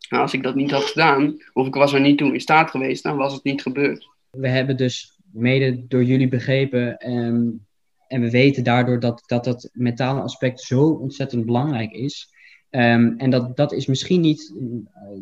Nou, 0.10 0.22
als 0.22 0.34
ik 0.34 0.44
dat 0.44 0.56
niet 0.56 0.72
had 0.72 0.84
gedaan, 0.84 1.38
of 1.54 1.68
ik 1.68 1.74
was 1.74 1.94
er 1.94 2.02
niet 2.02 2.18
toe 2.18 2.34
in 2.34 2.42
staat 2.42 2.70
geweest, 2.70 3.04
dan 3.04 3.18
was 3.18 3.34
het 3.34 3.44
niet 3.44 3.62
gebeurd. 3.62 4.08
We 4.30 4.48
hebben 4.48 4.78
dus 4.78 5.20
mede 5.32 5.88
door 5.88 6.04
jullie 6.04 6.28
begrepen 6.28 7.12
um, 7.12 7.66
en 8.08 8.22
we 8.22 8.30
weten 8.30 8.64
daardoor 8.64 9.00
dat, 9.00 9.24
dat 9.26 9.44
dat 9.44 9.70
mentale 9.74 10.22
aspect 10.22 10.62
zo 10.62 10.88
ontzettend 10.90 11.46
belangrijk 11.46 11.92
is. 11.92 12.34
Um, 12.70 13.18
en 13.18 13.30
dat, 13.30 13.58
dat 13.58 13.72
is 13.72 13.86
misschien 13.86 14.22
niet 14.22 14.54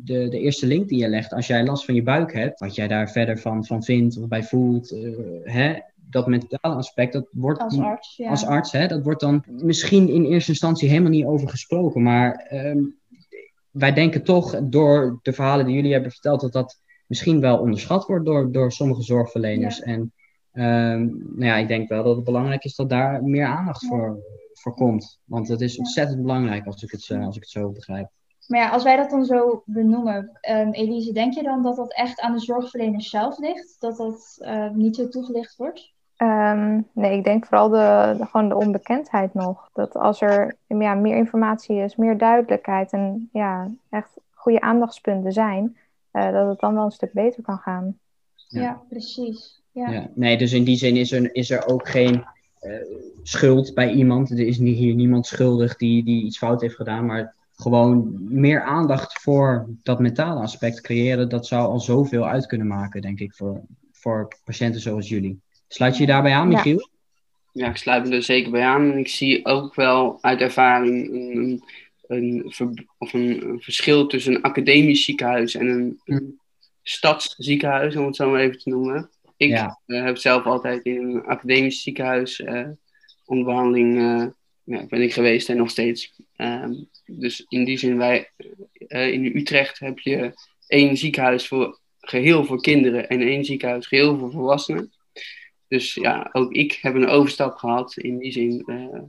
de, 0.04 0.30
de 0.30 0.40
eerste 0.40 0.68
link 0.68 0.90
die 0.90 1.00
je 1.00 1.08
legt 1.08 1.34
als 1.34 1.48
jij 1.48 1.66
last 1.66 1.86
van 1.86 1.96
je 1.96 2.04
buik 2.04 2.34
hebt, 2.34 2.60
wat 2.60 2.76
jij 2.76 2.88
daar 2.88 3.12
verder 3.12 3.40
van, 3.40 3.66
van 3.66 3.84
vindt 3.84 4.18
of 4.18 4.28
bij 4.28 4.44
voelt. 4.44 4.92
Uh, 4.92 5.18
hè? 5.44 5.74
Dat 6.10 6.28
mentale 6.28 6.76
aspect, 6.76 7.13
dat 7.13 7.28
wordt 7.32 7.60
als 7.62 7.80
arts, 7.80 8.18
ja. 8.18 8.30
als 8.30 8.46
arts 8.46 8.72
hè, 8.72 8.88
dat 8.88 9.04
wordt 9.04 9.20
dan 9.20 9.44
misschien 9.48 10.10
in 10.10 10.26
eerste 10.26 10.52
instantie 10.52 10.89
helemaal 10.89 11.12
niet 11.12 11.26
over 11.26 11.50
gesproken. 11.50 12.02
Maar 12.04 12.50
um, 12.54 12.98
wij 13.72 13.94
denken 13.94 14.24
toch, 14.24 14.60
door 14.63 15.20
de 15.22 15.34
verhalen 15.34 15.66
die 15.66 15.76
jullie 15.76 15.94
hebben 15.94 16.12
verteld, 16.12 16.42
dat 16.42 16.52
dat 16.54 16.82
misschien 17.08 17.39
wel 17.39 17.58
onderschat 17.60 18.06
wordt 18.06 18.26
door, 18.26 18.52
door 18.52 18.72
sommige 18.72 19.02
zorgverleners. 19.02 19.78
Ja. 19.78 19.84
En 19.84 20.00
um, 20.54 21.24
nou 21.36 21.46
ja, 21.46 21.56
ik 21.56 21.68
denk 21.68 21.89
wel 21.89 22.04
dat 22.04 22.16
het 22.16 22.26
belangrijk 22.26 22.63
is 22.63 22.76
dat 22.76 22.89
daar 22.89 23.24
meer 23.24 23.46
aandacht 23.46 23.82
Ja. 23.82 23.88
voor, 23.88 24.17
voor 24.54 24.73
komt. 24.73 25.19
Want 25.25 25.48
het 25.48 25.62
is 25.62 25.77
ontzettend 25.77 26.21
belangrijk 26.21 26.65
als 26.65 26.84
ik 26.84 26.92
het, 26.92 27.02
zo- 27.02 27.19
als 27.19 27.36
ik 27.36 27.42
het 27.42 27.52
zo 27.52 27.69
begrijp. 27.71 28.10
Maar 28.48 28.60
ja, 28.60 28.69
als 28.69 28.84
wij 28.84 28.96
dat 28.96 29.10
dan 29.10 29.25
zo 29.25 29.63
benoemen, 29.65 30.38
ehm, 30.42 30.69
Elise, 30.71 31.13
denk 31.13 31.34
je 31.34 31.44
dan 31.44 31.63
dat 31.63 31.75
dat 31.75 31.94
echt 31.94 32.19
aan 32.19 32.34
de 32.34 32.40
zorgverleners 32.40 33.10
zelf 33.10 33.38
ligt? 33.38 33.75
Dat 33.80 33.98
dat 33.98 34.36
eh, 34.40 34.69
niet 34.69 34.96
zo 34.96 35.08
toegelicht 35.08 35.56
wordt? 35.56 35.92
Ehm, 36.24 36.82
nee, 36.94 37.17
ik 37.17 37.24
denk 37.24 37.46
vooral 37.46 37.69
de, 37.69 38.15
de- 38.17 38.26
gewoon 38.26 38.50
de 38.50 38.56
onbekendheid 38.56 39.34
nog. 39.34 39.69
Dat 39.74 39.96
als 39.96 40.21
er 40.21 40.56
ja, 40.67 40.94
meer 40.94 41.15
informatie 41.15 41.76
is, 41.78 41.96
meer 41.96 42.17
duidelijkheid 42.17 42.92
en 42.92 43.30
ja, 43.34 43.69
echt 43.90 44.10
goede 44.32 44.62
aandachtspunten 44.62 45.32
zijn, 45.32 45.78
dat 46.12 46.48
het 46.48 46.60
dan 46.60 46.74
wel 46.74 46.86
een 46.86 46.92
stuk 46.92 47.13
beter 47.13 47.44
kan 47.44 47.58
gaan. 47.58 47.98
Ja, 48.48 48.62
ja 48.62 48.82
precies. 48.90 49.62
Ja. 49.71 49.90
ja. 49.90 50.10
Nee, 50.13 50.38
dus 50.38 50.54
in 50.54 50.63
die 50.63 50.76
zin 50.76 50.96
is 50.96 51.12
er, 51.12 51.36
is 51.36 51.50
er 51.50 51.67
ook 51.67 51.88
geen 51.90 52.26
schuld 53.24 53.74
bij 53.74 53.92
iemand. 53.92 54.30
Er 54.30 54.48
is 54.48 54.58
hier 54.58 54.96
niemand 54.96 55.26
schuldig 55.26 55.76
die, 55.76 56.04
die 56.04 56.26
iets 56.26 56.38
fout 56.38 56.62
heeft 56.62 56.76
gedaan, 56.76 57.06
maar 57.06 57.36
gewoon 57.56 58.17
meer 58.19 58.62
aandacht 58.62 59.21
voor 59.21 59.67
dat 59.84 60.00
mentale 60.00 60.40
aspect 60.42 60.82
creëren, 60.82 61.30
dat 61.30 61.48
zou 61.48 61.67
al 61.67 61.80
zoveel 61.80 62.28
uit 62.28 62.46
kunnen 62.46 62.67
maken, 62.67 63.02
denk 63.02 63.19
ik, 63.19 63.34
voor, 63.34 63.62
voor 63.92 64.28
patiënten 64.44 64.82
zoals 64.82 65.10
jullie. 65.10 65.42
Sluit 65.74 65.96
je 65.96 66.02
je 66.02 66.08
daarbij 66.08 66.34
aan, 66.34 66.48
Michiel? 66.48 66.90
Ja. 67.52 67.69
ik 67.69 67.78
sluit 67.78 68.08
me 68.08 68.15
er 68.15 68.24
zeker 68.24 68.52
bij 68.52 68.63
aan. 68.63 68.92
En 68.92 68.98
ik 68.98 69.08
zie 69.08 69.46
ook 69.46 69.76
wel 69.76 70.17
uit 70.21 70.42
ervaring 70.42 71.13
een, 71.13 71.63
een, 72.08 72.54
of 72.98 73.13
een, 73.13 73.58
verschil 73.62 74.08
tussen 74.08 74.36
een 74.36 74.42
academisch 74.42 75.04
ziekenhuis 75.04 75.56
en 75.56 75.67
een, 75.67 76.02
een 76.06 76.40
stadsziekenhuis, 76.84 77.96
om 77.96 78.06
het 78.06 78.15
zo 78.15 78.30
maar 78.30 78.40
even 78.40 78.58
te 78.58 78.69
noemen. 78.69 79.10
Ik 79.38 79.52
eh, 79.52 79.74
heb 79.86 80.17
zelf 80.17 80.46
altijd 80.46 80.84
in 80.84 81.04
een 81.04 81.24
academisch 81.24 81.82
ziekenhuis 81.82 82.40
uh, 82.40 82.67
onder 83.26 83.46
behandeling 83.46 83.98
uh, 83.98 84.26
ja, 84.63 84.86
ben 84.86 85.02
ik 85.02 85.13
geweest 85.13 85.50
en 85.50 85.58
nog 85.58 85.69
steeds. 85.69 86.13
Ehm, 86.36 86.74
dus 87.06 87.46
in 87.48 87.63
die 87.65 87.78
zin, 87.78 87.98
wij 87.98 88.32
in 88.88 89.26
Utrecht 89.36 89.80
heb 89.80 90.00
je 90.00 90.34
één 90.67 90.98
ziekenhuis 90.98 91.48
voor 91.48 91.80
geheel 92.00 92.46
voor 92.46 92.62
kinderen 92.62 93.10
en 93.10 93.21
één 93.21 93.46
ziekenhuis 93.46 93.88
geheel 93.88 94.17
voor 94.17 94.32
volwassenen. 94.32 94.92
Dus 95.74 95.94
ja, 95.94 96.30
ook 96.32 96.52
ik 96.52 96.80
heb 96.82 96.96
een 96.96 97.08
overstap 97.08 97.56
gehad 97.56 97.98
in 97.98 98.17
die 98.17 98.32
zin. 98.32 98.63
Uh, 98.65 99.02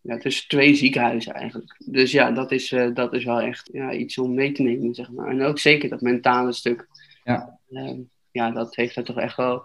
ja, 0.00 0.18
tussen 0.18 0.48
twee 0.48 0.74
ziekenhuizen 0.74 1.34
eigenlijk. 1.34 1.76
Dus 1.86 2.12
ja, 2.12 2.30
dat 2.30 2.52
is, 2.52 2.70
uh, 2.70 2.94
dat 2.94 3.14
is 3.14 3.24
wel 3.24 3.40
echt 3.40 3.68
ja, 3.72 3.92
iets 3.92 4.18
om 4.18 4.34
mee 4.34 4.52
te 4.52 4.62
nemen, 4.62 4.94
zeg 4.94 5.10
maar. 5.10 5.28
En 5.28 5.42
ook 5.42 5.58
zeker 5.58 5.88
dat 5.88 6.00
mentale 6.00 6.52
stuk. 6.52 6.88
Ja, 7.24 7.58
uh, 7.68 7.98
ja 8.30 8.50
dat 8.50 8.76
heeft 8.76 8.94
daar 8.94 9.04
toch 9.04 9.18
echt 9.18 9.36
wel, 9.36 9.62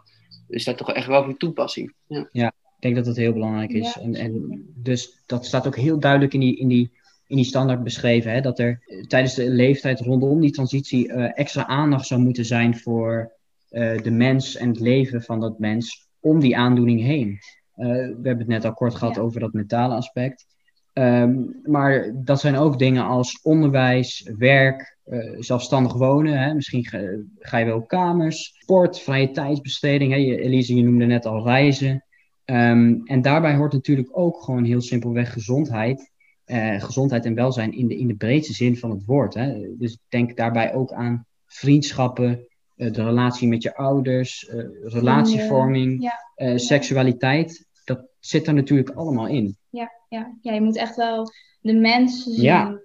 is 0.48 0.64
daar 0.64 0.76
toch 0.76 0.93
echt 0.93 1.08
wel 1.08 1.24
van 1.24 1.38
toepassing. 1.38 1.93
Ja, 2.08 2.30
ja 2.32 2.48
ik 2.48 2.82
denk 2.82 2.95
dat 2.95 3.06
dat 3.06 3.16
heel 3.16 3.34
belangrijk 3.34 3.72
is. 3.72 3.93
Ja. 3.93 4.02
En, 4.02 4.16
en 4.16 4.64
dus 4.76 5.22
dat 5.26 5.45
staat 5.45 5.68
ook 5.68 5.76
heel 5.76 6.00
duidelijk 6.00 6.34
in 6.34 6.39
die, 6.39 6.58
in 6.58 6.68
die, 6.68 6.91
in 7.28 7.36
die 7.36 7.45
standaard 7.45 7.84
beschreven. 7.84 8.32
Hè, 8.32 8.41
dat 8.41 8.60
er 8.60 9.04
tijdens 9.08 9.36
de 9.36 9.50
leeftijd 9.50 10.00
rondom 10.00 10.41
die 10.41 10.52
transitie 10.52 11.14
extra 11.14 11.66
aandacht 11.66 12.08
zou 12.08 12.22
moeten 12.22 12.45
zijn 12.45 12.78
voor 12.78 13.32
de 13.70 14.12
mens 14.12 14.56
en 14.56 14.68
het 14.68 14.80
leven 14.80 15.22
van 15.22 15.39
dat 15.39 15.60
mens 15.60 16.07
om 16.20 16.39
die 16.39 16.57
aandoening 16.57 17.01
heen. 17.01 17.39
Eh, 17.74 17.88
we 17.88 18.20
hebben 18.24 18.38
het 18.38 18.47
net 18.47 18.65
al 18.65 18.74
kort 18.74 18.95
gehad 18.95 19.18
over 19.18 19.39
dat 19.39 19.53
mentale 19.53 19.93
aspect. 19.93 20.45
Ehm, 20.93 21.43
maar 21.63 22.11
dat 22.15 22.39
zijn 22.39 22.55
ook 22.55 22.80
dingen 22.80 23.03
als 23.03 23.41
onderwijs, 23.41 24.32
werk, 24.38 24.97
uh, 25.05 25.36
zelfstandig 25.39 25.93
wonen. 25.93 26.39
Hè? 26.39 26.53
Misschien 26.53 26.86
ga, 26.86 26.99
ga, 27.39 27.57
je 27.57 27.65
wel 27.65 27.78
op 27.78 27.88
kamers, 27.88 28.53
sport, 28.57 28.99
vrije 28.99 29.32
tijdsbesteding. 29.32 30.11
Hè? 30.11 30.18
Je, 30.18 30.41
Elise, 30.41 30.76
je 30.76 30.84
noemde 30.84 31.05
net 31.05 31.26
al 31.26 31.43
reizen. 31.43 32.03
Um, 32.45 33.01
en 33.05 33.22
daarbij 33.22 33.55
hoort 33.55 33.74
natuurlijk 33.74 34.09
ook 34.11 34.41
gewoon 34.43 34.63
heel 34.63 34.82
simpelweg 34.82 35.34
gezondheid. 35.34 36.11
Uh, 36.45 36.82
gezondheid 36.82 37.26
en 37.26 37.34
welzijn 37.34 37.74
in 37.74 37.88
de, 37.88 37.97
in 37.97 38.07
de 38.07 38.15
breedste 38.15 38.53
zin 38.53 38.78
van 38.78 38.89
het 38.89 39.05
woord. 39.05 39.34
Hè? 39.34 39.76
Dus 39.78 39.97
denk 40.09 40.38
daarbij 40.38 40.74
ook 40.74 40.91
aan 40.91 41.26
vriendschappen, 41.45 42.30
eh, 42.30 42.45
de 42.78 43.03
relatie 43.03 43.47
met 43.47 43.63
je 43.63 43.75
ouders, 43.75 44.47
eh, 44.47 44.65
relatievorming, 44.84 46.01
ja. 46.01 46.13
Eh, 46.36 46.57
seksualiteit. 46.57 47.67
Dat 47.86 48.01
zit 48.19 48.47
er 48.47 48.53
natuurlijk 48.53 48.89
allemaal 48.89 49.28
in. 49.28 49.57
Ja, 49.69 49.91
ja. 50.09 50.38
ja 50.41 50.53
je 50.53 50.61
moet 50.61 50.78
echt 50.78 50.95
wel 50.95 51.32
de 51.61 51.73
mens 51.73 52.23
zien 52.23 52.41
ja. 52.41 52.80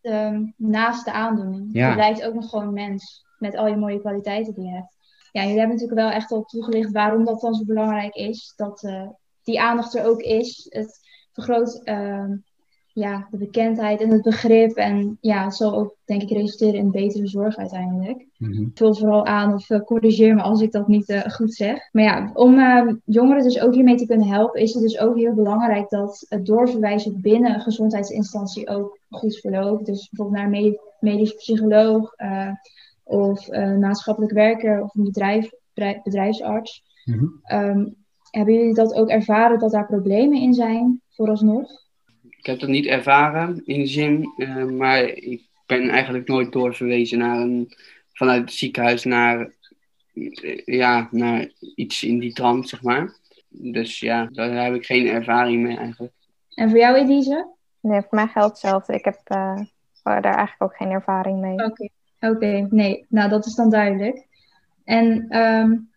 Ehm, 0.00 0.44
naast 0.56 1.04
de 1.04 1.12
aandoening. 1.12 1.68
Ja. 1.72 1.88
Je 1.88 1.94
blijft 1.94 2.22
ook 2.22 2.34
nog 2.34 2.48
gewoon 2.48 2.72
mens 2.72 3.24
met 3.38 3.56
al 3.56 3.66
je 3.66 3.76
mooie 3.76 4.00
kwaliteiten 4.00 4.54
die 4.54 4.64
je 4.64 4.70
hebt. 4.70 4.96
Ja, 5.32 5.40
jullie 5.40 5.58
hebben 5.58 5.76
natuurlijk 5.76 6.00
wel 6.00 6.10
echt 6.10 6.30
al 6.30 6.44
toegelicht 6.44 6.92
waarom 6.92 7.24
dat 7.24 7.40
dan 7.40 7.54
zo 7.54 7.64
belangrijk 7.64 8.14
is. 8.14 8.52
Dat 8.56 8.88
die 9.42 9.60
aandacht 9.60 9.94
er 9.94 10.04
ook 10.04 10.20
is. 10.20 10.66
Het 10.68 11.00
vergroot 11.32 11.80
ehm, 11.84 12.36
ja, 12.94 13.26
de 13.30 13.36
bekendheid 13.36 14.00
en 14.00 14.10
het 14.10 14.22
begrip. 14.22 14.76
En 14.76 15.18
ja, 15.20 15.44
het 15.44 15.54
zal 15.54 15.74
ook, 15.74 15.96
denk 16.04 16.22
ik, 16.22 16.30
resulteren 16.30 16.74
in 16.74 16.90
betere 16.90 17.26
zorg 17.26 17.56
uiteindelijk. 17.56 18.26
Mm 18.38 18.70
Vul 18.74 18.94
vooral 18.94 19.26
aan 19.26 19.54
of 19.54 19.70
uh, 19.70 19.80
corrigeer 19.80 20.34
me 20.34 20.42
als 20.42 20.60
ik 20.60 20.72
dat 20.72 20.88
niet 20.88 21.08
uh, 21.08 21.20
goed 21.20 21.54
zeg. 21.54 21.88
Maar 21.92 22.02
ja, 22.02 22.30
om 22.34 22.58
uh, 22.58 22.92
jongeren 23.04 23.42
dus 23.42 23.60
ook 23.60 23.74
hiermee 23.74 23.96
te 23.96 24.06
kunnen 24.06 24.26
helpen, 24.26 24.60
is 24.60 24.74
het 24.74 24.82
dus 24.82 24.98
ook 24.98 25.16
heel 25.16 25.34
belangrijk 25.34 25.88
dat 25.88 26.26
het 26.28 26.46
doorverwijzen 26.46 27.20
binnen 27.20 27.54
een 27.54 27.60
gezondheidsinstantie 27.60 28.68
ook 28.68 28.98
goed 29.10 29.36
verloopt. 29.36 29.86
Dus 29.86 30.08
bijvoorbeeld 30.08 30.42
naar 30.42 30.60
een 30.60 30.78
medisch 31.00 31.34
psycholoog 31.34 32.14
of 33.04 33.48
maatschappelijk 33.78 34.32
werker 34.32 34.82
of 34.82 34.94
een 34.94 35.04
bedrijf, 35.04 35.50
bedrijfsarts. 36.02 36.82
Mm 37.04 37.40
um, 37.52 37.96
hebben 38.30 38.54
jullie 38.54 38.74
dat 38.74 38.94
ook 38.94 39.08
ervaren 39.08 39.58
dat 39.58 39.70
daar 39.70 39.86
problemen 39.86 40.40
in 40.40 40.54
zijn, 40.54 41.00
vooralsnog? 41.08 41.81
Ik 42.42 42.48
heb 42.48 42.60
dat 42.60 42.68
niet 42.68 42.86
ervaren 42.86 43.62
in 43.64 43.80
de 43.80 43.86
zin, 43.86 44.32
uh, 44.36 44.64
maar 44.64 45.02
ik 45.04 45.42
ben 45.66 45.88
eigenlijk 45.88 46.28
nooit 46.28 46.52
doorverwezen 46.52 47.18
naar 47.18 47.40
een, 47.40 47.72
vanuit 48.12 48.40
het 48.40 48.52
ziekenhuis 48.52 49.04
naar, 49.04 49.50
uh, 50.12 50.62
ja, 50.64 51.08
naar 51.10 51.48
iets 51.74 52.02
in 52.02 52.18
die 52.18 52.32
trant, 52.32 52.68
zeg 52.68 52.82
maar. 52.82 53.12
Dus 53.48 54.00
ja, 54.00 54.28
daar 54.32 54.64
heb 54.64 54.74
ik 54.74 54.86
geen 54.86 55.06
ervaring 55.06 55.62
mee 55.62 55.76
eigenlijk. 55.76 56.12
En 56.54 56.70
voor 56.70 56.78
jou, 56.78 56.96
Elise? 56.96 57.54
Nee, 57.80 58.00
voor 58.00 58.18
mij 58.18 58.26
geldt 58.26 58.50
hetzelfde. 58.50 58.94
Ik 58.94 59.04
heb 59.04 59.20
uh, 59.32 59.60
daar 60.02 60.22
eigenlijk 60.22 60.62
ook 60.62 60.76
geen 60.76 60.90
ervaring 60.90 61.40
mee. 61.40 61.64
Oké, 61.64 61.88
okay. 62.18 62.30
oké. 62.30 62.74
nee. 62.74 63.06
Nou, 63.08 63.28
dat 63.28 63.46
is 63.46 63.54
dan 63.54 63.70
duidelijk. 63.70 64.26
En 64.84 65.38
um, 65.38 65.91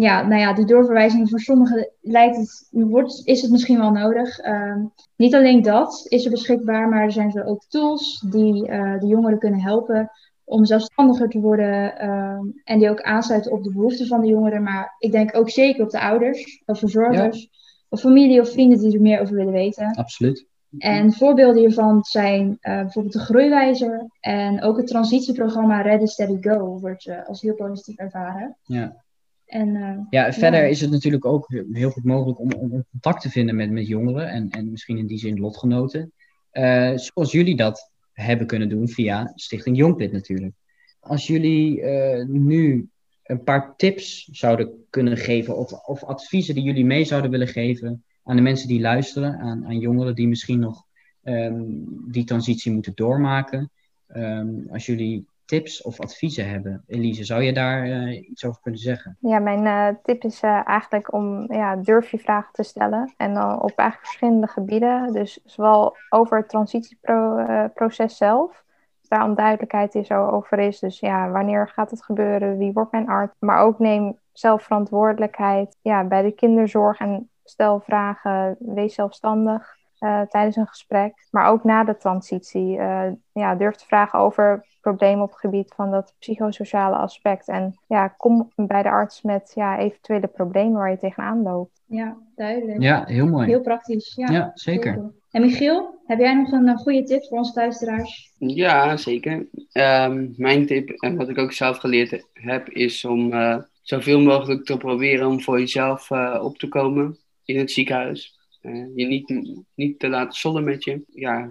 ja, 0.00 0.26
nou 0.26 0.40
ja, 0.40 0.52
die 0.52 0.64
doorverwijzing 0.64 1.30
voor 1.30 1.40
sommigen 1.40 1.90
lijkt 2.00 2.36
het, 2.36 2.68
wordt, 2.70 3.20
is 3.24 3.42
het 3.42 3.50
misschien 3.50 3.78
wel 3.78 3.90
nodig. 3.90 4.38
Ehm, 4.38 4.84
niet 5.16 5.34
alleen 5.34 5.62
dat 5.62 6.06
is 6.08 6.24
er 6.24 6.30
beschikbaar, 6.30 6.88
maar 6.88 7.02
er 7.02 7.12
zijn 7.12 7.36
er 7.36 7.44
ook 7.44 7.64
tools 7.68 8.24
die 8.30 8.68
uh, 8.68 8.98
de 8.98 9.06
jongeren 9.06 9.38
kunnen 9.38 9.60
helpen 9.60 10.10
om 10.44 10.64
zelfstandiger 10.64 11.28
te 11.28 11.40
worden 11.40 11.98
ehm, 11.98 12.44
en 12.64 12.78
die 12.78 12.90
ook 12.90 13.02
aansluiten 13.02 13.52
op 13.52 13.62
de 13.62 13.72
behoeften 13.72 14.06
van 14.06 14.20
de 14.20 14.26
jongeren. 14.26 14.62
Maar 14.62 14.94
ik 14.98 15.12
denk 15.12 15.36
ook 15.36 15.50
zeker 15.50 15.84
op 15.84 15.90
de 15.90 16.00
ouders 16.00 16.62
of 16.66 16.78
verzorgers 16.78 17.50
of 17.88 18.00
familie 18.00 18.40
of 18.40 18.50
vrienden 18.50 18.78
die 18.78 18.94
er 18.94 19.00
meer 19.00 19.20
over 19.20 19.34
willen 19.34 19.52
weten. 19.52 19.94
Absoluut. 19.94 20.46
En 20.78 21.12
voorbeelden 21.12 21.60
hiervan 21.60 22.04
zijn 22.04 22.48
uh, 22.48 22.80
bijvoorbeeld 22.80 23.14
de 23.14 23.20
Groeiwijzer 23.20 24.10
en 24.20 24.62
ook 24.62 24.76
het 24.76 24.86
transitieprogramma 24.86 25.80
Ready 25.80 26.06
Steady 26.06 26.48
Go 26.48 26.78
wordt 26.78 27.06
uh, 27.06 27.26
als 27.26 27.40
heel 27.40 27.54
positief 27.54 27.96
ervaren. 27.96 28.56
Ja. 28.62 29.02
En, 29.50 29.68
uh, 29.68 29.98
ja, 30.10 30.32
verder 30.32 30.68
is 30.68 30.80
het 30.80 30.90
natuurlijk 30.90 31.24
ook 31.24 31.46
heel 31.72 31.90
goed 31.90 32.04
mogelijk 32.04 32.38
om, 32.38 32.52
om 32.52 32.84
contact 32.90 33.22
te 33.22 33.30
vinden 33.30 33.56
met, 33.56 33.70
met 33.70 33.86
jongeren 33.86 34.28
en, 34.28 34.50
en 34.50 34.70
misschien 34.70 34.98
in 34.98 35.06
die 35.06 35.18
zin 35.18 35.40
lotgenoten. 35.40 36.12
Uh, 36.52 36.96
zoals 36.96 37.32
jullie 37.32 37.56
dat 37.56 37.90
hebben 38.12 38.46
kunnen 38.46 38.68
doen 38.68 38.88
via 38.88 39.32
Stichting 39.34 39.76
Jongpit 39.76 40.12
natuurlijk. 40.12 40.54
Als 41.00 41.26
jullie 41.26 41.80
uh, 41.80 42.24
nu 42.26 42.88
een 43.22 43.42
paar 43.42 43.76
tips 43.76 44.28
zouden 44.32 44.84
kunnen 44.90 45.16
geven 45.16 45.56
of, 45.56 45.72
of 45.72 46.04
adviezen 46.04 46.54
die 46.54 46.64
jullie 46.64 46.84
mee 46.84 47.04
zouden 47.04 47.30
willen 47.30 47.48
geven 47.48 48.04
aan 48.24 48.36
de 48.36 48.42
mensen 48.42 48.68
die 48.68 48.80
luisteren, 48.80 49.38
aan, 49.38 49.66
aan 49.66 49.78
jongeren 49.78 50.14
die 50.14 50.28
misschien 50.28 50.58
nog 50.58 50.84
um, 51.22 51.84
die 52.10 52.24
transitie 52.24 52.72
moeten 52.72 52.92
doormaken. 52.94 53.70
Um, 54.16 54.66
als 54.70 54.86
jullie 54.86 55.26
tips 55.50 55.82
of 55.82 56.00
adviezen 56.00 56.48
hebben. 56.48 56.84
Elise, 56.86 57.24
zou 57.24 57.42
je 57.42 57.52
daar 57.52 57.86
uh, 57.86 58.28
iets 58.30 58.44
over 58.44 58.60
kunnen 58.62 58.80
zeggen? 58.80 59.16
Ja, 59.20 59.38
mijn 59.38 59.64
uh, 59.64 59.98
tip 60.02 60.24
is 60.24 60.42
uh, 60.42 60.68
eigenlijk 60.68 61.12
om 61.12 61.52
ja, 61.52 61.76
durf 61.76 62.10
je 62.10 62.18
vragen 62.18 62.52
te 62.52 62.62
stellen. 62.62 63.14
En 63.16 63.34
dan 63.34 63.62
op 63.62 63.72
eigenlijk 63.76 64.08
verschillende 64.08 64.46
gebieden. 64.46 65.12
Dus 65.12 65.40
zowel 65.44 65.96
over 66.08 66.38
het 66.38 66.48
transitieproces 66.48 68.16
zelf. 68.16 68.64
Daar 69.08 69.24
onduidelijkheid 69.24 69.94
is 69.94 70.10
over 70.10 70.58
is. 70.58 70.78
Dus 70.78 71.00
ja, 71.00 71.30
wanneer 71.30 71.68
gaat 71.68 71.90
het 71.90 72.04
gebeuren? 72.04 72.58
Wie 72.58 72.72
wordt 72.72 72.92
mijn 72.92 73.08
arts? 73.08 73.34
Maar 73.38 73.60
ook 73.60 73.78
neem 73.78 74.18
zelf 74.32 74.62
verantwoordelijkheid 74.62 75.76
ja, 75.82 76.04
bij 76.04 76.22
de 76.22 76.32
kinderzorg 76.32 76.98
en 76.98 77.30
stel 77.44 77.80
vragen. 77.80 78.56
Wees 78.58 78.94
zelfstandig. 78.94 79.78
Uh, 80.00 80.20
tijdens 80.20 80.56
een 80.56 80.66
gesprek, 80.66 81.26
maar 81.30 81.48
ook 81.48 81.64
na 81.64 81.84
de 81.84 81.96
transitie. 81.96 82.76
Uh, 82.76 83.06
ja, 83.32 83.54
durf 83.54 83.76
te 83.76 83.86
vragen 83.86 84.18
over 84.18 84.66
problemen 84.80 85.22
op 85.22 85.30
het 85.30 85.40
gebied 85.40 85.72
van 85.74 85.90
dat 85.90 86.14
psychosociale 86.18 86.96
aspect. 86.96 87.48
En 87.48 87.78
ja, 87.86 88.08
kom 88.08 88.52
bij 88.54 88.82
de 88.82 88.90
arts 88.90 89.22
met 89.22 89.52
ja, 89.54 89.78
eventuele 89.78 90.26
problemen 90.26 90.78
waar 90.78 90.90
je 90.90 90.98
tegenaan 90.98 91.42
loopt. 91.42 91.82
Ja, 91.86 92.16
duidelijk. 92.34 92.82
Ja, 92.82 93.04
heel 93.06 93.26
mooi. 93.26 93.46
Heel 93.46 93.60
praktisch. 93.60 94.14
Ja, 94.14 94.32
ja 94.32 94.50
zeker. 94.54 95.12
En 95.30 95.40
Michiel, 95.40 96.00
heb 96.06 96.18
jij 96.18 96.34
nog 96.34 96.52
een, 96.52 96.68
een 96.68 96.78
goede 96.78 97.02
tip 97.02 97.24
voor 97.24 97.38
onze 97.38 97.52
luisteraars? 97.54 98.32
Ja, 98.38 98.96
zeker. 98.96 99.46
Um, 99.72 100.34
mijn 100.36 100.66
tip, 100.66 100.90
en 100.90 101.16
wat 101.16 101.28
ik 101.28 101.38
ook 101.38 101.52
zelf 101.52 101.76
geleerd 101.76 102.24
heb, 102.32 102.68
is 102.68 103.04
om 103.04 103.32
uh, 103.32 103.56
zoveel 103.82 104.20
mogelijk 104.20 104.64
te 104.64 104.76
proberen 104.76 105.26
om 105.26 105.40
voor 105.40 105.58
jezelf 105.58 106.10
uh, 106.10 106.40
op 106.42 106.58
te 106.58 106.68
komen 106.68 107.18
in 107.44 107.58
het 107.58 107.70
ziekenhuis. 107.70 108.39
Uh, 108.62 108.96
je 108.96 109.06
niet, 109.06 109.56
niet 109.74 109.98
te 109.98 110.08
laten 110.08 110.38
zollen 110.38 110.64
met 110.64 110.84
je. 110.84 111.02
Ja, 111.14 111.50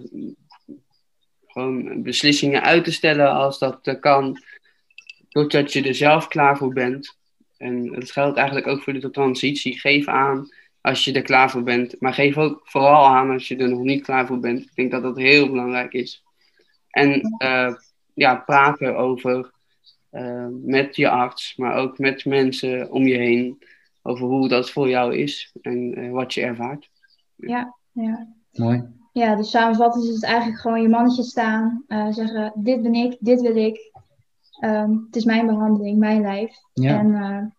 gewoon 1.46 2.02
beslissingen 2.02 2.62
uit 2.62 2.84
te 2.84 2.92
stellen 2.92 3.32
als 3.32 3.58
dat 3.58 3.98
kan. 4.00 4.42
totdat 5.28 5.72
je 5.72 5.82
er 5.82 5.94
zelf 5.94 6.28
klaar 6.28 6.56
voor 6.56 6.72
bent. 6.72 7.18
En 7.56 7.92
dat 7.92 8.10
geldt 8.10 8.36
eigenlijk 8.36 8.66
ook 8.66 8.82
voor 8.82 8.92
de 8.92 9.10
transitie. 9.10 9.78
Geef 9.78 10.08
aan 10.08 10.48
als 10.80 11.04
je 11.04 11.12
er 11.12 11.22
klaar 11.22 11.50
voor 11.50 11.62
bent. 11.62 12.00
Maar 12.00 12.14
geef 12.14 12.36
ook 12.36 12.60
vooral 12.64 13.06
aan 13.06 13.30
als 13.30 13.48
je 13.48 13.56
er 13.56 13.68
nog 13.68 13.82
niet 13.82 14.02
klaar 14.02 14.26
voor 14.26 14.40
bent. 14.40 14.60
Ik 14.60 14.74
denk 14.74 14.90
dat 14.90 15.02
dat 15.02 15.16
heel 15.16 15.50
belangrijk 15.50 15.92
is. 15.92 16.24
En 16.90 17.36
uh, 17.42 17.74
ja, 18.14 18.36
praten 18.36 18.96
over 18.96 19.50
uh, 20.12 20.46
met 20.50 20.96
je 20.96 21.08
arts, 21.08 21.56
maar 21.56 21.74
ook 21.74 21.98
met 21.98 22.24
mensen 22.24 22.90
om 22.90 23.06
je 23.06 23.16
heen. 23.16 23.58
Over 24.02 24.26
hoe 24.26 24.48
dat 24.48 24.70
voor 24.70 24.88
jou 24.88 25.16
is 25.16 25.52
en 25.62 26.10
wat 26.10 26.34
je 26.34 26.40
ervaart. 26.40 26.89
Ja, 27.40 27.76
ja. 27.92 28.26
Mooi. 28.52 28.84
Ja, 29.12 29.36
dus 29.36 29.50
samenvattend 29.50 30.04
is 30.04 30.14
het 30.14 30.24
eigenlijk 30.24 30.60
gewoon 30.60 30.82
je 30.82 30.88
mannetje 30.88 31.22
staan. 31.22 31.84
zeggen, 32.10 32.52
dit 32.54 32.82
ben 32.82 32.94
ik, 32.94 33.16
dit 33.20 33.40
wil 33.40 33.56
ik. 33.56 33.92
Um, 34.64 35.02
het 35.06 35.16
is 35.16 35.24
mijn 35.24 35.46
behandeling, 35.46 35.98
mijn 35.98 36.20
lijf. 36.20 36.54
Ja. 36.72 36.98
En 36.98 37.54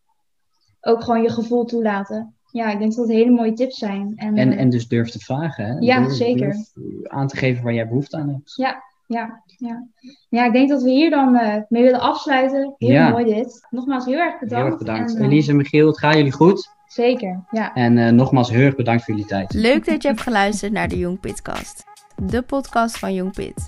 ook 0.82 1.04
gewoon 1.04 1.22
je 1.22 1.30
gevoel 1.30 1.66
toelaten 1.66 2.36
ja, 2.52 2.72
ik 2.72 2.80
denk 2.80 2.96
dat 2.96 3.08
dat 3.08 3.16
hele 3.16 3.32
mooie 3.32 3.54
tips 3.54 3.78
zijn. 3.78 4.14
En, 4.16 4.38
en, 4.38 4.58
en 4.58 4.70
dus 4.70 4.88
durf 4.88 5.10
te 5.10 5.20
vragen. 5.20 5.66
Hè? 5.66 5.78
Ja, 5.80 6.00
durf, 6.00 6.14
zeker. 6.14 6.52
Durf 6.52 6.72
aan 7.04 7.28
te 7.28 7.38
geven 7.38 7.64
waar 7.64 7.74
jij 7.74 7.88
behoefte 7.88 8.18
aan 8.18 8.30
hebt. 8.30 8.54
Ja, 8.56 8.84
ja, 9.08 9.44
ja. 9.58 9.88
Ja, 10.30 10.46
ik 10.46 10.54
denk 10.54 10.70
dat 10.70 10.82
we 10.84 10.90
hier 10.90 11.10
dan 11.10 11.36
uh, 11.36 11.56
mee 11.70 11.84
willen 11.84 12.00
afsluiten. 12.00 12.76
Heel 12.78 12.90
Ja. 12.90 13.10
mooi 13.10 13.26
dit. 13.26 13.68
Nogmaals 13.70 14.06
heel 14.06 14.18
erg 14.18 14.40
bedankt. 14.40 14.64
Heel 14.64 14.72
erg 14.72 14.78
bedankt. 14.78 15.16
En, 15.16 15.22
eh, 15.22 15.26
Elise 15.26 15.50
en 15.50 15.58
Michiel, 15.58 15.88
het 15.88 16.00
gaat 16.00 16.16
jullie 16.16 16.32
goed. 16.32 16.70
Zeker, 16.92 17.44
ja. 17.52 17.74
En 17.74 17.98
eh, 17.98 18.12
nogmaals 18.12 18.50
heel 18.50 18.66
erg 18.66 18.76
bedankt 18.76 19.04
voor 19.04 19.14
jullie 19.14 19.30
tijd. 19.30 19.54
Leuk 19.54 19.86
dat 19.86 20.02
je 20.02 20.08
hebt 20.08 20.22
geluisterd 20.22 20.72
naar 20.72 20.88
de 20.88 20.98
Young 20.98 21.20
Pitcast, 21.20 21.84
de 22.16 22.42
podcast 22.42 22.98
van 22.98 23.14
Young 23.14 23.34
Pit. 23.34 23.66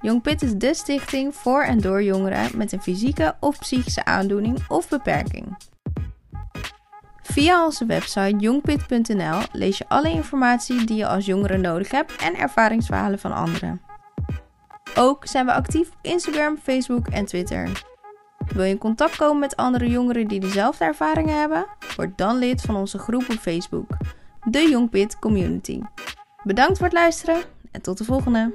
Young 0.00 0.22
Pit 0.22 0.42
is 0.42 0.54
de 0.54 0.74
stichting 0.74 1.34
voor 1.34 1.62
en 1.62 1.80
door 1.80 2.02
jongeren 2.02 2.56
met 2.56 2.72
een 2.72 2.82
fysieke 2.82 3.36
of 3.40 3.58
psychische 3.58 4.04
aandoening 4.04 4.58
of 4.68 4.88
beperking. 4.88 5.56
Via 7.22 7.64
onze 7.64 7.86
website 7.86 8.36
youngpit.nl 8.36 9.38
lees 9.52 9.78
je 9.78 9.88
alle 9.88 10.10
informatie 10.10 10.84
die 10.84 10.96
je 10.96 11.06
als 11.06 11.26
jongere 11.26 11.56
nodig 11.56 11.90
hebt 11.90 12.16
en 12.16 12.36
ervaringsverhalen 12.36 13.18
van 13.18 13.32
anderen. 13.32 13.80
Ook 14.94 15.26
zijn 15.26 15.46
we 15.46 15.52
actief 15.52 15.88
op 15.88 15.98
Instagram, 16.02 16.56
Facebook 16.62 17.08
en 17.08 17.24
Twitter. 17.24 17.95
Wil 18.54 18.64
je 18.64 18.70
in 18.70 18.78
contact 18.78 19.16
komen 19.16 19.38
met 19.38 19.56
andere 19.56 19.88
jongeren 19.88 20.28
die 20.28 20.40
dezelfde 20.40 20.84
ervaringen 20.84 21.38
hebben? 21.38 21.66
Word 21.96 22.18
dan 22.18 22.38
lid 22.38 22.60
van 22.60 22.76
onze 22.76 22.98
groep 22.98 23.24
op 23.30 23.36
Facebook, 23.36 23.96
de 24.44 24.68
Young 24.68 24.90
Pit 24.90 25.18
Community. 25.18 25.80
Bedankt 26.42 26.76
voor 26.76 26.86
het 26.86 26.96
luisteren 26.96 27.42
en 27.70 27.82
tot 27.82 27.98
de 27.98 28.04
volgende! 28.04 28.52